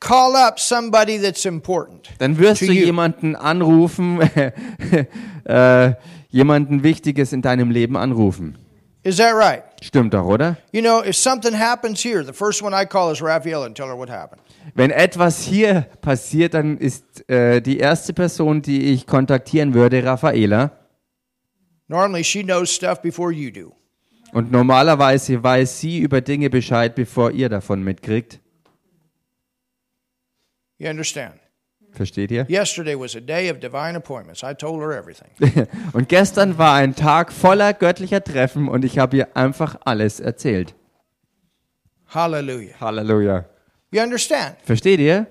call 0.04 0.36
up 0.36 0.60
somebody 0.60 1.18
that's 1.18 1.46
important. 1.46 2.10
dann 2.20 2.38
wirst 2.38 2.60
To 2.62 2.66
du 2.68 2.74
you. 2.74 2.86
jemanden 2.86 3.36
anrufen, 3.36 4.20
äh, 5.46 5.94
jemanden 6.30 6.84
Wichtiges 6.84 7.32
in 7.34 7.42
deinem 7.42 7.72
Leben 7.72 7.96
anrufen. 7.96 8.58
Is 9.06 9.18
that 9.18 9.34
right? 9.36 9.64
Stimmt 9.82 10.14
doch, 10.14 10.26
oder? 10.26 10.58
You 10.72 10.82
know, 10.82 11.04
if 11.04 11.16
something 11.18 11.54
happens 11.54 12.02
here, 12.02 12.24
the 12.26 12.32
first 12.34 12.62
one 12.64 12.74
I 12.74 12.86
call 12.86 13.12
is 13.12 13.22
Raphael 13.22 13.64
and 13.64 13.76
tell 13.76 13.88
her 13.88 13.98
what 13.98 14.10
happened. 14.10 14.42
Wenn 14.76 14.92
etwas 14.92 15.42
hier 15.44 15.88
passiert, 16.02 16.54
dann 16.54 16.78
ist 16.78 17.30
äh, 17.30 17.62
die 17.62 17.80
erste 17.80 18.14
Person, 18.14 18.62
die 18.62 18.94
ich 18.94 19.06
kontaktieren 19.06 19.74
würde, 19.74 20.04
Raffaela. 20.06 20.72
Normally, 21.90 22.24
she 22.24 22.44
knows 22.44 22.74
stuff 22.74 23.02
before 23.02 23.32
you 23.34 23.52
do. 23.52 23.74
Und 24.32 24.52
normalerweise 24.54 25.44
weiß 25.44 25.82
sie 25.82 26.00
über 26.00 26.22
Dinge 26.22 26.50
Bescheid, 26.50 26.96
bevor 26.96 27.32
ihr 27.32 27.50
davon 27.50 27.84
mitkriegt. 27.84 28.40
You 30.78 30.90
understand? 30.90 31.40
Versteht 31.94 32.32
ihr? 32.32 32.46
Yesterday 32.50 32.96
was 32.96 33.16
a 33.16 33.20
day 33.20 33.50
of 33.50 33.60
divine 33.60 33.96
appointments. 33.96 34.44
I 34.44 34.54
told 34.54 34.82
her 34.82 34.92
everything. 34.92 35.30
Und 35.94 36.10
gestern 36.10 36.58
war 36.58 36.76
ein 36.76 36.96
Tag 36.96 37.32
voller 37.32 37.74
göttlicher 37.74 38.24
Treffen 38.24 38.68
und 38.68 38.84
ich 38.84 38.98
habe 38.98 39.18
ihr 39.18 39.38
einfach 39.38 39.78
alles 39.86 40.20
erzählt. 40.20 40.74
Hallelujah. 42.08 42.74
Halleluja. 42.80 43.46
You 43.92 44.02
understand? 44.02 44.56
Versteht 44.64 45.00
ihr? 45.00 45.28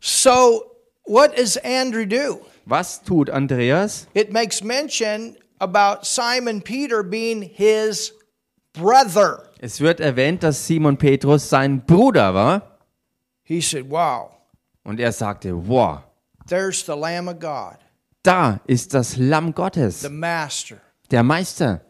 So, 0.00 0.76
what 1.06 1.36
does 1.36 1.56
Andrew 1.58 2.04
do? 2.06 2.40
Was 2.66 3.02
tut 3.02 3.30
Andreas? 3.30 4.06
It 4.14 4.32
makes 4.32 4.62
mention 4.62 5.36
about 5.58 6.04
Simon 6.04 6.60
Peter 6.62 7.02
being 7.02 7.42
his 7.42 8.12
brother. 8.74 9.44
Es 9.58 9.80
wird 9.80 10.00
erwähnt, 10.00 10.42
dass 10.42 10.66
Simon 10.66 10.96
Petrus 10.96 11.48
sein 11.48 11.84
Bruder 11.84 12.34
war. 12.34 12.69
He 13.50 13.60
said, 13.60 13.90
Wow, 13.90 14.30
Und 14.84 15.00
er 15.00 15.10
sagte, 15.10 15.52
wow, 15.66 16.04
there's 16.46 16.86
the 16.86 16.94
Lamb 16.94 17.26
of 17.26 17.40
God, 17.40 17.78
da 18.22 18.60
ist 18.68 18.94
das 18.94 19.16
Lamm 19.16 19.52
Gottes, 19.52 20.02
the 20.02 20.08
Master, 20.08 20.76
der 21.10 21.24
Meister, 21.24 21.80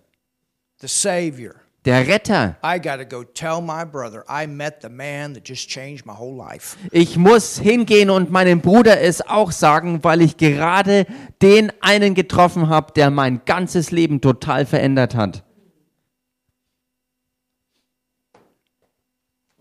the 0.80 0.88
Savior. 0.88 1.56
der 1.84 2.06
Retter. 2.06 2.56
I 2.64 2.78
got 2.80 2.96
to 2.96 3.04
go 3.04 3.24
tell 3.24 3.61
my 3.61 3.84
brother 3.84 4.24
I 4.26 4.46
met 4.46 4.80
the 4.80 4.88
man 4.88 5.34
that 5.34 5.46
just 5.46 5.68
changed 5.68 6.06
my 6.06 6.14
whole 6.14 6.34
life. 6.34 6.78
Ich 6.92 7.18
muss 7.18 7.58
hingehen 7.58 8.08
und 8.08 8.30
meinem 8.30 8.62
Bruder 8.62 8.98
es 8.98 9.20
auch 9.20 9.52
sagen, 9.52 10.02
weil 10.02 10.22
ich 10.22 10.38
gerade 10.38 11.06
den 11.42 11.70
einen 11.82 12.14
getroffen 12.14 12.70
habe, 12.70 12.94
der 12.94 13.11
mein 13.11 13.44
ganzes 13.44 13.90
Leben 13.90 14.22
total 14.22 14.64
verändert 14.64 15.14
hat. 15.14 15.44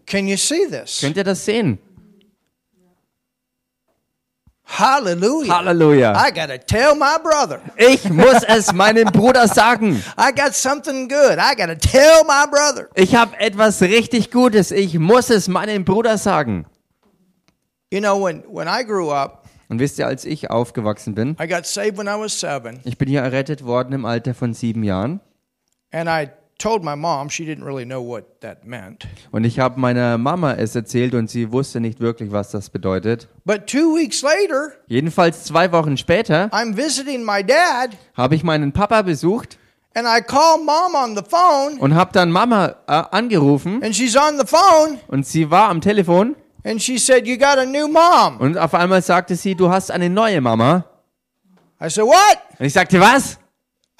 Can 0.06 0.28
you 0.30 0.38
see 0.38 0.66
this? 0.70 1.02
Könnt 1.02 1.18
ihr 1.18 1.24
das 1.26 1.44
sehen? 1.44 1.78
Hallelujah. 4.72 5.52
Halleluja. 5.54 6.16
I 6.16 6.32
got 6.32 6.48
to 6.50 6.58
tell 6.60 6.96
my 6.96 7.18
brother. 7.22 7.60
Ich 7.76 8.08
muss 8.10 8.44
es 8.48 8.72
meinem 8.74 9.06
Bruder 9.12 9.48
sagen. 9.48 10.02
I 10.18 10.32
got 10.32 10.54
something 10.54 11.08
good. 11.10 11.38
I 11.40 11.56
got 11.56 11.68
to 11.68 11.76
tell 11.76 12.24
my 12.26 12.46
brother. 12.50 12.88
Ich 12.96 13.16
habe 13.16 13.38
etwas 13.40 13.82
richtig 13.82 14.32
Gutes. 14.32 14.72
Ich 14.72 14.98
muss 15.00 15.30
es 15.32 15.48
meinem 15.48 15.84
Bruder 15.86 16.18
sagen. 16.18 16.66
You 17.92 18.00
know, 18.00 18.24
when, 18.24 18.44
when 18.48 18.68
I 18.68 18.84
grew 18.86 19.12
up, 19.12 19.46
Und 19.70 19.80
wisst 19.80 19.98
ihr, 20.00 20.06
als 20.08 20.24
ich 20.26 20.50
aufgewachsen 20.52 21.16
bin, 21.16 21.36
I 21.42 21.48
got 21.48 21.66
saved 21.66 21.98
when 21.98 22.08
I 22.08 22.20
was 22.20 22.40
seven, 22.40 22.80
ich 22.84 22.98
bin 22.98 23.08
hier 23.10 23.22
errettet 23.22 23.66
worden 23.66 23.94
im 23.94 24.06
Alter 24.06 24.34
von 24.36 24.54
sieben 24.54 24.84
Jahren. 24.84 25.20
and 25.92 26.08
I 26.08 26.30
told 26.60 26.84
my 26.84 26.96
mom, 26.96 27.30
she 27.30 27.44
didn't 27.46 27.64
really 27.66 27.86
know 27.86 28.02
what 28.06 28.42
that 28.42 28.66
meant. 28.66 29.08
Und 29.32 29.46
ich 29.46 29.60
habe 29.60 29.80
meiner 29.80 30.18
Mama 30.20 30.54
es 30.54 30.76
erzählt 30.76 31.16
und 31.16 31.30
sie 31.30 31.52
wusste 31.52 31.80
nicht 31.80 32.00
wirklich, 32.00 32.32
was 32.32 32.52
das 32.52 32.70
bedeutet. 32.70 33.28
But 33.46 33.66
two 33.66 33.96
weeks 33.96 34.22
later, 34.22 34.74
Jedenfalls 34.88 35.46
zwei 35.46 35.72
Wochen 35.72 35.98
später 35.98 36.50
I'm 36.54 36.76
visiting 36.78 37.24
my 37.26 37.44
dad, 37.44 37.98
habe 38.16 38.36
ich 38.36 38.44
meinen 38.44 38.72
Papa 38.74 39.02
besucht 39.02 39.58
and 39.96 40.06
I 40.08 40.22
call 40.22 40.60
mom 40.64 40.94
on 40.94 41.16
the 41.16 41.24
phone, 41.28 41.80
und 41.80 41.96
habe 41.96 42.12
dann 42.14 42.32
Mama 42.32 42.76
äh, 42.88 43.04
angerufen 43.12 43.82
and 43.84 43.96
she's 43.96 44.16
on 44.16 44.38
the 44.38 44.46
phone, 44.46 45.00
und 45.08 45.26
sie 45.26 45.50
war 45.50 45.70
am 45.70 45.82
Telefon 45.82 46.36
and 46.66 46.82
she 46.82 46.98
said, 47.00 47.26
You 47.26 47.38
got 47.38 47.58
a 47.58 47.66
new 47.66 47.88
mom. 47.88 48.38
und 48.40 48.58
auf 48.58 48.74
einmal 48.74 49.02
sagte 49.02 49.36
sie, 49.36 49.56
du 49.56 49.70
hast 49.70 49.92
eine 49.92 50.10
neue 50.10 50.42
Mama. 50.42 50.86
I 51.82 51.90
said, 51.90 52.06
What? 52.06 52.38
Und 52.60 52.66
ich 52.66 52.74
sagte, 52.74 53.00
was? 53.00 53.40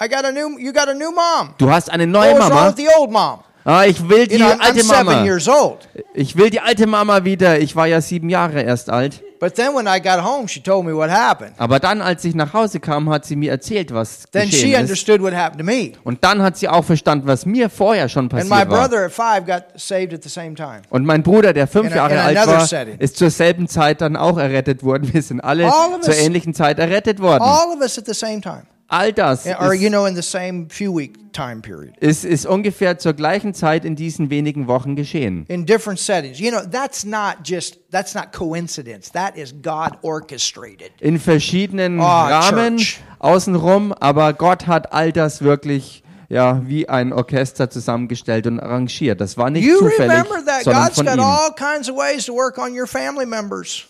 I 0.02 0.08
got 0.08 0.24
a 0.26 0.32
new, 0.32 0.58
you 0.60 0.72
got 0.72 0.88
a 0.88 0.94
new 0.94 1.12
mom. 1.12 1.54
Du 1.58 1.70
hast 1.70 1.90
eine 1.92 2.04
What 2.04 2.10
neue 2.12 2.34
was 2.34 2.40
wrong 2.42 2.50
Mama? 2.50 2.68
with 2.70 2.78
the 2.78 2.88
old 2.98 3.12
mom? 3.12 3.40
Ah, 3.66 3.84
ich 3.86 4.00
will 4.08 4.26
die 4.26 4.38
You 4.38 4.40
know, 4.40 4.52
I'm, 4.54 4.60
I'm 4.60 4.62
alte 4.68 4.84
seven 4.84 5.06
Mama. 5.06 5.26
years 5.26 5.48
old. 5.50 5.88
Ich 6.14 6.38
will 6.38 6.50
die 6.50 6.62
alte 6.62 6.88
Mama 6.88 7.26
wieder. 7.26 7.60
Ich 7.60 7.76
war 7.76 7.86
ja 7.88 8.00
sieben 8.00 8.30
Jahre 8.30 8.62
erst 8.62 8.90
alt. 8.90 9.22
But 9.42 9.56
then 9.56 9.74
when 9.76 9.86
I 9.88 10.02
got 10.02 10.24
home, 10.24 10.48
she 10.48 10.62
told 10.62 10.86
me 10.86 10.94
what 10.96 11.10
happened. 11.10 11.54
Aber 11.58 11.80
dann, 11.80 12.02
als 12.02 12.24
ich 12.26 12.36
nach 12.36 12.54
Hause 12.54 12.80
kam, 12.80 13.10
hat 13.10 13.26
sie 13.26 13.36
mir 13.36 13.52
erzählt, 13.52 13.94
was 13.94 14.24
Then 14.32 14.44
she 14.46 14.52
geschehen 14.52 14.74
ist. 14.76 14.80
understood 14.82 15.22
what 15.22 15.34
happened 15.34 15.60
to 15.60 15.66
me. 15.66 15.92
Und 16.06 16.24
dann 16.24 16.42
hat 16.42 16.58
sie 16.58 16.68
auch 16.70 16.84
verstanden, 16.84 17.28
was 17.28 17.46
mir 17.46 17.70
vorher 17.70 18.08
schon 18.10 18.30
And 18.32 18.34
my 18.46 18.50
passiert 18.50 18.70
war. 18.70 18.88
brother 18.90 19.06
at 19.06 19.12
five 19.12 19.46
got 19.46 19.64
saved 19.80 20.14
at 20.14 20.24
the 20.24 20.30
same 20.30 20.56
time. 20.56 20.82
Und 20.90 21.06
mein 21.06 21.22
Bruder, 21.24 21.52
der 21.54 21.68
fünf 21.68 21.88
In 21.88 21.94
a- 21.94 21.96
Jahre 21.98 22.14
in 22.14 22.20
alt 22.20 22.38
another 22.38 22.58
war, 22.60 22.66
setting. 22.66 22.98
ist 23.00 23.18
zur 23.18 23.30
selben 23.30 23.68
Zeit 23.68 24.00
dann 24.02 24.16
auch 24.16 24.38
errettet 24.38 24.84
worden. 24.84 25.14
Wir 25.14 25.22
sind 25.22 25.42
alle 25.42 25.66
All 25.72 25.94
of 25.96 26.02
zur 26.02 26.14
us- 26.14 26.20
ähnlichen 26.22 26.54
Zeit 26.54 26.80
errettet 26.80 27.22
worden. 27.22 27.44
All 27.44 27.68
of 27.76 27.82
us 27.82 27.98
at 27.98 28.06
the 28.08 28.14
same 28.14 28.40
time. 28.42 28.64
All 28.92 29.14
das 29.14 29.46
Or, 29.46 29.74
you 29.76 29.86
ist, 29.86 29.90
know, 29.92 30.06
in 30.08 30.16
the 30.16 30.22
same 30.24 30.66
few 30.70 30.92
week 30.98 31.32
time 31.32 31.62
period. 31.62 31.96
ist, 32.00 32.26
ist 32.26 32.48
ungefähr 32.48 32.98
zur 32.98 33.14
gleichen 33.14 33.54
Zeit 33.54 33.86
in 33.86 33.96
diesen 33.96 34.32
wenigen 34.32 34.68
Wochen 34.68 34.96
geschehen. 34.96 35.46
In 35.48 35.66
different 35.66 36.00
settings. 36.00 36.40
You 36.40 36.50
know, 36.50 36.62
that's 36.70 37.06
not 37.06 37.38
just, 37.46 37.78
that's 37.92 38.16
not 38.16 38.32
coincidence. 38.34 39.12
That 39.12 39.38
is 39.38 39.54
God 39.62 39.92
orchestrated. 40.02 40.92
In 41.00 41.20
verschiedenen 41.20 42.00
Oh, 42.00 42.04
Rahmen 42.04 42.78
Church. 42.78 43.00
außenrum, 43.20 43.94
aber 43.94 44.34
Gott 44.34 44.66
hat 44.68 44.92
all 44.92 45.12
das 45.12 45.42
wirklich 45.44 46.04
ja, 46.30 46.62
wie 46.66 46.88
ein 46.88 47.12
Orchester 47.12 47.70
zusammengestellt 47.72 48.46
und 48.46 48.60
arrangiert. 48.60 49.20
Das 49.20 49.36
war 49.36 49.50
nicht 49.50 49.66
You 49.66 49.80
zufällig, 49.80 50.24
sondern 50.64 50.86
God's 50.86 50.96
von 50.96 51.08
ihm. 51.08 51.20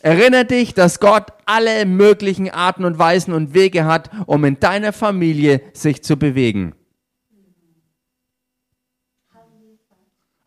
Erinnere 0.01 0.45
dich, 0.45 0.73
dass 0.73 0.99
Gott 1.01 1.27
alle 1.45 1.85
möglichen 1.85 2.49
Arten 2.49 2.85
und 2.85 2.97
Weisen 2.97 3.33
und 3.33 3.53
Wege 3.53 3.83
hat, 3.85 4.09
um 4.25 4.45
in 4.45 4.59
deiner 4.59 4.93
Familie 4.93 5.61
sich 5.73 6.01
zu 6.01 6.15
bewegen. 6.17 6.73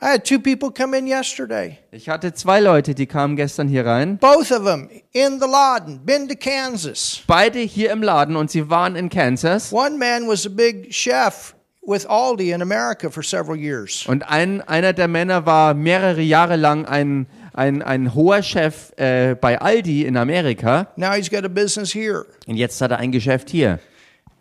I 0.00 0.14
had 0.14 0.24
two 0.24 0.40
people 0.40 0.72
come 0.72 0.98
in 0.98 1.06
yesterday. 1.06 1.78
Ich 1.92 2.08
hatte 2.08 2.34
zwei 2.34 2.58
Leute, 2.58 2.92
die 2.92 3.06
kamen 3.06 3.36
gestern 3.36 3.68
hier 3.68 3.86
rein. 3.86 4.18
Both 4.18 4.50
of 4.50 4.64
them 4.64 4.88
in 5.12 5.38
the 5.38 5.46
Laden, 5.46 6.04
been 6.04 6.28
to 6.28 6.34
Kansas. 6.34 7.20
Beide 7.28 7.60
hier 7.60 7.92
im 7.92 8.02
Laden 8.02 8.34
und 8.34 8.50
sie 8.50 8.68
waren 8.68 8.96
in 8.96 9.10
Kansas. 9.10 9.72
One 9.72 9.98
man 9.98 10.26
was 10.26 10.44
a 10.44 10.48
big 10.48 10.92
chef 10.92 11.54
with 11.86 12.06
Aldi 12.08 12.52
in 12.52 12.62
America 12.62 13.10
for 13.10 13.22
several 13.22 13.56
years. 13.56 14.06
Und 14.06 14.22
ein, 14.28 14.60
einer 14.62 14.92
der 14.92 15.08
Männer 15.08 15.46
war 15.46 15.74
mehrere 15.74 16.20
Jahre 16.20 16.56
lang 16.56 16.86
ein, 16.86 17.26
ein, 17.52 17.82
ein 17.82 18.14
hoher 18.14 18.42
Chef 18.42 18.92
äh, 18.96 19.34
bei 19.34 19.60
Aldi 19.60 20.04
in 20.04 20.16
Amerika. 20.16 20.88
Now 20.96 21.12
he's 21.12 21.30
got 21.30 21.44
a 21.44 21.48
business 21.48 21.92
here. 21.92 22.26
Und 22.46 22.56
jetzt 22.56 22.80
hat 22.80 22.90
er 22.92 22.98
ein 22.98 23.12
Geschäft 23.12 23.50
hier. 23.50 23.80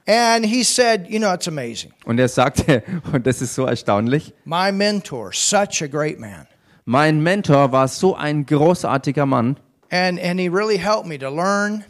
And 0.08 0.46
he 0.46 0.64
said, 0.64 1.08
You 1.10 1.20
know, 1.20 1.34
it's 1.34 1.48
amazing. 1.48 1.94
Und 2.06 2.20
er 2.20 2.28
sagte, 2.28 2.84
und 3.14 3.26
das 3.28 3.42
ist 3.42 3.56
so 3.56 3.66
erstaunlich, 3.66 4.34
My 4.46 4.72
mentor, 4.72 5.32
such 5.34 5.82
a 5.82 5.88
great 5.88 6.20
man. 6.20 6.48
mein 6.86 7.22
Mentor 7.22 7.72
war 7.72 7.88
so 7.88 8.16
ein 8.16 8.46
großartiger 8.46 9.26
Mann 9.26 9.58
And, 9.92 10.20
and 10.20 10.40
he 10.40 10.48
really 10.50 10.78
helped 10.78 11.06
me 11.06 11.18
to 11.20 11.30
learn. 11.30 11.84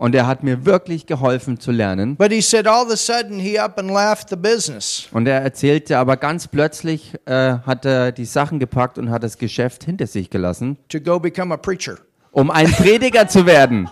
Und 0.00 0.14
er 0.14 0.26
hat 0.26 0.42
mir 0.42 0.64
wirklich 0.64 1.04
geholfen 1.04 1.60
zu 1.60 1.70
lernen. 1.72 2.16
But 2.16 2.32
he 2.32 2.40
said, 2.40 2.66
all 2.66 2.86
of 2.86 2.90
a 2.90 2.96
sudden, 2.96 3.38
he 3.38 3.58
up 3.60 3.78
and 3.78 3.90
left 3.90 4.30
the 4.30 4.36
business. 4.36 5.06
Und 5.12 5.28
er 5.28 5.42
erzählte 5.42 5.98
aber 5.98 6.16
ganz 6.16 6.48
plötzlich, 6.48 7.12
äh, 7.26 7.58
hat 7.66 7.84
er 7.84 8.10
die 8.10 8.24
Sachen 8.24 8.58
gepackt 8.58 8.96
und 8.96 9.10
hat 9.10 9.22
das 9.22 9.36
Geschäft 9.36 9.84
hinter 9.84 10.06
sich 10.06 10.30
gelassen, 10.30 10.78
to 10.88 11.00
go 11.00 11.20
become 11.20 11.52
a 11.52 11.58
preacher. 11.58 11.98
um 12.32 12.50
ein 12.50 12.72
Prediger 12.72 13.28
zu 13.28 13.44
werden. 13.44 13.90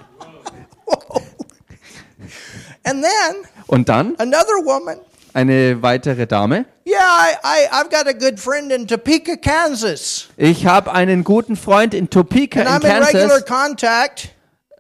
And 2.85 3.03
then 3.05 3.37
Und 3.67 3.91
dann 3.91 4.15
another 4.17 4.65
woman 4.65 4.97
eine 5.35 5.83
weitere 5.83 6.27
Dame. 6.27 6.65
Yeah, 6.87 6.97
I, 6.97 7.35
I, 7.45 7.69
I've 7.71 7.91
got 7.91 8.07
a 8.09 8.15
good 8.15 8.41
friend 8.41 8.73
in 8.73 8.87
Topeka, 8.89 9.37
Kansas. 9.37 10.29
Ich 10.39 10.65
habe 10.65 10.91
einen 10.91 11.23
guten 11.23 11.55
Freund 11.55 11.93
in 11.93 12.09
Topeka 12.09 12.61
And 12.61 12.83
in 12.83 12.91
I'm 12.91 12.97
in 12.97 13.03
regular 13.03 13.41
Kansas, 13.43 13.45
contact, 13.45 14.29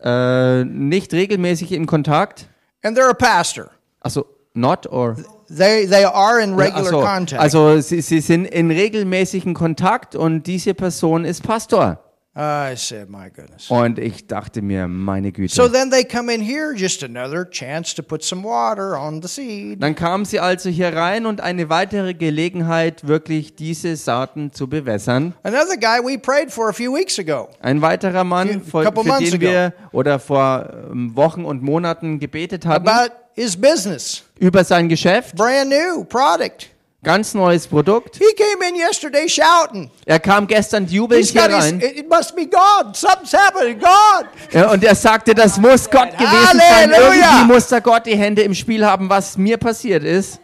äh, 0.03 0.65
nicht 0.65 1.13
regelmäßig 1.13 1.73
in 1.73 1.87
Kontakt. 1.87 2.49
and 2.83 2.97
they're 2.97 3.11
a 3.11 3.15
pastor. 3.15 3.71
Also 4.01 4.25
not 4.55 4.87
or 4.87 5.17
They, 5.49 5.87
they 5.87 6.05
are 6.05 6.41
in 6.41 6.55
regular 6.55 6.91
so, 6.91 7.01
contact. 7.01 7.41
also 7.41 7.81
sie, 7.81 8.03
sie 8.03 8.21
sind 8.21 8.45
in 8.45 8.71
regelmäßigen 8.71 9.55
Kontakt 9.55 10.15
und 10.15 10.47
diese 10.47 10.75
Person 10.75 11.25
ist 11.25 11.43
Pastor. 11.43 11.99
I 12.41 12.77
said, 12.77 13.11
my 13.11 13.29
goodness. 13.35 13.69
Und 13.69 13.99
ich 13.99 14.29
dachte 14.29 14.63
mir, 14.63 14.87
meine 14.87 15.33
Güte. 15.33 15.53
So 15.53 15.67
then 15.67 15.91
they 15.91 16.05
come 16.05 16.33
in 16.33 16.41
here, 16.41 16.73
just 16.73 17.03
another 17.03 17.45
chance 17.51 17.93
to 17.97 18.03
put 18.03 18.23
some 18.23 18.45
water 18.45 18.97
on 18.97 19.21
the 19.21 19.27
seed. 19.27 19.83
Dann 19.83 19.97
kamen 19.97 20.25
sie 20.25 20.39
also 20.39 20.69
hier 20.69 20.95
rein 20.95 21.27
und 21.27 21.41
eine 21.41 21.69
weitere 21.69 22.15
Gelegenheit, 22.15 23.09
wirklich 23.09 23.57
diese 23.57 23.97
Saaten 23.97 24.53
zu 24.53 24.69
bewässern. 24.69 25.35
Another 25.43 25.77
guy 25.77 25.99
we 26.01 26.17
prayed 26.17 26.53
for 26.53 26.69
a 26.69 26.73
few 26.73 26.95
weeks 26.95 27.19
ago. 27.19 27.49
Ein 27.61 27.83
weiterer 27.83 28.23
Mann, 28.23 28.63
Few- 28.63 28.85
für 28.85 28.93
months 28.93 29.31
den 29.31 29.41
wir 29.41 29.73
oder 29.91 30.21
vor 30.21 30.69
ähm, 30.93 31.17
Wochen 31.17 31.45
und 31.45 31.63
Monaten 31.65 32.21
gebetet 32.21 32.67
hatten, 32.67 32.87
about 32.89 33.15
his 33.35 33.57
business. 33.57 34.23
über 34.39 34.63
sein 34.63 34.89
Geschäft, 34.89 35.35
Brand 35.35 35.71
new 35.71 36.05
product. 36.05 36.69
Ganz 37.03 37.35
neues 37.35 37.67
Produkt. 37.67 38.17
He 38.17 38.35
came 38.35 38.69
in 38.69 38.77
yesterday 38.77 39.29
shouting. 39.29 39.91
Er 40.05 40.19
kam 40.19 40.47
gestern 40.47 40.87
jubelnd 40.87 41.25
He's 41.25 41.33
hier 41.33 41.43
his, 41.43 41.65
rein 41.65 41.81
it 41.81 42.09
must 42.09 42.35
be 42.35 42.47
God. 42.47 42.97
Something's 42.97 43.33
happening. 43.33 43.79
God. 43.79 44.27
ja, 44.53 44.71
und 44.71 44.83
er 44.85 44.95
sagte, 44.95 45.35
das 45.35 45.59
muss 45.59 45.89
Gott 45.89 46.17
gewesen 46.19 46.59
sein. 46.59 46.93
Halleluja! 46.93 47.15
Irgendwie 47.15 47.53
muss 47.53 47.69
da 47.69 47.81
Gott 47.81 48.07
die 48.07 48.17
Hände 48.17 48.43
im 48.43 48.55
Spiel 48.55 48.85
haben, 48.85 49.09
was 49.09 49.37
mir 49.37 49.57
passiert 49.57 50.03
ist. 50.05 50.41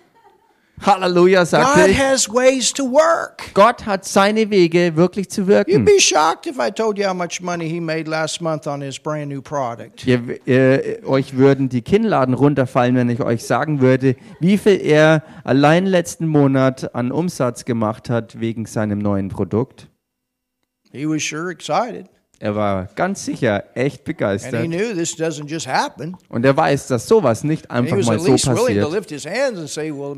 Halleluja, 0.81 1.47
sagte 1.47 1.81
God 1.81 1.91
ich. 1.91 1.99
has 1.99 2.29
ways 2.29 2.73
to 2.73 2.85
work. 2.85 3.55
Gott 3.55 3.87
hat 3.87 4.05
seine 4.05 4.51
Wege 4.51 4.97
wirklich 4.97 5.31
zu 5.31 5.43
You'd 5.43 5.49
wirken. 5.49 5.85
be 5.85 6.01
shocked 6.01 6.47
if 6.47 6.59
I 6.59 6.71
told 6.71 6.99
you 6.99 7.07
how 7.07 7.15
much 7.15 7.41
money 7.41 7.69
he 7.69 7.81
made 7.81 8.11
last 8.11 8.41
month 8.41 8.67
on 8.67 8.81
his 8.81 8.99
brand 8.99 9.29
new 9.29 9.41
product. 9.41 10.07
Ihr, 10.07 10.41
ihr, 10.47 10.99
euch 11.07 11.37
würden 11.37 11.69
die 11.69 11.83
Kinnladen 11.83 12.35
runterfallen, 12.35 12.97
wenn 12.97 13.09
ich 13.09 13.21
euch 13.23 13.45
sagen 13.45 13.81
würde, 13.81 14.17
wie 14.41 14.59
viel 14.59 14.81
er 14.83 15.23
allein 15.45 15.87
letzten 15.87 16.27
Monat 16.27 16.95
an 16.95 17.13
Umsatz 17.13 17.65
gemacht 17.65 18.11
hat 18.11 18.41
wegen 18.41 18.67
seinem 18.67 18.99
neuen 18.99 19.29
Produkt. 19.29 19.89
He 20.93 21.07
was 21.09 21.23
sure 21.23 21.51
excited. 21.51 22.07
Er 22.41 22.55
war 22.55 22.89
ganz 22.95 23.25
sicher 23.25 23.65
echt 23.75 24.01
And 24.01 24.07
he 24.07 24.13
begeistert. 24.13 24.65
knew 24.67 24.95
this 24.95 25.17
doesn't 25.17 25.49
just 25.49 25.67
happen. 25.67 26.17
Und 26.29 26.45
er 26.45 26.57
weiß, 26.57 26.89
dass 26.89 27.07
sowas 27.07 27.45
nicht 27.45 27.71
einfach 27.71 27.97
mal 28.05 28.19
so 28.19 28.33
passiert. 28.33 29.69
say, 29.69 29.91
well. 29.91 30.15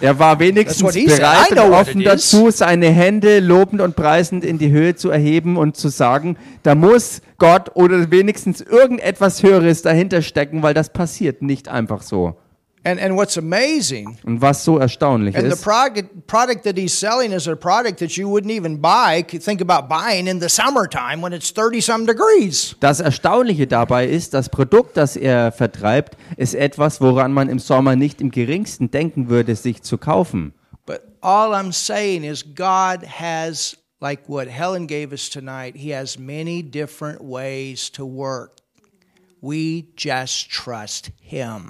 Er 0.00 0.18
war 0.18 0.38
wenigstens 0.38 0.94
bereit 0.94 1.50
und 1.50 1.72
offen 1.72 2.02
dazu, 2.02 2.50
seine 2.50 2.88
Hände 2.88 3.40
lobend 3.40 3.80
und 3.80 3.96
preisend 3.96 4.44
in 4.44 4.58
die 4.58 4.70
Höhe 4.70 4.94
zu 4.94 5.10
erheben 5.10 5.56
und 5.56 5.76
zu 5.76 5.88
sagen, 5.88 6.36
da 6.62 6.74
muss 6.74 7.20
Gott 7.38 7.70
oder 7.74 8.10
wenigstens 8.10 8.60
irgendetwas 8.60 9.42
Höheres 9.42 9.82
dahinter 9.82 10.22
stecken, 10.22 10.62
weil 10.62 10.74
das 10.74 10.92
passiert 10.92 11.42
nicht 11.42 11.68
einfach 11.68 12.02
so. 12.02 12.36
And, 12.84 13.00
and 13.00 13.16
what's 13.16 13.36
amazing, 13.36 14.16
Und 14.24 14.40
was 14.40 14.64
so 14.64 14.78
erstaunlich 14.78 15.34
and 15.34 15.46
the 15.46 15.54
ist, 15.54 15.62
product, 15.64 16.26
product 16.28 16.62
that 16.64 16.78
he's 16.78 16.96
selling 16.96 17.32
is 17.32 17.48
a 17.48 17.56
product 17.56 17.98
that 17.98 18.16
you 18.16 18.28
wouldn't 18.28 18.52
even 18.52 18.80
buy, 18.80 19.22
think 19.22 19.60
about 19.60 19.88
buying 19.88 20.28
in 20.28 20.40
the 20.40 20.48
summertime 20.48 21.20
when 21.20 21.32
it's 21.32 21.50
30 21.50 21.80
some 21.80 22.06
degrees. 22.06 22.76
das 22.80 23.00
Erstaunliche 23.00 23.66
dabei 23.66 24.06
ist, 24.06 24.32
das 24.32 24.48
Produkt, 24.48 24.96
das 24.96 25.16
er 25.16 25.50
vertreibt, 25.50 26.16
ist 26.36 26.54
etwas, 26.54 27.00
woran 27.00 27.32
man 27.32 27.48
im 27.48 27.58
Sommer 27.58 27.96
nicht 27.96 28.20
im 28.20 28.30
geringsten 28.30 28.90
denken 28.92 29.28
würde, 29.28 29.56
sich 29.56 29.82
zu 29.82 29.98
kaufen. 29.98 30.52
But 30.86 31.02
all 31.20 31.52
I'm 31.52 31.72
saying 31.72 32.22
is 32.22 32.44
God 32.54 33.04
has, 33.04 33.76
like 34.00 34.28
what 34.28 34.46
Helen 34.48 34.86
gave 34.86 35.10
us 35.12 35.28
tonight, 35.28 35.74
He 35.76 35.92
has 35.92 36.16
many 36.16 36.62
different 36.62 37.20
ways 37.20 37.90
to 37.92 38.06
work. 38.06 38.52
We 38.76 38.90
just 38.90 39.02
trust 39.02 39.18
Him. 39.18 39.27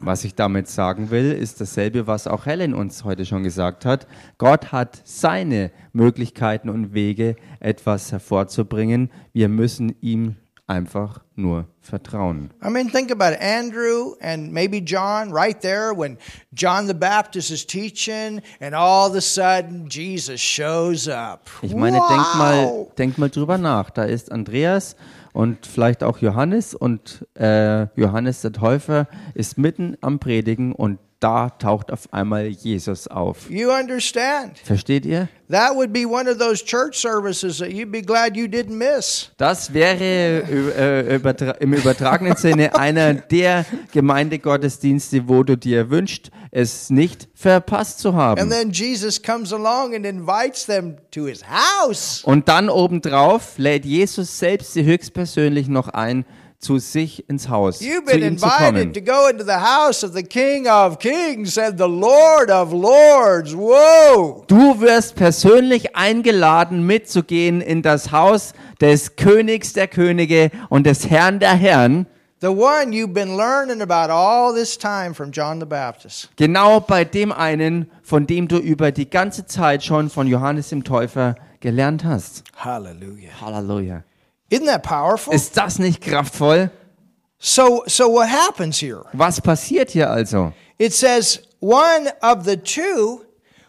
Was 0.02 0.24
ich 0.24 0.34
damit 0.34 0.68
sagen 0.68 1.10
will, 1.10 1.32
ist 1.32 1.60
dasselbe, 1.60 2.06
was 2.06 2.26
auch 2.26 2.46
Helen 2.46 2.74
uns 2.74 3.04
heute 3.04 3.26
schon 3.26 3.42
gesagt 3.42 3.84
hat. 3.84 4.06
Gott 4.38 4.72
hat 4.72 5.00
seine 5.04 5.70
Möglichkeiten 5.92 6.68
und 6.68 6.94
Wege, 6.94 7.36
etwas 7.60 8.12
hervorzubringen. 8.12 9.10
Wir 9.32 9.48
müssen 9.48 9.94
ihm 10.00 10.36
einfach 10.68 11.20
nur 11.34 11.66
vertrauen. 11.80 12.50
I 12.62 12.68
mean, 12.68 12.90
think 12.90 13.10
about 13.10 13.32
it. 13.32 13.40
Andrew 13.40 14.14
and 14.20 14.52
maybe 14.52 14.80
John 14.80 15.32
right 15.32 15.58
there 15.60 15.92
when 15.96 16.18
John 16.52 16.86
the 16.86 16.94
Baptist 16.94 17.50
is 17.50 17.66
teaching, 17.66 18.42
and 18.60 18.74
all 18.74 19.08
of 19.08 19.16
a 19.16 19.20
sudden 19.20 19.88
Jesus 19.88 20.40
shows 20.40 21.08
up. 21.08 21.48
Ich 21.62 21.74
meine, 21.74 21.96
wow. 21.96 22.08
denk 22.08 22.36
mal, 22.36 22.86
denk 22.98 23.18
mal 23.18 23.30
drüber 23.30 23.56
nach. 23.56 23.90
Da 23.90 24.04
ist 24.04 24.30
Andreas 24.30 24.94
und 25.38 25.66
vielleicht 25.66 26.02
auch 26.02 26.18
Johannes. 26.18 26.74
Und 26.74 27.24
äh, 27.34 27.86
Johannes 27.94 28.40
der 28.40 28.50
Täufer 28.50 29.06
ist 29.34 29.56
mitten 29.56 29.96
am 30.00 30.18
Predigen 30.18 30.72
und 30.72 30.98
da 31.20 31.50
taucht 31.50 31.90
auf 31.92 32.12
einmal 32.12 32.46
Jesus 32.46 33.08
auf. 33.08 33.50
You 33.50 33.70
understand? 33.70 34.58
Versteht 34.62 35.04
ihr? 35.04 35.28
That 35.50 35.74
would 35.74 35.92
be 35.92 36.06
one 36.06 36.30
of 36.30 36.38
those 36.38 36.62
church 36.64 36.94
services 36.96 37.58
that 37.58 37.70
you'd 37.70 37.90
be 37.90 38.02
glad 38.02 38.36
you 38.36 38.46
didn't 38.46 38.76
miss. 38.76 39.30
Das 39.38 39.72
wäre 39.72 40.42
äh, 40.44 41.16
übertra 41.16 41.52
im 41.52 41.72
übertragenen 41.72 42.36
Sinne 42.36 42.74
einer 42.76 43.14
der 43.14 43.64
Gemeindegottesdienste, 43.92 45.28
wo 45.28 45.42
du 45.42 45.56
dir 45.56 45.90
wünschst, 45.90 46.30
es 46.50 46.90
nicht 46.90 47.28
verpasst 47.34 47.98
zu 48.00 48.10
And 48.10 48.18
haben. 48.18 48.50
then 48.50 48.70
Jesus 48.70 49.22
comes 49.22 49.52
along 49.52 49.94
and 49.94 50.04
invites 50.06 50.66
them 50.66 50.96
to 51.10 51.26
his 51.26 51.42
house. 51.44 52.22
Und 52.24 52.48
dann 52.48 52.68
obendrauf 52.68 53.58
lädt 53.58 53.84
Jesus 53.84 54.38
selbst 54.38 54.74
sie 54.74 54.84
höchstpersönlich 54.84 55.68
noch 55.68 55.88
ein, 55.88 56.24
zu 56.60 56.78
sich 56.78 57.28
ins 57.28 57.48
Haus, 57.48 57.80
You've 57.80 58.04
zu 58.06 58.12
been 58.12 58.22
ihm 58.22 58.38
zu 58.38 58.46
invited 58.46 58.66
kommen. 58.66 58.92
to 58.92 59.00
go 59.00 59.28
into 59.28 59.44
the 59.44 59.52
house 59.52 60.02
of 60.02 60.12
the 60.12 60.22
King 60.24 60.66
of 60.66 60.98
Kings 60.98 61.56
and 61.56 61.78
the 61.78 61.84
Lord 61.88 62.50
of 62.50 62.72
Lords. 62.72 63.54
Whoa! 63.54 64.44
Du 64.48 64.80
wirst 64.80 65.14
persönlich 65.14 65.94
eingeladen, 65.94 66.84
mitzugehen 66.84 67.60
in 67.60 67.82
das 67.82 68.10
Haus 68.10 68.54
des 68.80 69.14
Königs 69.16 69.72
der 69.72 69.86
Könige 69.86 70.50
und 70.68 70.84
des 70.86 71.08
Herrn 71.08 71.38
der 71.38 71.54
Herren. 71.54 72.06
The 72.40 72.48
one 72.48 72.92
you've 72.92 73.12
been 73.12 73.36
learning 73.36 73.80
about 73.82 74.12
all 74.12 74.54
this 74.54 74.76
time 74.78 75.12
from 75.14 75.30
John 75.32 75.58
the 75.60 75.66
Baptist. 75.66 76.28
Genau 76.36 76.78
bei 76.80 77.04
dem 77.04 77.32
einen, 77.32 77.90
von 78.02 78.26
dem 78.28 78.46
du 78.46 78.58
über 78.58 78.92
die 78.92 79.10
ganze 79.10 79.46
Zeit 79.46 79.82
schon 79.84 80.08
von 80.08 80.26
Johannes 80.28 80.68
dem 80.68 80.84
Täufer 80.84 81.34
gelernt 81.60 82.04
hast. 82.04 82.44
Hallelujah. 82.56 83.30
Halleluja. 83.40 84.02
Isn't 84.50 84.66
that 84.66 84.82
powerful? 84.82 85.32
Ist 85.34 85.56
das 85.56 85.78
nicht 85.78 86.00
kraftvoll? 86.00 86.70
So 87.38 87.84
so 87.86 88.08
what 88.08 88.28
happens 88.28 88.78
here? 88.80 89.04
Was 89.12 89.40
passiert 89.40 89.90
hier 89.90 90.10
also? 90.10 90.52
It 90.78 90.92
says 90.92 91.40
one 91.60 92.10
of 92.22 92.44
the 92.44 92.56
two 92.56 93.24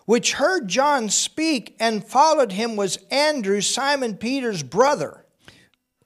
which 0.05 0.33
heard 0.33 0.67
John 0.67 1.09
speak 1.09 1.75
and 1.79 2.03
followed 2.03 2.53
him 2.53 2.75
was 2.75 2.97
Andrew, 3.11 3.61
Simon 3.61 4.17
Peter's 4.17 4.63
brother. 4.63 5.25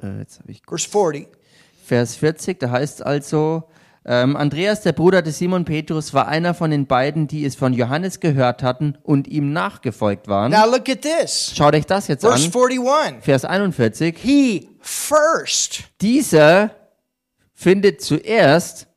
Äh, 0.01 0.19
jetzt 0.19 0.39
habe 0.39 0.51
ich 0.51 0.61
Verse 0.67 0.87
40. 0.89 1.27
Vers 1.85 2.15
40, 2.15 2.59
da 2.59 2.69
heißt 2.69 3.05
also, 3.05 3.63
ähm, 4.05 4.35
Andreas, 4.35 4.81
der 4.81 4.91
Bruder 4.91 5.21
des 5.21 5.37
Simon 5.37 5.63
Petrus, 5.63 6.13
war 6.13 6.27
einer 6.27 6.53
von 6.53 6.71
den 6.71 6.87
beiden, 6.87 7.27
die 7.27 7.45
es 7.45 7.55
von 7.55 7.73
Johannes 7.73 8.19
gehört 8.19 8.61
hatten 8.61 8.97
und 9.03 9.27
ihm 9.27 9.53
nachgefolgt 9.53 10.27
waren. 10.27 10.51
Now 10.51 10.65
look 10.65 10.89
at 10.89 11.01
this. 11.01 11.53
Schaut 11.55 11.73
euch 11.73 11.85
das 11.85 12.07
jetzt 12.07 12.21
Verse 12.21 12.45
an. 12.45 12.51
41. 12.51 13.23
Vers 13.23 13.45
41. 13.45 14.17
He 14.17 14.69
first, 14.81 15.83
Dieser 16.01 16.71
findet 17.53 18.01
zuerst, 18.01 18.87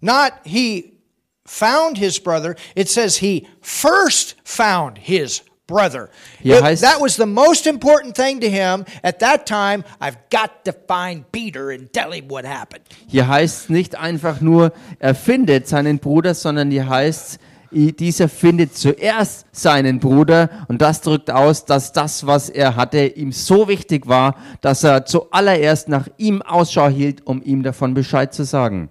not 0.00 0.32
he 0.44 1.00
found 1.44 1.96
his 1.96 2.18
brother, 2.18 2.56
it 2.74 2.88
says 2.88 3.16
he 3.18 3.46
first 3.60 4.36
found 4.42 4.98
his 4.98 5.42
brother. 5.66 6.08
Hier 6.40 6.62
heißt- 6.62 6.82
that 6.82 7.00
was 7.00 7.16
the 7.16 7.26
most 7.26 7.66
important 7.66 8.14
thing 8.16 8.40
to 8.40 8.46
him 8.48 8.84
at 9.02 9.18
that 9.20 9.46
time. 9.46 9.84
I've 10.00 10.16
got 10.30 10.64
to 10.64 10.72
find 10.86 11.24
Peter 11.32 11.70
and 11.70 11.92
tell 11.92 12.12
him 12.12 12.30
what 12.30 12.44
happened. 12.44 12.82
hier 13.08 13.26
heißt 13.28 13.70
nicht 13.70 13.96
einfach 13.96 14.40
nur, 14.40 14.72
er 14.98 15.14
findet 15.14 15.66
seinen 15.68 15.98
Bruder, 15.98 16.34
sondern 16.34 16.70
hier 16.70 16.88
heißt, 16.88 17.38
dieser 17.72 18.28
findet 18.28 18.76
zuerst 18.76 19.44
seinen 19.52 19.98
Bruder 19.98 20.64
und 20.68 20.80
das 20.80 21.00
drückt 21.02 21.30
aus, 21.30 21.64
dass 21.64 21.92
das, 21.92 22.24
was 22.26 22.48
er 22.48 22.76
hatte, 22.76 23.04
ihm 23.06 23.32
so 23.32 23.66
wichtig 23.68 24.06
war, 24.06 24.36
dass 24.60 24.84
er 24.84 25.04
zuallererst 25.04 25.88
nach 25.88 26.06
ihm 26.16 26.42
Ausschau 26.42 26.88
hielt, 26.88 27.26
um 27.26 27.42
ihm 27.42 27.62
davon 27.64 27.92
Bescheid 27.92 28.32
zu 28.32 28.44
sagen. 28.44 28.88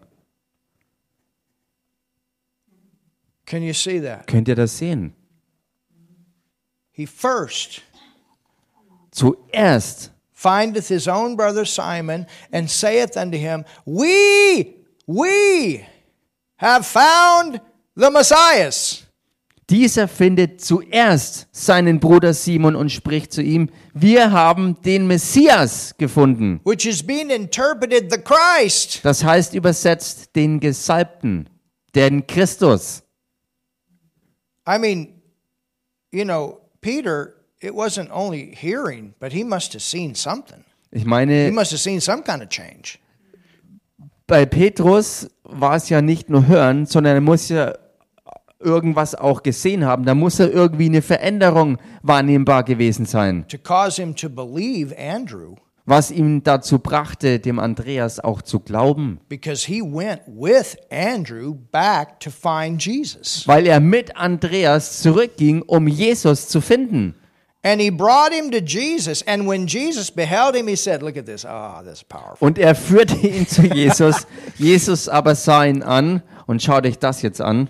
Can 3.46 3.64
you 3.64 3.74
see 3.74 4.02
that? 4.02 4.28
Könnt 4.28 4.48
ihr 4.48 4.56
das 4.56 4.78
sehen? 4.78 5.14
He 6.96 7.06
first 7.06 7.82
Zuerst 9.12 10.12
findeth 10.34 10.90
his 10.90 11.08
own 11.08 11.36
brother 11.36 11.66
Simon 11.66 12.28
and 12.52 12.70
saith 12.70 13.18
unto 13.18 13.38
him, 13.38 13.66
We, 13.86 14.76
we 15.08 15.86
have 16.58 16.86
found 16.86 17.62
the 17.96 18.10
Messiah. 18.12 18.72
Dieser 19.70 20.08
findet 20.08 20.62
zuerst 20.62 21.48
seinen 21.52 22.00
Bruder 22.00 22.34
Simon 22.36 22.76
und 22.76 22.92
spricht 22.92 23.34
zu 23.34 23.42
ihm, 23.42 23.70
wir 23.96 24.32
haben 24.32 24.80
den 24.84 25.08
Messias 25.08 25.96
gefunden. 25.98 26.60
which 26.66 26.86
is 26.86 27.02
being 27.02 27.30
interpreted 27.32 28.12
the 28.12 28.20
Christ. 28.20 29.00
Das 29.04 29.24
heißt 29.24 29.54
übersetzt 29.56 30.36
den 30.36 30.60
Gesalbten, 30.60 31.50
den 31.96 32.28
Christus. 32.28 33.02
I 34.68 34.78
mean, 34.78 35.22
you 36.12 36.26
know, 36.26 36.62
Peter, 36.86 37.34
it 37.62 37.74
wasn't 37.74 38.12
only 38.12 38.54
hearing, 38.56 39.16
but 39.20 39.34
he 39.34 39.44
must 39.44 39.74
have 39.74 39.82
seen 39.82 40.14
something. 40.14 40.64
Ich 40.92 41.02
He 41.02 41.08
meine, 41.10 41.52
must 41.52 41.72
have 41.72 41.80
seen 41.82 42.00
some 42.00 42.22
kind 42.22 42.44
of 42.44 42.50
change. 42.50 43.00
bei 44.28 44.46
Petrus 44.46 45.28
war 45.44 45.76
es 45.76 45.90
ja 45.90 46.02
nicht 46.02 46.30
nur 46.30 46.46
hören, 46.48 46.86
sondern 46.86 47.16
er 47.16 47.22
muss 47.22 47.50
ja 47.50 47.74
irgendwas 48.60 49.16
auch 49.16 49.42
gesehen 49.44 49.84
haben. 49.86 50.06
Da 50.06 50.14
muss 50.14 50.40
er 50.40 50.52
irgendwie 50.52 50.86
eine 50.86 51.02
Veränderung 51.02 51.78
wahrnehmbar 52.04 52.64
gewesen 52.64 53.06
sein, 53.08 53.46
to 53.48 53.58
cause 53.58 54.00
him 54.02 54.16
to 54.16 54.30
believe 54.30 54.96
Andrew 54.98 55.56
was 55.86 56.10
ihn 56.12 56.44
dazu 56.44 56.80
brachte, 56.80 57.40
dem 57.40 57.60
Andreas 57.60 58.20
auch 58.20 58.42
zu 58.42 58.60
glauben, 58.60 59.20
because 59.30 59.66
he 59.68 59.82
went 59.82 60.22
with 60.28 60.76
Andrew 60.90 61.54
back 61.72 62.20
to 62.20 62.30
find 62.32 62.84
Jesus. 62.84 63.48
weil 63.48 63.68
er 63.68 63.80
mit 63.80 64.16
Andreas 64.18 65.02
zurückging, 65.02 65.62
um 65.62 65.88
Jesus 65.88 66.48
zu 66.48 66.62
finden. 66.62 67.16
And 67.64 67.82
he 67.82 67.90
brought 67.90 68.32
him 68.32 68.52
to 68.52 68.60
Jesus. 68.60 69.24
And 69.28 69.48
when 69.48 69.66
Jesus 69.66 70.12
beheld 70.12 70.56
him, 70.56 70.68
he 70.68 70.76
said, 70.76 71.02
Look 71.02 71.18
at 71.18 71.26
this. 71.26 71.46
Ah, 71.46 71.82
that's 71.84 72.04
powerful. 72.04 72.38
Und 72.48 72.60
er 72.60 72.76
führte 72.76 73.16
ihn 73.16 73.48
zu 73.48 73.64
Jesus. 73.64 74.28
Jesus 74.60 75.10
aber 75.10 75.34
sah 75.34 75.66
ihn 75.66 75.82
an 75.82 76.22
und 76.46 76.62
schau 76.62 76.80
dich 76.82 77.00
das 77.00 77.24
jetzt 77.24 77.42
an 77.42 77.70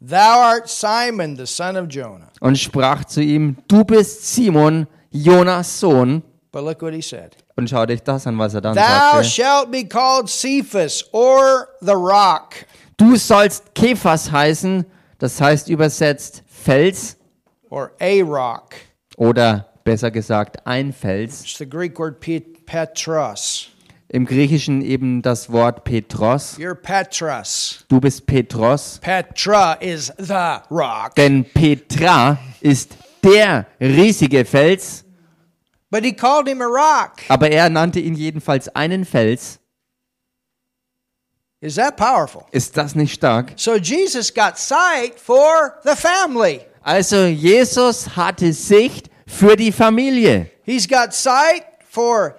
Thou 0.00 0.16
art 0.16 0.68
Simon, 0.68 1.36
the 1.36 1.46
son 1.46 1.76
of 1.76 1.86
Jonah. 1.88 2.28
und 2.40 2.58
sprach 2.58 3.04
zu 3.04 3.22
ihm, 3.22 3.56
du 3.68 3.84
bist 3.84 4.34
Simon, 4.34 4.86
Jonas 5.10 5.78
Sohn. 5.80 6.22
But 6.54 6.62
look 6.64 6.82
what 6.82 6.94
he 6.94 7.02
said. 7.02 7.36
Und 7.56 7.68
schau 7.68 7.84
dich 7.84 8.00
das 8.04 8.26
an, 8.28 8.38
was 8.38 8.54
er 8.54 8.60
dann 8.60 8.76
Thou 8.76 8.80
sagte. 8.82 9.24
shalt 9.28 9.70
be 9.72 9.84
called 9.84 10.28
Cephas, 10.28 11.04
or 11.12 11.66
the 11.80 11.92
rock. 11.94 12.64
Du 12.96 13.16
sollst 13.16 13.74
Kephas 13.74 14.30
heißen, 14.30 14.86
das 15.18 15.40
heißt 15.40 15.68
übersetzt 15.68 16.44
Fels 16.46 17.16
or 17.70 17.90
a 18.00 18.22
rock. 18.22 18.76
oder 19.16 19.66
besser 19.82 20.12
gesagt 20.12 20.64
ein 20.64 20.92
Fels. 20.92 21.40
It's 21.42 21.58
the 21.58 21.68
Greek 21.68 21.98
word 21.98 22.20
pet- 22.20 22.64
petros. 22.66 23.70
Im 24.08 24.24
Griechischen 24.26 24.80
eben 24.82 25.22
das 25.22 25.50
Wort 25.50 25.82
Petros. 25.82 26.56
You're 26.56 26.76
Petros. 26.76 27.84
Du 27.88 27.98
bist 28.00 28.26
Petros, 28.26 29.00
Petra 29.02 29.72
is 29.80 30.12
the 30.18 30.58
rock. 30.70 31.16
denn 31.16 31.44
Petra 31.44 32.38
ist 32.60 32.96
der 33.24 33.66
riesige 33.80 34.44
Fels, 34.44 35.03
But 35.94 36.02
he 36.02 36.12
called 36.12 36.48
him 36.48 36.60
a 36.60 36.66
rock. 36.66 37.20
aber 37.28 37.52
er 37.52 37.68
nannte 37.68 38.00
ihn 38.00 38.16
jedenfalls 38.16 38.68
einen 38.74 39.04
Fels. 39.04 39.60
Is 41.60 41.76
that 41.76 41.96
powerful? 41.96 42.46
Ist 42.50 42.76
das 42.76 42.96
nicht 42.96 43.14
stark? 43.14 43.52
So 43.54 43.76
Jesus 43.76 44.34
got 44.34 44.58
sight 44.58 45.20
for 45.20 45.78
the 45.84 45.94
family. 45.94 46.62
Also 46.82 47.26
Jesus 47.26 48.16
hatte 48.16 48.52
Sicht 48.52 49.08
für 49.28 49.54
die 49.54 49.70
Familie. 49.70 50.50
He's 50.64 50.88
got 50.88 51.14
sight 51.14 51.62
for 51.88 52.34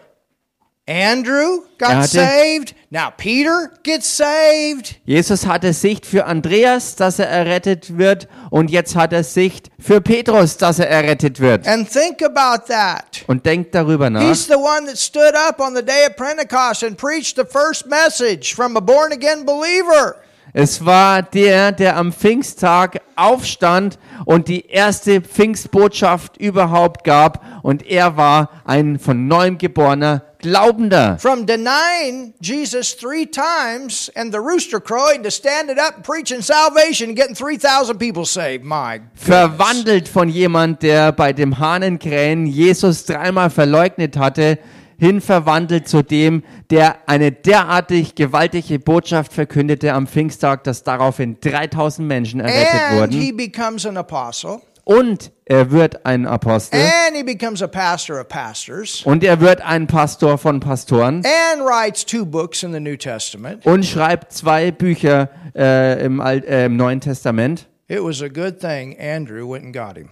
Andrew 0.87 1.61
got 1.79 1.95
hatte- 1.95 2.07
saved. 2.09 2.75
Now 2.91 3.09
Peter 3.17 3.71
gets 3.81 4.17
saved. 4.17 4.97
Jesus 5.05 5.47
hatte 5.47 5.73
Sicht 5.73 6.05
für 6.05 6.25
Andreas, 6.25 6.95
dass 6.95 7.17
er 7.17 7.27
errettet 7.27 7.97
wird, 7.97 8.27
und 8.51 8.69
jetzt 8.69 8.95
hat 8.95 9.11
er 9.11 9.23
Sicht 9.23 9.71
für 9.79 9.99
Petrus, 9.99 10.57
dass 10.57 10.77
er 10.77 10.87
errettet 10.87 11.39
wird. 11.39 11.67
And 11.67 11.91
think 11.91 12.21
about 12.21 12.65
that. 12.67 13.23
Und 13.25 13.45
denkt 13.47 13.73
darüber 13.73 14.11
nach. 14.11 14.21
He's 14.21 14.45
the 14.45 14.53
one 14.53 14.85
that 14.85 14.97
stood 14.97 15.33
up 15.33 15.59
on 15.59 15.75
the 15.75 15.83
day 15.83 16.05
of 16.07 16.15
Pentecost 16.15 16.83
and 16.83 16.95
preached 16.97 17.35
the 17.35 17.45
first 17.49 17.87
message 17.87 18.53
from 18.53 18.77
a 18.77 18.79
born 18.79 19.11
again 19.11 19.43
believer. 19.43 20.17
Es 20.53 20.85
war 20.85 21.21
der, 21.23 21.71
der 21.73 21.97
am 21.97 22.13
Pfingsttag 22.13 23.01
aufstand 23.17 23.97
und 24.23 24.47
die 24.47 24.67
erste 24.67 25.19
Pfingstbotschaft 25.19 26.37
überhaupt 26.37 27.03
gab. 27.03 27.43
Und 27.63 27.85
er 27.85 28.15
war 28.15 28.51
ein 28.63 28.99
von 28.99 29.27
neuem 29.27 29.57
geborener 29.57 30.21
Glaubender. 30.45 31.17
From 31.19 31.45
denying 31.47 32.33
Jesus 32.39 32.93
three 32.93 33.25
times 33.25 34.11
and 34.15 34.31
the 34.31 34.39
rooster 34.39 34.79
crowing 34.79 35.23
to 35.23 35.31
standing 35.31 35.77
up 35.79 36.03
preaching 36.03 36.41
salvation 36.41 37.09
and 37.09 37.17
getting 37.17 37.35
3,000 37.35 37.97
people 37.97 38.25
saved. 38.25 38.63
My 38.63 38.99
goodness. 38.99 39.23
Verwandelt 39.25 40.07
von 40.07 40.29
jemand, 40.29 40.83
der 40.83 41.11
bei 41.11 41.33
dem 41.33 41.57
Hahnenkrähen 41.57 42.45
Jesus 42.45 43.05
dreimal 43.05 43.49
verleugnet 43.49 44.17
hatte, 44.17 44.59
hin 44.97 45.19
verwandelt 45.19 45.87
zu 45.87 46.03
dem, 46.03 46.43
der 46.69 46.97
eine 47.07 47.31
derartig 47.31 48.15
gewaltige 48.15 48.79
Botschaft 48.79 49.33
verkündete 49.33 49.93
am 49.93 50.07
Pfingsttag, 50.07 50.63
dass 50.63 50.83
daraufhin 50.83 51.37
3000 51.41 52.07
Menschen 52.07 52.39
errettet 52.39 53.01
And 53.01 53.13
he 53.13 53.31
wurden. 53.31 53.37
becomes 53.37 53.85
an 53.85 53.97
apostle. 53.97 54.61
Und 54.85 55.31
er 55.45 55.71
wird 55.71 56.05
ein 56.05 56.27
Apostel. 56.27 56.79
And 56.79 57.17
he 57.17 57.23
becomes 57.23 57.61
a 57.61 57.67
pastor 57.67 58.19
of 58.21 58.27
pastors. 58.27 59.01
Und 59.03 59.23
er 59.23 59.41
wird 59.41 59.59
ein 59.61 59.87
Pastor 59.87 60.37
von 60.37 60.59
Pastoren. 60.59 61.23
And 61.25 61.65
writes 61.65 62.05
two 62.05 62.25
books 62.25 62.61
in 62.63 62.71
the 62.71 62.79
New 62.79 62.95
Testament. 62.95 63.65
und 63.65 63.83
schreibt 63.83 64.31
zwei 64.31 64.71
Bücher 64.71 65.29
äh, 65.55 66.05
im, 66.05 66.21
Alt, 66.21 66.45
äh, 66.45 66.65
im 66.65 66.77
Neuen 66.77 67.01
Testament. 67.01 67.67
It 67.87 68.03
was 68.03 68.21
a 68.21 68.27
good 68.27 68.59
thing 68.59 68.95
Andrew 68.99 69.51
went 69.51 69.65
and 69.65 69.73
got 69.75 69.97
him. 69.97 70.09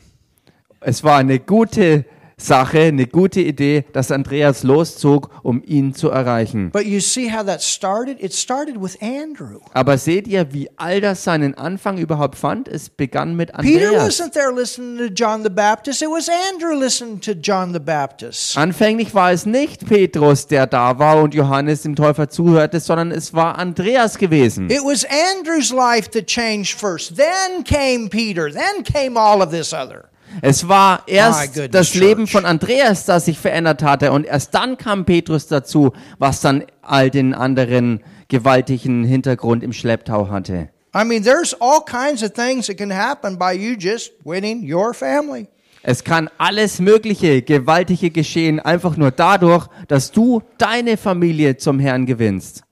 Es 0.82 1.04
war 1.04 1.18
eine 1.18 1.40
gute 1.40 2.06
Sache, 2.38 2.80
eine 2.80 3.08
gute 3.08 3.42
Idee, 3.42 3.86
dass 3.94 4.12
Andreas 4.12 4.64
loszog, 4.64 5.30
um 5.44 5.62
ihn 5.66 5.94
zu 5.94 6.10
erreichen. 6.10 6.72
But 6.72 6.86
you 6.86 7.00
see 7.00 7.32
how 7.32 7.46
that 7.46 7.62
started? 7.62 8.22
It 8.22 8.34
started 8.34 8.82
with 8.82 8.98
Andrew. 9.02 9.60
Aber 9.74 9.98
seht 9.98 10.28
ihr, 10.28 10.54
wie 10.54 10.70
all 10.78 11.02
das 11.02 11.24
seinen 11.24 11.54
Anfang 11.56 11.98
überhaupt 11.98 12.36
fand? 12.36 12.68
Es 12.68 12.90
begann 12.90 13.36
mit 13.36 13.52
Peter 13.58 13.88
Andreas. 13.90 14.20
wasn't 14.20 14.34
there 14.34 14.52
listening 14.52 14.98
to 14.98 15.14
John 15.14 15.44
the 15.44 15.50
Baptist. 15.50 16.02
It 16.02 16.10
was 16.10 16.30
Andrew 16.52 16.74
listening 16.78 17.20
to 17.22 17.32
John 17.32 17.74
the 17.74 17.80
Baptist. 17.80 18.58
Anfänglich 18.58 19.14
war 19.14 19.32
es 19.32 19.46
nicht 19.46 19.88
Petrus, 19.88 20.48
der 20.48 20.68
da 20.68 20.98
war 21.00 21.22
und 21.22 21.34
Johannes 21.34 21.84
dem 21.84 21.96
Täufer 21.96 22.30
zuhörte, 22.30 22.80
sondern 22.80 23.12
es 23.12 23.34
war 23.34 23.58
Andreas 23.58 24.18
gewesen. 24.18 24.70
It 24.70 24.82
was 24.84 25.06
Andrew's 25.06 25.72
life 25.72 26.10
that 26.12 26.28
changed 26.28 26.74
first. 26.80 27.16
Then 27.16 27.64
came 27.64 28.10
Peter. 28.10 28.52
Then 28.52 28.84
came 28.84 29.20
all 29.20 29.42
of 29.42 29.52
this 29.52 29.74
other. 29.74 30.10
Es 30.42 30.68
war 30.68 31.04
erst 31.08 31.60
das 31.72 31.94
Leben 31.96 32.28
von 32.28 32.46
Andreas, 32.46 33.06
das 33.06 33.26
sich 33.26 33.40
verändert 33.40 33.84
hatte 33.84 34.12
und 34.12 34.26
erst 34.26 34.54
dann 34.56 34.78
kam 34.78 35.06
Petrus 35.06 35.48
dazu, 35.48 35.94
was 36.20 36.42
dann 36.42 36.66
all 36.82 37.10
den 37.10 37.34
anderen 37.34 38.02
gewaltigen 38.28 39.04
Hintergrund 39.04 39.64
im 39.64 39.74
Schlepptau 39.74 40.30
hatte. 40.30 40.70
I 40.96 41.04
mean, 41.04 41.24
there's 41.24 41.56
all 41.60 41.82
kinds 41.84 42.24
of 42.24 42.34
things 42.34 42.68
that 42.68 42.78
can 42.78 42.92
happen 42.92 43.38
by 43.38 43.52
you 43.52 43.76
just 43.76 44.12
winning 44.24 44.62
your 44.64 44.94
family. 44.94 45.48
Es 45.82 46.04
kann 46.04 46.30
alles 46.38 46.80
Mögliche, 46.80 47.42
Gewaltige 47.42 48.10
geschehen, 48.10 48.60
einfach 48.60 48.96
nur 48.96 49.12
dadurch, 49.12 49.68
dass 49.88 50.12
du 50.12 50.42
deine 50.58 50.96
Familie 50.96 51.58
zum 51.58 51.80
Herrn 51.80 52.06
gewinnst. 52.06 52.64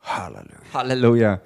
Hallelujah. 0.00 0.60
Halleluja. 0.72 1.40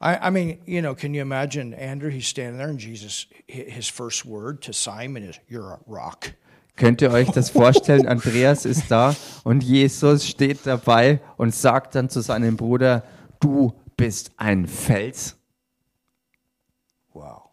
I, 0.00 0.28
I 0.28 0.30
mean, 0.30 0.58
you 0.66 0.80
know, 0.80 0.94
can 0.94 1.12
you 1.14 1.20
imagine 1.20 1.74
Andrew? 1.74 2.08
He's 2.10 2.26
standing 2.26 2.56
there, 2.58 2.68
and 2.70 2.78
Jesus, 2.78 3.26
hi- 3.50 3.68
his 3.68 3.86
first 3.88 4.24
word 4.24 4.62
to 4.62 4.72
Simon 4.72 5.22
is, 5.22 5.38
You're 5.50 5.74
a 5.74 5.78
rock. 5.86 6.32
Könnt 6.76 7.02
ihr 7.02 7.10
euch 7.12 7.28
das 7.30 7.50
vorstellen? 7.50 8.06
Andreas 8.08 8.64
ist 8.64 8.90
da 8.90 9.14
und 9.44 9.62
Jesus 9.62 10.26
steht 10.26 10.60
dabei 10.64 11.20
und 11.36 11.54
sagt 11.54 11.94
dann 11.94 12.08
zu 12.08 12.22
seinem 12.22 12.56
Bruder, 12.56 13.02
du 13.38 13.74
bist 13.98 14.30
ein 14.38 14.66
Fels. 14.66 15.36
Wow. 17.12 17.50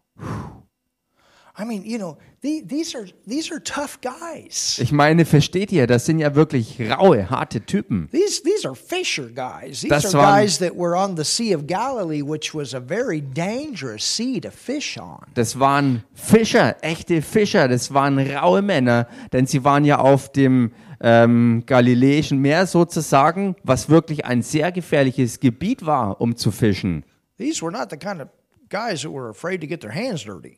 I 1.60 1.66
mean, 1.66 1.84
you 1.84 1.98
know, 1.98 2.18
the, 2.42 2.64
these 2.68 2.96
are 2.96 3.06
these 3.28 3.52
are 3.52 3.60
tough 3.62 4.00
guys. 4.02 4.80
Ich 4.82 4.92
meine, 4.92 5.26
versteht 5.26 5.72
ihr, 5.72 5.88
das 5.88 6.06
sind 6.06 6.20
ja 6.20 6.36
wirklich 6.36 6.80
raue, 6.80 7.30
harte 7.30 7.62
Typen. 7.66 8.08
These 8.12 8.44
these 8.44 8.66
are 8.68 8.76
fisher 8.76 9.28
guys. 9.30 9.82
These 9.82 9.90
Das 9.90 10.06
are 10.14 10.24
waren- 10.24 10.42
guys 10.42 10.60
that 10.60 10.76
were 10.76 10.96
on 10.96 11.18
the 11.18 11.24
Sea 11.24 11.54
of 11.56 11.66
Galilee, 11.68 12.22
which 12.22 12.54
was 12.54 12.74
a 12.74 12.80
very 12.80 13.22
dangerous 13.22 14.04
sea 14.04 14.40
to 14.40 14.52
fish 14.52 14.98
on. 14.98 15.20
Das 15.34 15.60
waren 15.60 16.04
Fischer, 16.14 16.76
echte 16.82 17.22
Fischer, 17.22 17.68
das 17.68 17.94
waren 17.94 18.20
raue 18.20 18.62
Männer, 18.62 19.08
denn 19.34 19.46
sie 19.48 19.64
waren 19.64 19.84
ja 19.86 20.00
auf 20.00 20.32
dem 20.32 20.72
ähm, 21.00 21.64
Galiläischen 21.66 22.40
Meer 22.40 22.66
sozusagen, 22.66 23.56
was 23.64 23.90
wirklich 23.90 24.26
ein 24.26 24.42
sehr 24.42 24.72
gefährliches 24.72 25.40
Gebiet 25.40 25.86
war, 25.86 26.20
um 26.22 26.36
zu 26.36 26.52
fischen. 26.52 27.04
These 27.38 27.62
were 27.64 27.72
not 27.72 27.90
the 27.92 27.98
kind 27.98 28.20
of 28.22 28.30
guys 28.70 29.02
that 29.04 29.12
were 29.12 29.30
afraid 29.30 29.62
to 29.62 29.68
get 29.68 29.82
their 29.82 29.94
hands 29.94 30.24
dirty. 30.24 30.58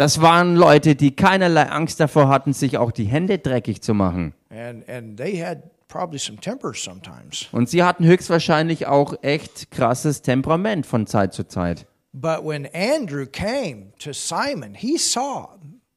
Das 0.00 0.22
waren 0.22 0.56
Leute, 0.56 0.96
die 0.96 1.14
keinerlei 1.14 1.64
Angst 1.64 2.00
davor 2.00 2.30
hatten, 2.30 2.54
sich 2.54 2.78
auch 2.78 2.90
die 2.90 3.04
Hände 3.04 3.36
dreckig 3.36 3.82
zu 3.82 3.92
machen. 3.92 4.32
And, 4.48 4.88
and 4.88 5.18
they 5.18 5.36
had 5.36 5.58
probably 5.88 6.18
some 6.18 6.38
tempers 6.40 6.82
sometimes. 6.82 7.48
Und 7.52 7.68
sie 7.68 7.82
hatten 7.82 8.06
höchstwahrscheinlich 8.06 8.86
auch 8.86 9.12
echt 9.20 9.70
krasses 9.70 10.22
Temperament 10.22 10.86
von 10.86 11.06
Zeit 11.06 11.34
zu 11.34 11.46
Zeit. 11.46 11.84
But 12.14 12.42
when 12.42 12.66
Andrew 12.72 13.26
came 13.26 13.92
to 13.98 14.14
Simon, 14.14 14.72
he 14.74 14.96
saw 14.96 15.50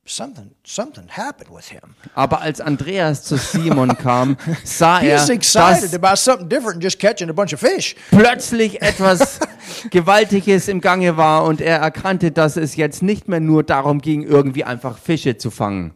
something 0.05 0.51
something 0.65 1.07
happened 1.07 1.49
with 1.49 1.69
him. 1.69 1.95
Aber 2.13 2.41
als 2.41 2.59
Andreas 2.59 3.23
zu 3.23 3.37
Simon 3.37 3.97
kam, 3.97 4.37
sah 4.63 4.99
er, 5.01 5.25
dass 5.25 5.93
about 5.93 6.17
something 6.17 6.49
different 6.49 6.75
than 6.75 6.81
just 6.81 6.99
catching 6.99 7.29
a 7.29 7.33
bunch 7.33 7.53
of 7.53 7.59
fish. 7.59 7.95
plötzlich 8.09 8.81
etwas 8.81 9.39
Gewaltiges 9.89 10.67
im 10.67 10.81
Gange 10.81 11.17
war 11.17 11.45
und 11.45 11.61
er 11.61 11.77
erkannte, 11.77 12.31
dass 12.31 12.57
es 12.57 12.75
jetzt 12.75 13.01
nicht 13.01 13.27
mehr 13.27 13.39
nur 13.39 13.63
darum 13.63 13.99
ging, 13.99 14.23
irgendwie 14.23 14.63
einfach 14.63 14.97
Fische 14.97 15.37
zu 15.37 15.51
fangen. 15.51 15.93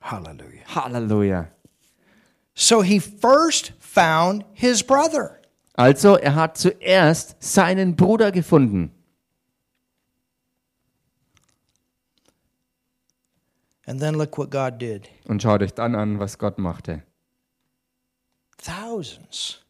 Hallelujah. 0.00 0.64
Halleluja. 0.74 1.48
So 2.54 2.82
he 2.82 3.00
first 3.00 3.72
found 3.80 4.44
his 4.52 4.82
brother. 4.82 5.40
Also, 5.76 6.16
er 6.16 6.36
hat 6.36 6.56
zuerst 6.56 7.36
seinen 7.40 7.96
Bruder 7.96 8.30
gefunden. 8.30 8.93
And 13.86 14.00
then 14.00 14.14
look 14.14 14.38
what 14.38 14.50
God 14.50 14.78
did. 14.80 15.08
Und 15.26 15.42
schaut 15.42 15.62
euch 15.62 15.74
dann 15.74 15.94
an, 15.94 16.18
was 16.18 16.38
Gott 16.38 16.58
machte. 16.58 17.02
Thousands 18.58 19.60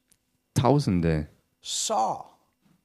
Tausende 0.55 1.27
saw 1.61 2.27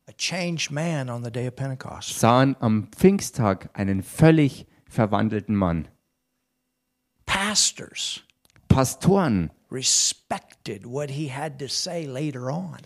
a 0.07 0.11
changed 0.17 0.71
man 0.71 1.09
on 1.09 1.23
the 1.23 1.29
day 1.29 1.47
of 1.47 1.55
Pentecost. 1.55 2.17
sahen 2.19 2.55
am 2.59 2.87
Pfingsttag 2.91 3.69
einen 3.73 4.01
völlig 4.01 4.65
verwandelten 4.89 5.55
Mann. 5.55 5.87
Pastors 7.25 8.23
Pastoren 8.69 9.51
respected 9.71 10.85
what 10.85 11.11
he 11.11 11.29
had 11.29 11.59
to 11.59 11.67
say 11.67 12.05
later 12.07 12.49
on. 12.49 12.77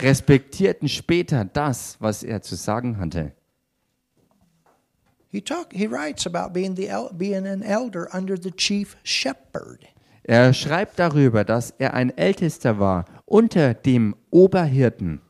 respektierten 0.00 0.88
später 0.88 1.44
das, 1.44 1.96
was 2.00 2.24
er 2.24 2.42
zu 2.42 2.56
sagen 2.56 2.98
hatte. 2.98 3.32
He 5.32 5.40
talk, 5.40 5.72
he 5.72 5.86
writes 5.86 6.26
about 6.26 6.52
being 6.52 6.74
the 6.74 6.90
being 7.16 7.46
an 7.46 7.62
elder 7.62 8.06
under 8.12 8.36
the 8.36 8.50
chief 8.50 8.96
shepherd. 9.02 9.88
Er 10.24 10.52
schreibt 10.52 10.98
darüber, 10.98 11.42
dass 11.42 11.72
er 11.78 11.94
ein 11.94 12.10
Ältester 12.10 12.78
war 12.78 13.06
unter 13.24 13.72
dem 13.72 14.14
Oberhirten. 14.30 15.22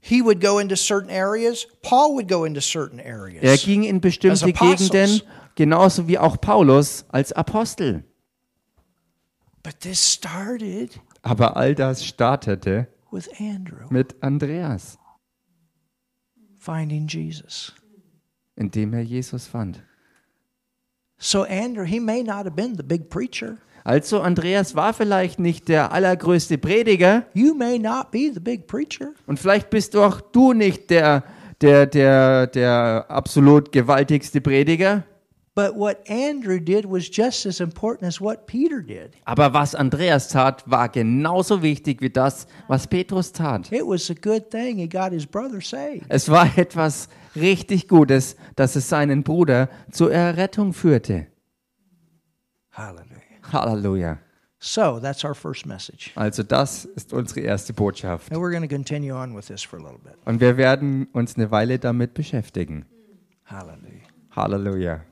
He 0.00 0.22
would 0.22 0.40
go 0.40 0.60
into 0.60 0.76
certain 0.76 1.10
areas. 1.10 1.66
Paul 1.82 2.14
would 2.14 2.28
go 2.28 2.44
into 2.44 2.60
certain 2.60 3.00
areas. 3.00 3.42
Er 3.42 3.56
ging 3.56 3.82
in 3.82 4.00
bestimmte. 4.00 4.52
Gegenden, 4.52 5.22
genauso 5.56 6.06
wie 6.06 6.18
auch 6.18 6.40
Paulus 6.40 7.04
als 7.08 7.32
Apostel. 7.32 8.04
But 9.64 9.80
this 9.80 9.98
started 9.98 11.00
Aber 11.22 11.56
all 11.56 11.74
das 11.74 12.04
startete 12.04 12.86
with 13.10 13.28
Andrew 13.40 13.88
mit 13.90 14.14
Andreas, 14.22 14.98
finding 16.60 17.08
Jesus. 17.08 17.72
Indem 18.56 18.94
er 18.94 19.00
Jesus 19.02 19.46
fand. 19.46 19.82
So 21.18 21.44
Andrew, 21.44 21.84
he 21.84 22.00
may 22.00 22.22
not 22.22 22.44
have 22.44 22.52
been 22.52 22.74
the 22.76 22.82
big 22.82 23.08
preacher. 23.08 23.56
Also 23.84 24.20
Andreas 24.20 24.74
war 24.74 24.94
vielleicht 24.94 25.38
nicht 25.38 25.68
der 25.68 25.92
allergrößte 25.92 26.56
Prediger 26.58 27.26
You 27.34 27.54
may 27.54 27.78
not 27.78 28.10
be 28.10 28.30
the 28.32 28.40
big 28.40 28.66
preacher. 28.66 29.12
und 29.26 29.38
vielleicht 29.38 29.68
bist 29.70 29.94
auch 29.96 30.20
du 30.20 30.52
nicht 30.54 30.88
der, 30.90 31.22
der, 31.60 31.86
der, 31.86 32.46
der 32.46 33.06
absolut 33.08 33.72
gewaltigste 33.72 34.40
Prediger. 34.40 35.04
But 35.54 35.76
what 35.76 36.02
Andrew 36.10 36.58
did 36.58 36.84
was 36.84 37.08
just 37.08 37.46
as 37.46 37.60
important 37.60 38.08
as 38.08 38.20
what 38.20 38.48
Peter 38.48 38.82
did. 38.82 39.16
Aber 39.24 39.54
was 39.54 39.76
Andreas 39.76 40.28
tat, 40.28 40.64
war 40.66 40.88
genauso 40.88 41.62
wichtig 41.62 42.00
wie 42.00 42.10
das, 42.10 42.48
was 42.66 42.88
Petrus 42.88 43.30
tat. 43.30 43.70
It 43.70 43.86
was 43.86 44.10
a 44.10 44.14
good 44.14 44.50
thing 44.50 44.78
he 44.78 44.88
got 44.88 45.12
his 45.12 45.26
brother 45.26 45.60
saved. 45.60 46.06
Es 46.08 46.28
war 46.28 46.50
etwas 46.58 47.08
richtig 47.36 47.86
Gutes, 47.86 48.34
dass 48.56 48.74
es 48.74 48.88
seinen 48.88 49.22
Bruder 49.22 49.68
zur 49.92 50.12
Errettung 50.12 50.72
führte. 50.72 51.28
Hallelujah. 52.72 53.20
Halleluja. 53.52 54.18
So 54.58 54.98
that's 54.98 55.24
our 55.24 55.34
first 55.34 55.66
message. 55.66 56.10
Also 56.16 56.42
das 56.42 56.84
ist 56.84 57.12
unsere 57.12 57.40
erste 57.40 57.72
Botschaft. 57.72 58.32
And 58.32 58.40
we're 58.40 58.50
going 58.50 58.68
to 58.68 58.74
continue 58.74 59.14
on 59.14 59.36
with 59.36 59.46
this 59.46 59.62
for 59.62 59.78
a 59.78 59.82
little 59.82 60.00
bit. 60.02 60.14
Und 60.24 60.40
wir 60.40 60.56
werden 60.56 61.06
uns 61.12 61.36
eine 61.36 61.52
Weile 61.52 61.78
damit 61.78 62.14
beschäftigen. 62.14 62.86
Hallelujah. 63.44 64.08
Halleluja. 64.34 65.04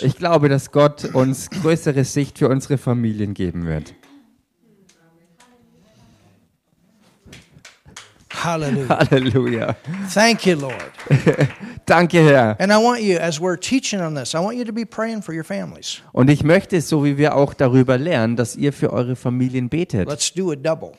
Ich 0.00 0.16
glaube, 0.16 0.48
dass 0.48 0.70
Gott 0.70 1.04
uns 1.14 1.50
größere 1.50 2.04
Sicht 2.04 2.38
für 2.38 2.48
unsere 2.48 2.78
Familien 2.78 3.34
geben 3.34 3.66
wird. 3.66 3.94
Hallelujah. 8.44 8.98
Halleluja. 9.10 9.76
Thank 10.12 10.46
you, 10.46 10.56
Lord. 10.56 10.92
Danke, 11.86 12.22
Herr. 12.22 12.56
And 12.60 12.70
I 12.70 12.76
want 12.76 13.00
you, 13.02 13.16
as 13.16 13.40
we're 13.40 13.56
teaching 13.56 14.00
on 14.00 14.14
this, 14.14 14.34
I 14.34 14.38
want 14.38 14.56
you 14.56 14.64
to 14.64 14.72
be 14.72 14.84
praying 14.84 15.22
for 15.22 15.34
your 15.34 15.44
families. 15.44 16.02
Und 16.12 16.30
ich 16.30 16.44
möchte, 16.44 16.80
so 16.80 17.04
wie 17.04 17.16
wir 17.16 17.34
auch 17.34 17.54
darüber 17.54 17.98
lernen, 17.98 18.36
dass 18.36 18.54
ihr 18.54 18.72
für 18.72 18.92
eure 18.92 19.16
Familien 19.16 19.68
betet. 19.68 20.08
Let's 20.08 20.32
do 20.32 20.52
a 20.52 20.56
double. 20.56 20.92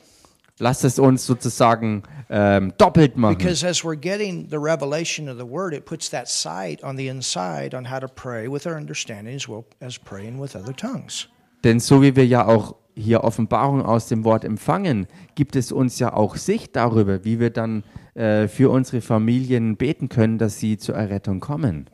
Lasst 0.60 0.84
es 0.84 0.98
uns 0.98 1.26
sozusagen 1.26 2.02
ähm, 2.28 2.72
doppelt 2.76 3.16
machen. 3.16 3.38
Because 3.38 3.66
as 3.66 3.82
we're 3.82 3.98
getting 3.98 4.48
the 4.50 4.58
revelation 4.58 5.28
of 5.28 5.38
the 5.38 5.44
word, 5.44 5.72
it 5.72 5.86
puts 5.86 6.10
that 6.10 6.28
sight 6.28 6.84
on 6.84 6.96
the 6.96 7.08
inside 7.08 7.74
on 7.74 7.90
how 7.90 7.98
to 7.98 8.06
pray 8.06 8.46
with 8.46 8.66
our 8.66 8.76
understanding 8.76 9.34
as 9.34 9.48
well 9.48 9.64
as 9.80 9.98
praying 9.98 10.38
with 10.40 10.54
other 10.54 10.76
tongues. 10.76 11.28
Denn 11.64 11.80
so 11.80 12.02
wie 12.02 12.14
wir 12.14 12.26
ja 12.26 12.46
auch 12.46 12.76
hier 12.94 13.24
Offenbarung 13.24 13.82
aus 13.82 14.08
dem 14.08 14.24
Wort 14.24 14.44
empfangen, 14.44 15.06
gibt 15.34 15.56
es 15.56 15.72
uns 15.72 15.98
ja 15.98 16.12
auch 16.12 16.36
Sicht 16.36 16.76
darüber, 16.76 17.24
wie 17.24 17.40
wir 17.40 17.50
dann 17.50 17.82
äh, 18.14 18.46
für 18.46 18.70
unsere 18.70 19.00
Familien 19.00 19.76
beten 19.76 20.08
können, 20.08 20.38
dass 20.38 20.58
sie 20.58 20.76
zur 20.76 20.94
Errettung 20.94 21.40
kommen. 21.40 21.88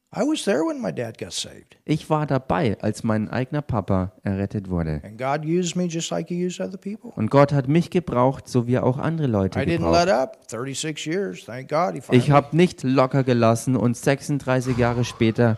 Ich 1.86 2.10
war 2.10 2.26
dabei, 2.26 2.78
als 2.82 3.03
mein 3.03 3.30
eigener 3.30 3.62
Papa 3.62 4.14
errettet 4.24 4.70
wurde. 4.70 5.01
And 5.03 5.18
God 5.20 5.45
used 5.45 5.76
me 5.76 5.84
just 5.86 6.10
like 6.10 6.28
He 6.30 6.45
used 6.45 6.60
other 6.60 6.78
people. 6.78 7.12
Und 7.16 7.30
Gott 7.30 7.53
hat 7.53 7.68
mich 7.68 7.91
gebraucht, 7.91 8.47
so 8.47 8.66
wie 8.66 8.74
er 8.74 8.84
auch 8.86 8.97
andere 8.97 9.28
Leute 9.28 9.60
I 9.60 9.64
didn't 9.64 9.91
let 9.91 10.07
gebraucht. 10.07 10.10
up. 10.10 10.38
36 10.47 11.05
years, 11.05 11.45
thank 11.45 11.70
God. 11.70 11.93
He 11.93 12.01
finally, 12.01 12.18
Ich 12.18 12.32
habe 12.32 12.55
nicht 12.57 12.82
locker 12.84 13.24
gelassen 13.24 13.76
und 13.76 13.95
36 13.95 14.78
Jahre 14.78 15.05
später 15.05 15.57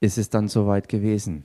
ist 0.00 0.18
es 0.18 0.28
dann 0.28 0.48
soweit 0.48 0.88
gewesen. 0.88 1.44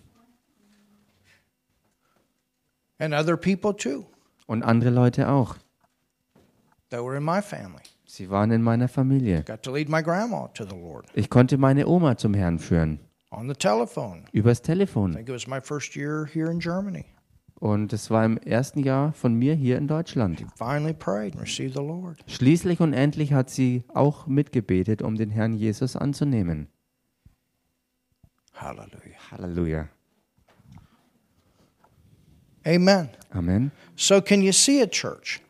and 2.99 3.13
other 3.13 3.38
people 3.38 3.76
too 3.76 4.05
Und 4.47 4.63
andere 4.63 4.89
Leute 4.89 5.30
auch. 5.30 5.55
that 6.89 7.03
were 7.03 7.15
in 7.15 7.24
my 7.24 7.41
family. 7.43 7.84
Sie 8.09 8.29
waren 8.29 8.51
in 8.51 8.61
meiner 8.61 8.87
Familie. 8.87 9.43
Ich 11.13 11.29
konnte 11.29 11.57
meine 11.57 11.87
Oma 11.87 12.17
zum 12.17 12.33
Herrn 12.33 12.57
führen. 12.57 12.99
Übers 14.31 14.61
Telefon. 14.61 15.17
Und 17.59 17.91
es 17.91 18.09
war 18.09 18.23
im 18.23 18.37
ersten 18.37 18.79
Jahr 18.79 19.11
von 19.11 19.33
mir 19.33 19.55
hier 19.55 19.77
in 19.77 19.87
Deutschland. 19.87 20.45
Schließlich 22.27 22.79
und 22.79 22.93
endlich 22.93 23.33
hat 23.33 23.49
sie 23.49 23.83
auch 23.93 24.27
mitgebetet, 24.27 25.01
um 25.01 25.15
den 25.15 25.29
Herrn 25.29 25.53
Jesus 25.53 25.97
anzunehmen. 25.97 26.69
Hallelujah. 28.53 29.31
Halleluja. 29.31 29.89
Amen. 32.65 33.09
Amen. 33.31 33.71
So, 33.95 34.21
can 34.21 34.41
you 34.41 34.51
see 34.51 34.81
a 34.81 34.87
church? 34.87 35.41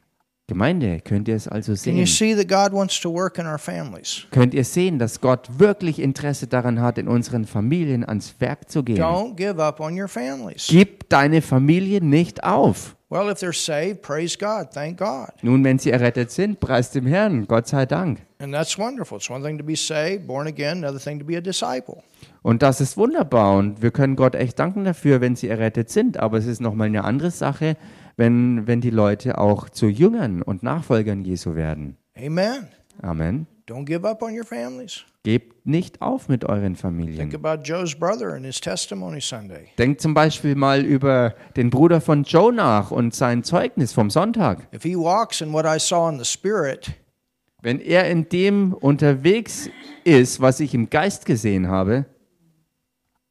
Gemeinde, 0.49 1.01
könnt 1.01 1.27
ihr 1.27 1.35
es 1.35 1.49
also 1.49 1.75
sehen? 1.75 2.07
see 2.07 2.33
that 2.33 2.47
God 2.47 2.71
wants 2.71 2.97
to 3.01 3.13
work 3.13 3.37
in 3.37 3.45
our 3.45 3.57
families? 3.57 4.25
Könnt 4.31 4.53
ihr 4.53 4.63
sehen, 4.63 4.97
dass 4.97 5.19
Gott 5.19 5.59
wirklich 5.59 5.99
Interesse 5.99 6.47
daran 6.47 6.79
hat, 6.79 6.97
in 6.97 7.09
unseren 7.09 7.45
Familien 7.45 8.05
ans 8.07 8.33
Werk 8.39 8.69
zu 8.69 8.81
gehen? 8.81 8.97
Don't 8.97 9.35
give 9.35 9.61
up 9.61 9.81
on 9.81 9.99
your 9.99 10.07
families. 10.07 10.67
Gib 10.69 11.09
deine 11.09 11.41
Familie 11.41 12.01
nicht 12.01 12.45
auf. 12.45 12.95
Well, 13.09 13.29
if 13.29 13.39
they're 13.39 13.51
saved, 13.51 14.01
praise 14.01 14.37
God. 14.37 14.71
Thank 14.73 14.99
God. 14.99 15.31
Nun, 15.41 15.65
wenn 15.65 15.79
sie 15.79 15.91
errettet 15.91 16.31
sind, 16.31 16.61
preist 16.61 16.95
dem 16.95 17.07
Herrn, 17.07 17.45
Gott 17.45 17.67
sei 17.67 17.85
Dank. 17.85 18.21
And 18.39 18.53
that's 18.53 18.77
wonderful. 18.77 19.17
It's 19.17 19.29
one 19.29 19.43
thing 19.43 19.57
to 19.57 19.65
be 19.65 19.75
saved, 19.75 20.27
born 20.27 20.47
again, 20.47 20.77
another 20.77 20.99
thing 20.99 21.19
to 21.19 21.25
be 21.25 21.35
a 21.35 21.41
disciple. 21.41 22.03
Und 22.41 22.61
das 22.63 22.79
ist 22.79 22.95
wunderbar 22.95 23.57
und 23.57 23.81
wir 23.81 23.91
können 23.91 24.15
Gott 24.15 24.33
echt 24.33 24.57
danken 24.59 24.85
dafür, 24.85 25.19
wenn 25.19 25.35
sie 25.35 25.49
errettet 25.49 25.89
sind. 25.89 26.17
Aber 26.17 26.37
es 26.37 26.45
ist 26.45 26.61
nochmal 26.61 26.87
eine 26.87 27.03
andere 27.03 27.31
Sache, 27.31 27.75
wenn, 28.18 28.68
wenn 28.68 28.82
die 28.82 28.89
Leute 28.89 29.38
auch 29.38 29.70
zu 29.70 29.88
Jüngern 29.88 30.41
und 30.41 30.63
Nachfolgern 30.63 31.24
Jesu 31.24 31.55
werden. 31.55 31.97
Amen. 32.18 32.68
Amen. 33.01 33.47
Don't 33.68 33.86
give 33.86 34.07
up 34.07 34.22
on 34.22 34.38
your 34.38 34.45
families. 34.45 35.03
Gebt 35.24 35.65
nicht 35.68 36.01
auf 36.01 36.30
mit 36.30 36.45
euren 36.45 36.76
Think 36.76 36.80
Familien. 36.80 37.36
about 37.36 37.61
Joe's 37.63 37.93
brother 37.93 38.34
and 38.34 38.45
his 38.45 38.59
testimony 38.61 39.20
Sunday. 39.20 39.68
Denkt 39.78 39.99
zum 40.01 40.13
Beispiel 40.13 40.55
mal 40.55 40.86
über 40.86 41.36
den 41.57 41.70
Bruder 41.70 41.99
von 41.99 42.24
Joe 42.24 42.53
nach 42.53 42.91
und 42.91 43.13
sein 43.13 43.43
Zeugnis 43.43 43.91
vom 43.91 44.09
Sonntag. 44.09 44.68
If 44.74 44.84
he 44.84 44.95
walks 44.95 45.41
in 45.41 45.51
what 45.51 45.65
I 45.65 45.80
saw 45.80 46.09
in 46.09 46.18
the 46.18 46.26
spirit, 46.26 46.91
Wenn 47.61 47.80
er 47.82 48.09
in 48.09 48.30
dem 48.30 48.74
unterwegs 48.74 49.70
ist, 50.05 50.39
was 50.39 50.59
ich 50.61 50.74
im 50.74 50.89
Geist 50.89 51.26
gesehen 51.26 51.68
habe, 51.68 52.05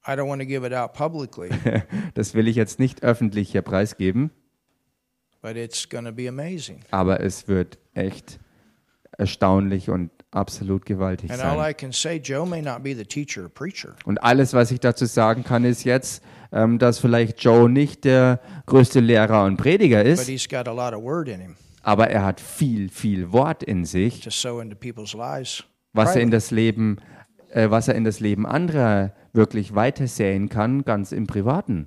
I 0.07 0.11
don't 0.11 0.28
want 0.28 0.43
to 0.43 0.47
give 0.47 0.66
it 0.66 0.74
out 0.74 0.93
publicly, 0.93 1.49
das 2.14 2.34
will 2.34 2.47
ich 2.47 2.57
jetzt 2.57 2.78
nicht 2.78 3.03
öffentlich 3.03 3.51
hier 3.53 3.62
preisgeben, 3.62 4.30
but 4.30 4.30
it's 4.30 4.32
going 4.32 4.32
to 4.32 4.32
be 4.32 5.26
amazing. 5.26 5.26
Aber 6.91 7.20
es 7.20 7.49
wird 7.49 7.78
echt 7.95 8.39
erstaunlich 9.18 9.89
und 9.89 10.11
absolut 10.30 10.84
gewaltig 10.84 11.30
And 11.30 11.43
all 11.43 11.57
sein. 11.57 11.70
I 11.70 11.74
can 11.74 11.93
say, 11.93 12.16
Joe 12.16 12.47
may 12.47 12.61
not 12.61 12.82
be 12.82 12.95
the 12.95 13.05
teacher 13.05 13.45
or 13.45 13.49
preacher, 13.49 13.95
Und 14.05 14.22
alles, 14.22 14.53
was 14.53 14.70
ich 14.70 14.80
dazu 14.80 15.07
sagen 15.07 15.45
kann, 15.45 15.64
ist 15.64 15.84
jetzt, 15.84 16.22
ähm, 16.53 16.78
dass 16.78 16.99
vielleicht 16.99 17.43
Joe 17.43 17.70
nicht 17.70 18.05
der 18.05 18.41
größte 18.66 19.01
Lehrer 19.01 19.45
und 19.45 19.57
Prediger 19.57 20.05
but 20.05 20.12
ist, 20.12 20.26
he's 20.26 20.49
got 20.49 20.68
a 20.68 20.72
lot 20.72 20.93
of 20.93 21.03
word 21.03 21.28
in 21.28 21.41
him 21.41 21.57
aber 21.87 22.11
er 22.11 22.24
hat 22.24 22.41
viel, 22.41 22.89
viel 22.89 23.30
Wort 23.30 23.62
in 23.62 23.84
sich, 23.84 24.24
was 24.24 26.16
er 26.16 26.20
in 26.20 26.30
das 26.32 26.51
Leben, 26.51 26.97
äh, 27.51 27.70
was 27.70 27.87
er 27.87 27.95
in 27.95 28.03
das 28.03 28.18
Leben 28.18 28.45
anderer 28.45 29.12
wirklich 29.32 29.76
weitersäen 29.76 30.49
kann, 30.49 30.84
ganz 30.84 31.12
im 31.12 31.28
Privaten. 31.28 31.87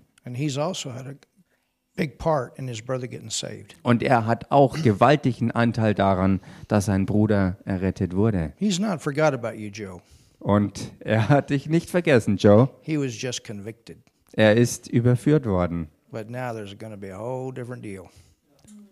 Und 3.84 4.04
er 4.04 4.26
hat 4.26 4.52
auch 4.52 4.78
gewaltigen 4.84 5.52
Anteil 5.52 5.94
daran, 5.94 6.40
dass 6.68 6.86
sein 6.86 7.06
Bruder 7.06 7.58
errettet 7.66 8.16
wurde. 8.16 8.54
He's 8.58 8.80
not 8.80 9.02
forgot 9.02 9.34
about 9.34 9.58
you, 9.58 9.70
Joe. 9.70 10.02
Und 10.40 10.94
er 11.00 11.30
hat 11.30 11.50
dich 11.50 11.68
nicht 11.68 11.90
vergessen, 11.90 12.38
Joe. 12.38 12.70
He 12.82 12.98
was 12.98 13.22
just 13.22 13.46
convicted. 13.46 13.98
Er 14.34 14.56
ist 14.56 14.88
überführt 14.88 15.46
worden. 15.46 15.90
But 16.12 16.30
now 16.30 16.54
there's 16.54 16.78
going 16.78 16.92
to 16.92 16.98
be 16.98 17.14
a 17.14 17.20
whole 17.20 17.54
different 17.54 17.84
deal. 17.84 18.10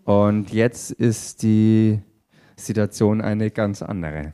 Und 0.03 0.51
jetzt 0.53 0.91
ist 0.91 1.41
die 1.43 2.01
Situation 2.55 3.21
eine 3.21 3.51
ganz 3.51 3.81
andere. 3.81 4.33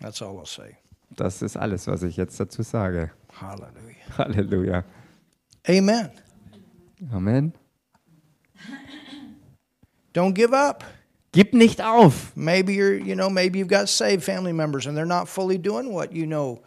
That's 0.00 0.20
all 0.20 0.36
I'll 0.36 0.46
say. 0.46 0.76
Das 1.16 1.42
ist 1.42 1.56
alles, 1.56 1.86
was 1.86 2.02
ich 2.02 2.16
jetzt 2.16 2.38
dazu 2.38 2.62
sage. 2.62 3.10
Hallelujah. 3.40 4.18
Halleluja. 4.18 4.84
Amen. 5.66 6.10
Amen. 7.12 7.52
Don't 10.14 10.34
give 10.34 10.52
up. 10.52 10.84
Gib 11.32 11.52
nicht 11.52 11.82
auf. 11.82 12.32
Maybe 12.36 12.72
you're, 12.72 12.94
you 12.96 13.16
know, 13.16 13.28
maybe 13.28 13.58
you've 13.58 13.68
got 13.68 13.88
saved 13.88 14.22
family 14.22 14.52
members 14.52 14.86
and 14.86 14.96
they're 14.96 15.04
not 15.04 15.28
fully 15.28 15.58
doing 15.58 15.92
what 15.92 16.12
you 16.12 16.26
know 16.26 16.62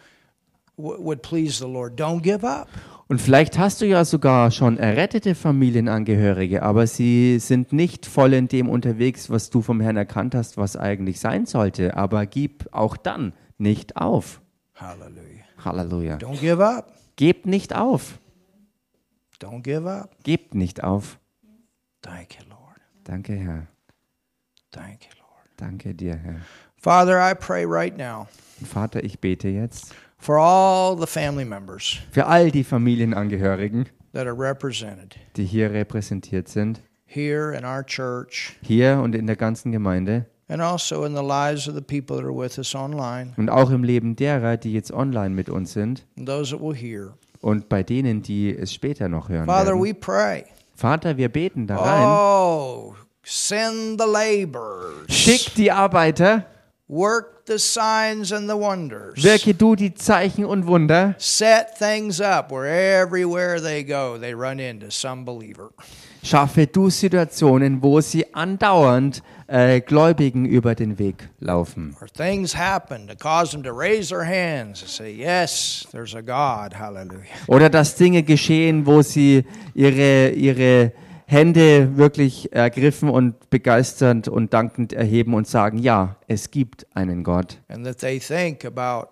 would 0.77 1.21
please 1.21 1.57
the 1.59 1.67
Lord. 1.67 1.99
Don't 1.99 2.21
give 2.21 2.45
up. 2.45 2.67
Und 3.07 3.21
vielleicht 3.21 3.57
hast 3.57 3.79
du 3.79 3.85
ja 3.85 4.03
sogar 4.03 4.51
schon 4.51 4.77
errettete 4.77 5.33
Familienangehörige, 5.33 6.61
aber 6.61 6.87
sie 6.87 7.39
sind 7.39 7.71
nicht 7.71 8.05
voll 8.05 8.33
in 8.33 8.49
dem 8.49 8.67
unterwegs, 8.67 9.29
was 9.29 9.49
du 9.49 9.61
vom 9.61 9.79
Herrn 9.79 9.95
erkannt 9.95 10.35
hast, 10.35 10.57
was 10.57 10.75
eigentlich 10.75 11.21
sein 11.21 11.45
sollte. 11.45 11.95
Aber 11.95 12.25
gib 12.25 12.67
auch 12.71 12.97
dann 12.97 13.31
nicht 13.57 13.95
auf. 13.95 14.41
Hallelujah. 14.75 15.45
Halleluja. 15.63 16.17
Don't 16.17 16.39
give 16.39 16.63
up. 16.63 16.91
Gebt 17.15 17.45
nicht 17.45 17.73
auf. 17.73 18.19
Don't 19.39 19.61
give 19.61 19.87
up. 19.87 20.15
Gebt 20.23 20.55
nicht 20.55 20.83
auf. 20.83 21.19
Thank 22.01 22.35
you, 22.39 22.45
Lord. 22.49 22.81
Danke, 23.03 23.33
Herr. 23.33 23.67
Thank 24.71 25.03
you, 25.05 25.11
Lord. 25.19 25.49
Danke 25.57 25.93
dir, 25.93 26.15
Herr. 26.15 26.41
Father, 26.77 27.19
I 27.19 27.33
pray 27.33 27.65
right 27.65 27.97
now 27.97 28.27
Vater, 28.63 29.03
ich 29.03 29.19
bete 29.19 29.49
jetzt 29.49 29.93
for 30.17 30.37
all 30.37 30.95
the 30.95 31.07
family 31.07 31.45
members 31.45 31.99
für 32.11 32.25
all 32.27 32.51
die 32.51 32.63
Familienangehörigen, 32.63 33.87
that 34.13 34.27
are 34.27 34.37
represented 34.37 35.17
die 35.35 35.45
hier 35.45 35.71
repräsentiert 35.71 36.47
sind, 36.47 36.81
here 37.05 37.55
in 37.55 37.65
our 37.65 37.83
church 37.83 38.55
hier 38.61 38.99
und 39.01 39.15
in 39.15 39.27
der 39.27 39.35
ganzen 39.35 39.71
Gemeinde 39.71 40.27
and 40.49 40.61
also 40.61 41.03
in 41.03 41.15
the 41.15 41.23
lives 41.23 41.67
of 41.67 41.75
the 41.75 41.81
people 41.81 42.15
that 42.15 42.23
are 42.23 42.35
with 42.35 42.57
us 42.57 42.73
online 42.75 43.33
und 43.37 43.49
auch 43.49 43.71
im 43.71 43.83
Leben 43.83 44.15
derer, 44.15 44.57
die 44.57 44.73
jetzt 44.73 44.91
online 44.91 45.31
mit 45.31 45.49
uns 45.49 45.73
sind 45.73 46.05
and 46.15 46.27
those 46.27 46.51
that 46.51 46.61
will 46.61 46.75
hear. 46.75 47.13
Und 47.41 47.69
bei 47.69 47.83
denen, 47.83 48.21
die 48.21 48.55
es 48.55 48.73
später 48.73 49.07
noch 49.09 49.29
hören 49.29 49.45
Father, 49.45 49.71
werden. 49.73 49.83
we 49.83 49.93
pray. 49.93 50.45
Vater, 50.75 51.17
wir 51.17 51.29
beten 51.29 51.65
da 51.67 51.77
rein. 51.77 52.05
Oh, 52.05 52.95
send 53.23 53.99
the 53.99 54.07
laborers. 54.07 55.07
Schick 55.09 55.53
die 55.55 55.71
Arbeiter, 55.71 56.45
Work 56.89 57.43
the 57.47 57.57
signs 57.59 58.31
and 58.31 58.49
the 58.49 58.55
wonders. 58.55 59.21
wirke 59.21 59.53
du 59.53 59.75
die 59.75 59.93
Zeichen 59.93 60.45
und 60.45 60.67
Wunder, 60.67 61.15
Set 61.17 61.67
things 61.77 62.21
up 62.21 62.49
where 62.51 62.65
everywhere 62.67 63.61
they 63.61 63.83
go, 63.83 64.17
they 64.17 64.33
run 64.33 64.59
into 64.59 64.89
some 64.89 65.25
believer. 65.25 65.71
Schaffe 66.23 66.67
du 66.67 66.89
Situationen, 66.89 67.81
wo 67.81 68.01
sie 68.01 68.33
andauernd 68.33 69.21
äh, 69.47 69.81
Gläubigen 69.81 70.45
über 70.45 70.75
den 70.75 70.99
Weg 70.99 71.29
laufen. 71.39 71.95
Or 72.01 72.07
things 72.07 72.55
happen 72.55 73.07
to 73.07 73.15
cause 73.15 73.51
them 73.51 73.63
to 73.63 73.71
raise 73.71 74.09
their 74.09 74.25
hands 74.25 74.81
and 74.81 74.89
say, 74.89 75.09
Yes, 75.11 75.87
there's 75.91 76.15
a 76.15 76.21
God. 76.21 76.77
Hallelujah. 76.77 77.23
Oder 77.47 77.69
dass 77.69 77.95
Dinge 77.95 78.23
geschehen, 78.23 78.85
wo 78.85 79.01
sie 79.01 79.45
ihre, 79.73 80.29
ihre 80.29 80.91
Hände 81.29 81.97
wirklich 81.97 82.53
ergriffen 82.53 83.09
und 83.09 83.49
begeisternd 83.49 84.29
und 84.29 84.53
dankend 84.53 84.93
erheben 84.93 85.33
und 85.33 85.45
sagen, 85.45 85.77
ja, 85.77 86.15
es 86.27 86.51
gibt 86.51 86.87
einen 86.95 87.25
Gott. 87.25 87.59
And 87.67 87.85
that 87.85 87.97
they 87.97 88.17
think 88.17 88.63
about 88.63 89.09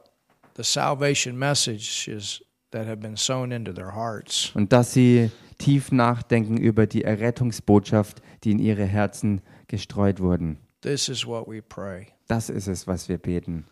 the 0.55 0.63
salvation 0.63 1.37
messages 1.37 2.41
that 2.71 2.87
have 2.87 2.97
been 2.97 3.17
sown 3.17 3.51
into 3.51 3.73
their 3.73 3.93
hearts. 3.93 4.51
Und 4.53 4.71
dass 4.71 4.93
sie 4.93 5.29
tief 5.57 5.91
nachdenken 5.91 6.57
über 6.57 6.87
die 6.87 7.03
Errettungsbotschaft, 7.03 8.21
die 8.43 8.51
in 8.51 8.59
ihre 8.59 8.85
Herzen 8.85 9.41
gestreut 9.67 10.19
wurden. 10.19 10.57
This 10.81 11.09
is 11.09 11.25
what 11.25 11.47
we 11.47 11.61
pray. 11.61 12.07
Das 12.27 12.49
ist 12.49 12.67
es, 12.67 12.87
was 12.87 13.09
wir 13.09 13.17
beten. 13.17 13.65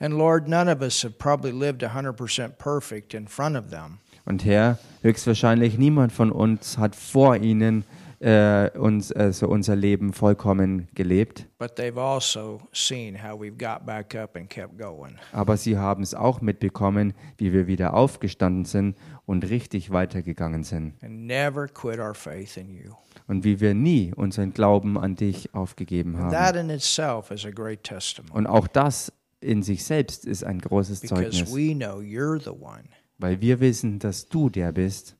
And 0.00 0.14
Lord, 0.14 0.48
none 0.48 0.68
of 0.68 0.82
us 0.82 1.02
have 1.04 1.18
probably 1.18 1.52
lived 1.52 1.82
100% 1.82 2.58
perfect 2.58 3.14
in 3.14 3.28
front 3.28 3.56
of 3.56 3.70
them. 3.70 3.98
Und 4.26 4.44
Herr, 4.44 4.78
höchstwahrscheinlich 5.02 5.78
niemand 5.78 6.12
von 6.12 6.32
uns 6.32 6.78
hat 6.78 6.96
vor 6.96 7.36
ihnen 7.36 7.84
äh, 8.20 8.70
uns, 8.78 9.12
also 9.12 9.48
unser 9.48 9.76
Leben 9.76 10.12
vollkommen 10.12 10.88
gelebt. 10.94 11.46
But 11.58 11.76
they've 11.76 12.00
also 12.00 12.60
seen 12.72 13.22
how 13.22 13.38
we've 13.38 13.56
got 13.58 13.84
back 13.84 14.14
up 14.14 14.36
and 14.36 14.48
kept 14.48 14.78
going. 14.78 15.16
Aber 15.32 15.56
sie 15.56 15.76
haben 15.76 16.02
es 16.02 16.14
auch 16.14 16.40
mitbekommen, 16.40 17.12
wie 17.36 17.52
wir 17.52 17.66
wieder 17.66 17.94
aufgestanden 17.94 18.64
sind 18.64 18.96
und 19.26 19.48
richtig 19.48 19.90
weitergegangen 19.90 20.64
sind. 20.64 20.94
and 21.02 21.26
never 21.26 21.66
quit 21.68 21.98
our 21.98 22.14
faith 22.14 22.56
in 22.56 22.70
you. 22.70 22.92
Und 23.26 23.44
wie 23.44 23.60
wir 23.60 23.74
nie 23.74 24.12
unseren 24.14 24.52
Glauben 24.52 24.98
an 24.98 25.16
dich 25.16 25.54
aufgegeben 25.54 26.18
haben. 26.18 26.56
in 26.58 26.70
itself 26.70 27.30
is 27.30 27.44
a 27.46 27.50
great 27.50 27.82
testimony 27.82 28.34
Und 28.36 28.46
auch 28.46 28.66
das 28.68 29.12
in 29.40 29.62
sich 29.62 29.84
selbst 29.84 30.24
ist 30.26 30.44
ein 30.44 30.58
großes 30.60 31.00
because 31.00 31.30
Zeugnis, 31.30 31.54
we 31.54 31.74
know 31.74 31.98
you're 32.00 32.38
the 32.42 32.50
one 32.50 32.84
weil 33.18 33.40
wir 33.40 33.60
wissen, 33.60 33.98
dass 33.98 34.28
du 34.28 34.50
der 34.50 34.72
bist, 34.72 35.16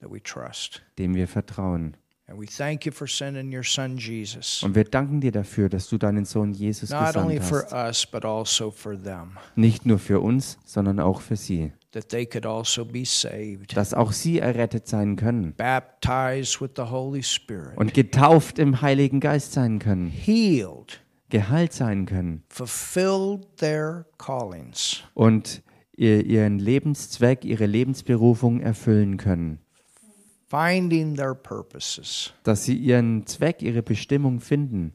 dem 0.00 1.14
wir 1.14 1.28
vertrauen. 1.28 1.96
And 2.26 2.38
we 2.38 2.44
thank 2.46 2.84
you 2.84 2.92
for 2.92 3.06
sending 3.06 3.54
your 3.54 3.64
son 3.64 3.96
Jesus, 3.96 4.62
Und 4.62 4.74
wir 4.74 4.84
danken 4.84 5.20
dir 5.22 5.32
dafür, 5.32 5.70
dass 5.70 5.88
du 5.88 5.96
deinen 5.96 6.26
Sohn 6.26 6.52
Jesus 6.52 6.90
not 6.90 7.16
only 7.16 7.38
gesandt 7.38 7.48
for 7.48 7.62
hast. 7.70 8.04
us, 8.04 8.06
but 8.10 8.24
also 8.26 8.70
for 8.70 9.00
them, 9.02 9.38
Nicht 9.56 9.86
nur 9.86 9.98
für 9.98 10.20
uns, 10.20 10.58
sondern 10.66 11.00
auch 11.00 11.22
für 11.22 11.36
sie. 11.36 11.72
That 11.92 12.08
they 12.10 12.26
could 12.26 12.44
also 12.46 12.84
be 12.84 13.04
saved, 13.04 13.76
Dass 13.76 13.94
auch 13.94 14.12
sie 14.12 14.38
errettet 14.40 14.86
sein 14.88 15.16
können. 15.16 15.54
Baptized 15.56 16.60
with 16.60 16.70
the 16.76 16.82
Holy 16.90 17.22
Spirit, 17.22 17.76
und 17.76 17.94
getauft 17.94 18.58
im 18.58 18.80
Heiligen 18.82 19.20
Geist 19.20 19.52
sein 19.52 19.78
können, 19.78 20.08
healed, 20.08 21.00
geheilt 21.30 21.72
sein 21.72 22.06
können. 22.06 22.42
Fulfilled 22.50 23.46
their 23.56 24.04
callings, 24.18 25.02
und 25.14 25.62
ihr, 25.96 26.24
ihren 26.24 26.58
Lebenszweck, 26.58 27.44
ihre 27.44 27.66
Lebensberufung 27.66 28.60
erfüllen 28.60 29.16
können. 29.16 29.58
finding 30.50 31.14
their 31.14 31.34
purposes, 31.34 32.32
Dass 32.42 32.64
sie 32.64 32.76
ihren 32.76 33.26
Zweck, 33.26 33.60
ihre 33.62 33.82
Bestimmung 33.82 34.40
finden, 34.40 34.92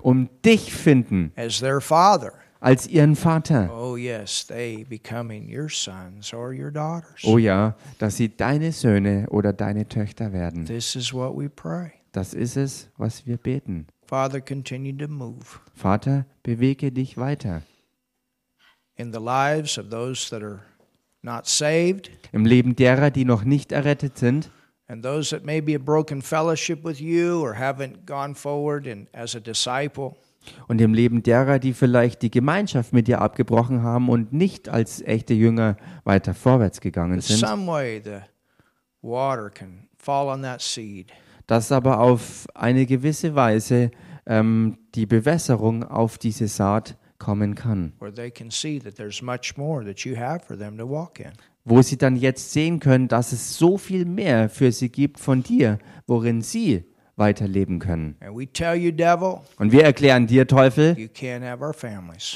um 0.00 0.28
dich 0.44 0.72
finden. 0.72 1.32
as 1.36 1.60
their 1.60 1.80
father. 1.80 2.32
Als 2.64 2.86
ihren 2.86 3.14
Vater. 3.14 3.70
Oh, 3.72 3.96
yes, 3.96 4.46
they 4.46 4.84
becoming 4.84 5.48
your 5.54 5.68
sons 5.68 6.32
or 6.32 6.52
your 6.52 6.70
daughters. 6.70 7.22
Oh 7.24 7.38
ja, 7.38 7.76
dass 7.98 8.16
sie 8.16 8.34
deine 8.34 8.72
Söhne 8.72 9.26
oder 9.30 9.52
deine 9.52 9.86
Töchter 9.86 10.32
werden. 10.32 10.64
This 10.64 10.96
is 10.96 11.12
what 11.12 11.36
we 11.36 11.48
pray. 11.48 11.92
Das 12.12 12.32
ist 12.32 12.56
es, 12.56 12.88
was 12.96 13.26
wir 13.26 13.36
beten. 13.36 13.86
Father, 14.06 14.40
continue 14.40 14.96
to 14.96 15.08
move 15.08 15.60
Vater, 15.74 16.26
bewege 16.42 16.92
dich 16.92 17.16
weiter 17.16 17.62
in 18.96 19.12
the 19.12 19.20
lives 19.20 19.78
of 19.78 19.90
those 19.90 20.28
that 20.30 20.42
are 20.42 20.60
not 21.22 21.46
saved, 21.46 22.10
im 22.32 22.44
Leben 22.44 22.76
derer, 22.76 23.10
die 23.10 23.24
noch 23.24 23.44
nicht 23.44 23.72
errettet 23.72 24.18
sind, 24.18 24.50
And 24.86 25.02
those 25.02 25.30
that 25.30 25.46
maybe 25.46 25.72
have 25.72 25.84
broken 25.84 26.20
fellowship 26.20 26.84
with 26.84 27.00
you 27.00 27.40
or 27.40 27.54
haven't 27.54 28.04
gone 28.04 28.34
forward 28.34 28.86
and 28.86 29.06
as 29.14 29.34
a 29.34 29.40
disciple, 29.40 30.16
Und 30.68 30.80
im 30.80 30.94
Leben 30.94 31.22
derer, 31.22 31.58
die 31.58 31.72
vielleicht 31.72 32.22
die 32.22 32.30
Gemeinschaft 32.30 32.92
mit 32.92 33.08
dir 33.08 33.20
abgebrochen 33.20 33.82
haben 33.82 34.08
und 34.08 34.32
nicht 34.32 34.68
als 34.68 35.02
echte 35.02 35.34
Jünger 35.34 35.76
weiter 36.04 36.34
vorwärts 36.34 36.80
gegangen 36.80 37.20
sind, 37.20 37.38
dass 41.46 41.72
aber 41.72 42.00
auf 42.00 42.46
eine 42.54 42.86
gewisse 42.86 43.34
Weise 43.34 43.90
ähm, 44.26 44.78
die 44.94 45.06
Bewässerung 45.06 45.84
auf 45.84 46.18
diese 46.18 46.48
Saat 46.48 46.96
kommen 47.18 47.54
kann. 47.54 47.92
wo 51.64 51.80
sie 51.80 51.96
dann 51.96 52.16
jetzt 52.16 52.52
sehen 52.52 52.78
können, 52.78 53.08
dass 53.08 53.32
es 53.32 53.56
so 53.56 53.78
viel 53.78 54.04
mehr 54.04 54.50
für 54.50 54.70
sie 54.70 54.90
gibt 54.90 55.18
von 55.18 55.42
dir, 55.42 55.78
worin 56.06 56.42
sie 56.42 56.84
weiterleben 57.16 57.78
können. 57.78 58.16
Und 59.58 59.72
wir 59.72 59.84
erklären 59.84 60.26
dir, 60.26 60.48
Teufel, 60.48 60.96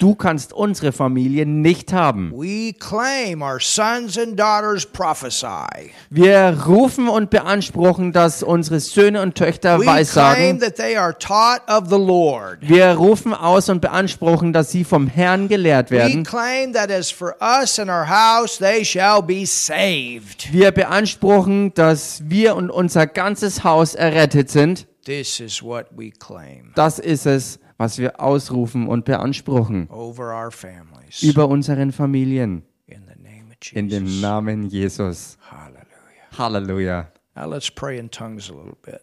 du 0.00 0.14
kannst 0.14 0.52
unsere 0.52 0.92
Familie 0.92 1.46
nicht 1.46 1.92
haben. 1.92 2.32
We 2.32 2.72
claim 2.72 3.42
our 3.42 3.58
sons 3.60 4.16
and 4.16 4.38
daughters 4.38 4.86
prophesy. 4.86 5.90
Wir 6.10 6.56
rufen 6.66 7.08
und 7.08 7.30
beanspruchen, 7.30 8.12
dass 8.12 8.44
unsere 8.44 8.78
Söhne 8.78 9.20
und 9.22 9.34
Töchter 9.34 9.84
weissagen. 9.84 10.60
Wir 12.60 12.90
rufen 12.92 13.34
aus 13.34 13.68
und 13.68 13.80
beanspruchen, 13.80 14.52
dass 14.52 14.70
sie 14.70 14.84
vom 14.84 15.08
Herrn 15.08 15.48
gelehrt 15.48 15.90
We 15.90 15.96
werden. 15.96 16.22
claim 16.22 16.72
that 16.72 16.90
as 16.90 17.10
for 17.10 17.34
us 17.40 17.80
and 17.80 17.90
our 17.90 18.08
house, 18.08 18.58
they 18.58 18.84
shall 18.84 19.22
be 19.22 19.44
saved. 19.44 20.52
Wir 20.52 20.70
beanspruchen, 20.70 21.74
dass 21.74 22.22
wir 22.24 22.54
und 22.54 22.70
unser 22.70 23.08
ganzes 23.08 23.64
Haus 23.64 23.96
errettet 23.96 24.50
sind. 24.50 24.67
This 25.09 25.40
is 25.40 25.62
what 25.62 25.86
we 25.96 26.11
claim 26.11 26.72
Das 26.74 26.98
ist 26.98 27.24
es, 27.24 27.59
was 27.78 27.96
wir 27.96 28.20
ausrufen 28.20 28.86
und 28.86 29.06
beanspruchen 29.06 29.88
over 29.88 30.34
our 30.34 30.50
families. 30.50 31.22
über 31.22 31.48
unseren 31.48 31.92
Familien. 31.92 32.62
In 32.86 33.04
the 33.06 33.18
name 33.22 33.46
of 33.50 33.72
In 33.72 33.88
dem. 33.88 34.20
Namen 34.20 34.68
Jesus. 34.68 35.38
Hallelujah. 35.50 35.86
Halleluja. 36.36 37.06
Now 37.34 37.46
let's 37.48 37.70
pray 37.70 37.98
in 37.98 38.11
tongues 38.11 38.50
a 38.50 38.52
little 38.52 38.76
bit. 38.82 39.00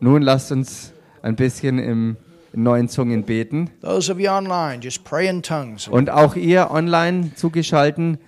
Nun 0.00 0.22
lasst 0.22 0.50
uns 0.50 0.92
ein 1.22 1.36
bisschen 1.36 1.78
im 1.78 2.16
in 2.52 2.64
neuen 2.64 2.88
Zungen 2.88 3.22
beten. 3.22 3.70
Those 3.80 4.10
of 4.10 4.18
you 4.18 4.30
online, 4.30 4.80
just 4.82 5.04
pray 5.04 5.28
in 5.28 5.42
tongues. 5.44 5.86
Und 5.86 6.10
auch 6.10 6.34
ihr 6.34 6.72
online 6.72 7.30
zugeschalten, 7.36 8.18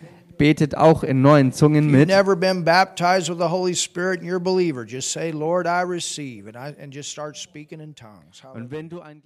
betet 0.41 0.75
auch 0.75 1.05
in 1.05 1.21
neuen 1.21 1.53
Zungen 1.53 1.91
mit. 1.91 2.09
never 2.09 2.35
been 2.35 2.65
baptized 2.65 3.29
with 3.29 3.39
the 3.39 3.51
Holy 3.51 3.75
Spirit 3.75 4.21
and 4.21 4.27
you're 4.27 4.39
a 4.39 4.41
believer. 4.41 4.87
Just 4.87 5.13
say, 5.13 5.33
Lord, 5.33 5.67
I 5.67 5.83
receive. 5.83 6.47
And, 6.47 6.57
I, 6.57 6.75
and 6.81 6.91
just 6.93 7.11
start 7.11 7.37
speaking 7.37 7.79
in 7.81 7.95
tongues. 7.95 8.41
Hallelujah. 8.41 8.65
Und 8.65 8.71
wenn 8.71 8.89
du 8.89 9.01
ein 9.03 9.21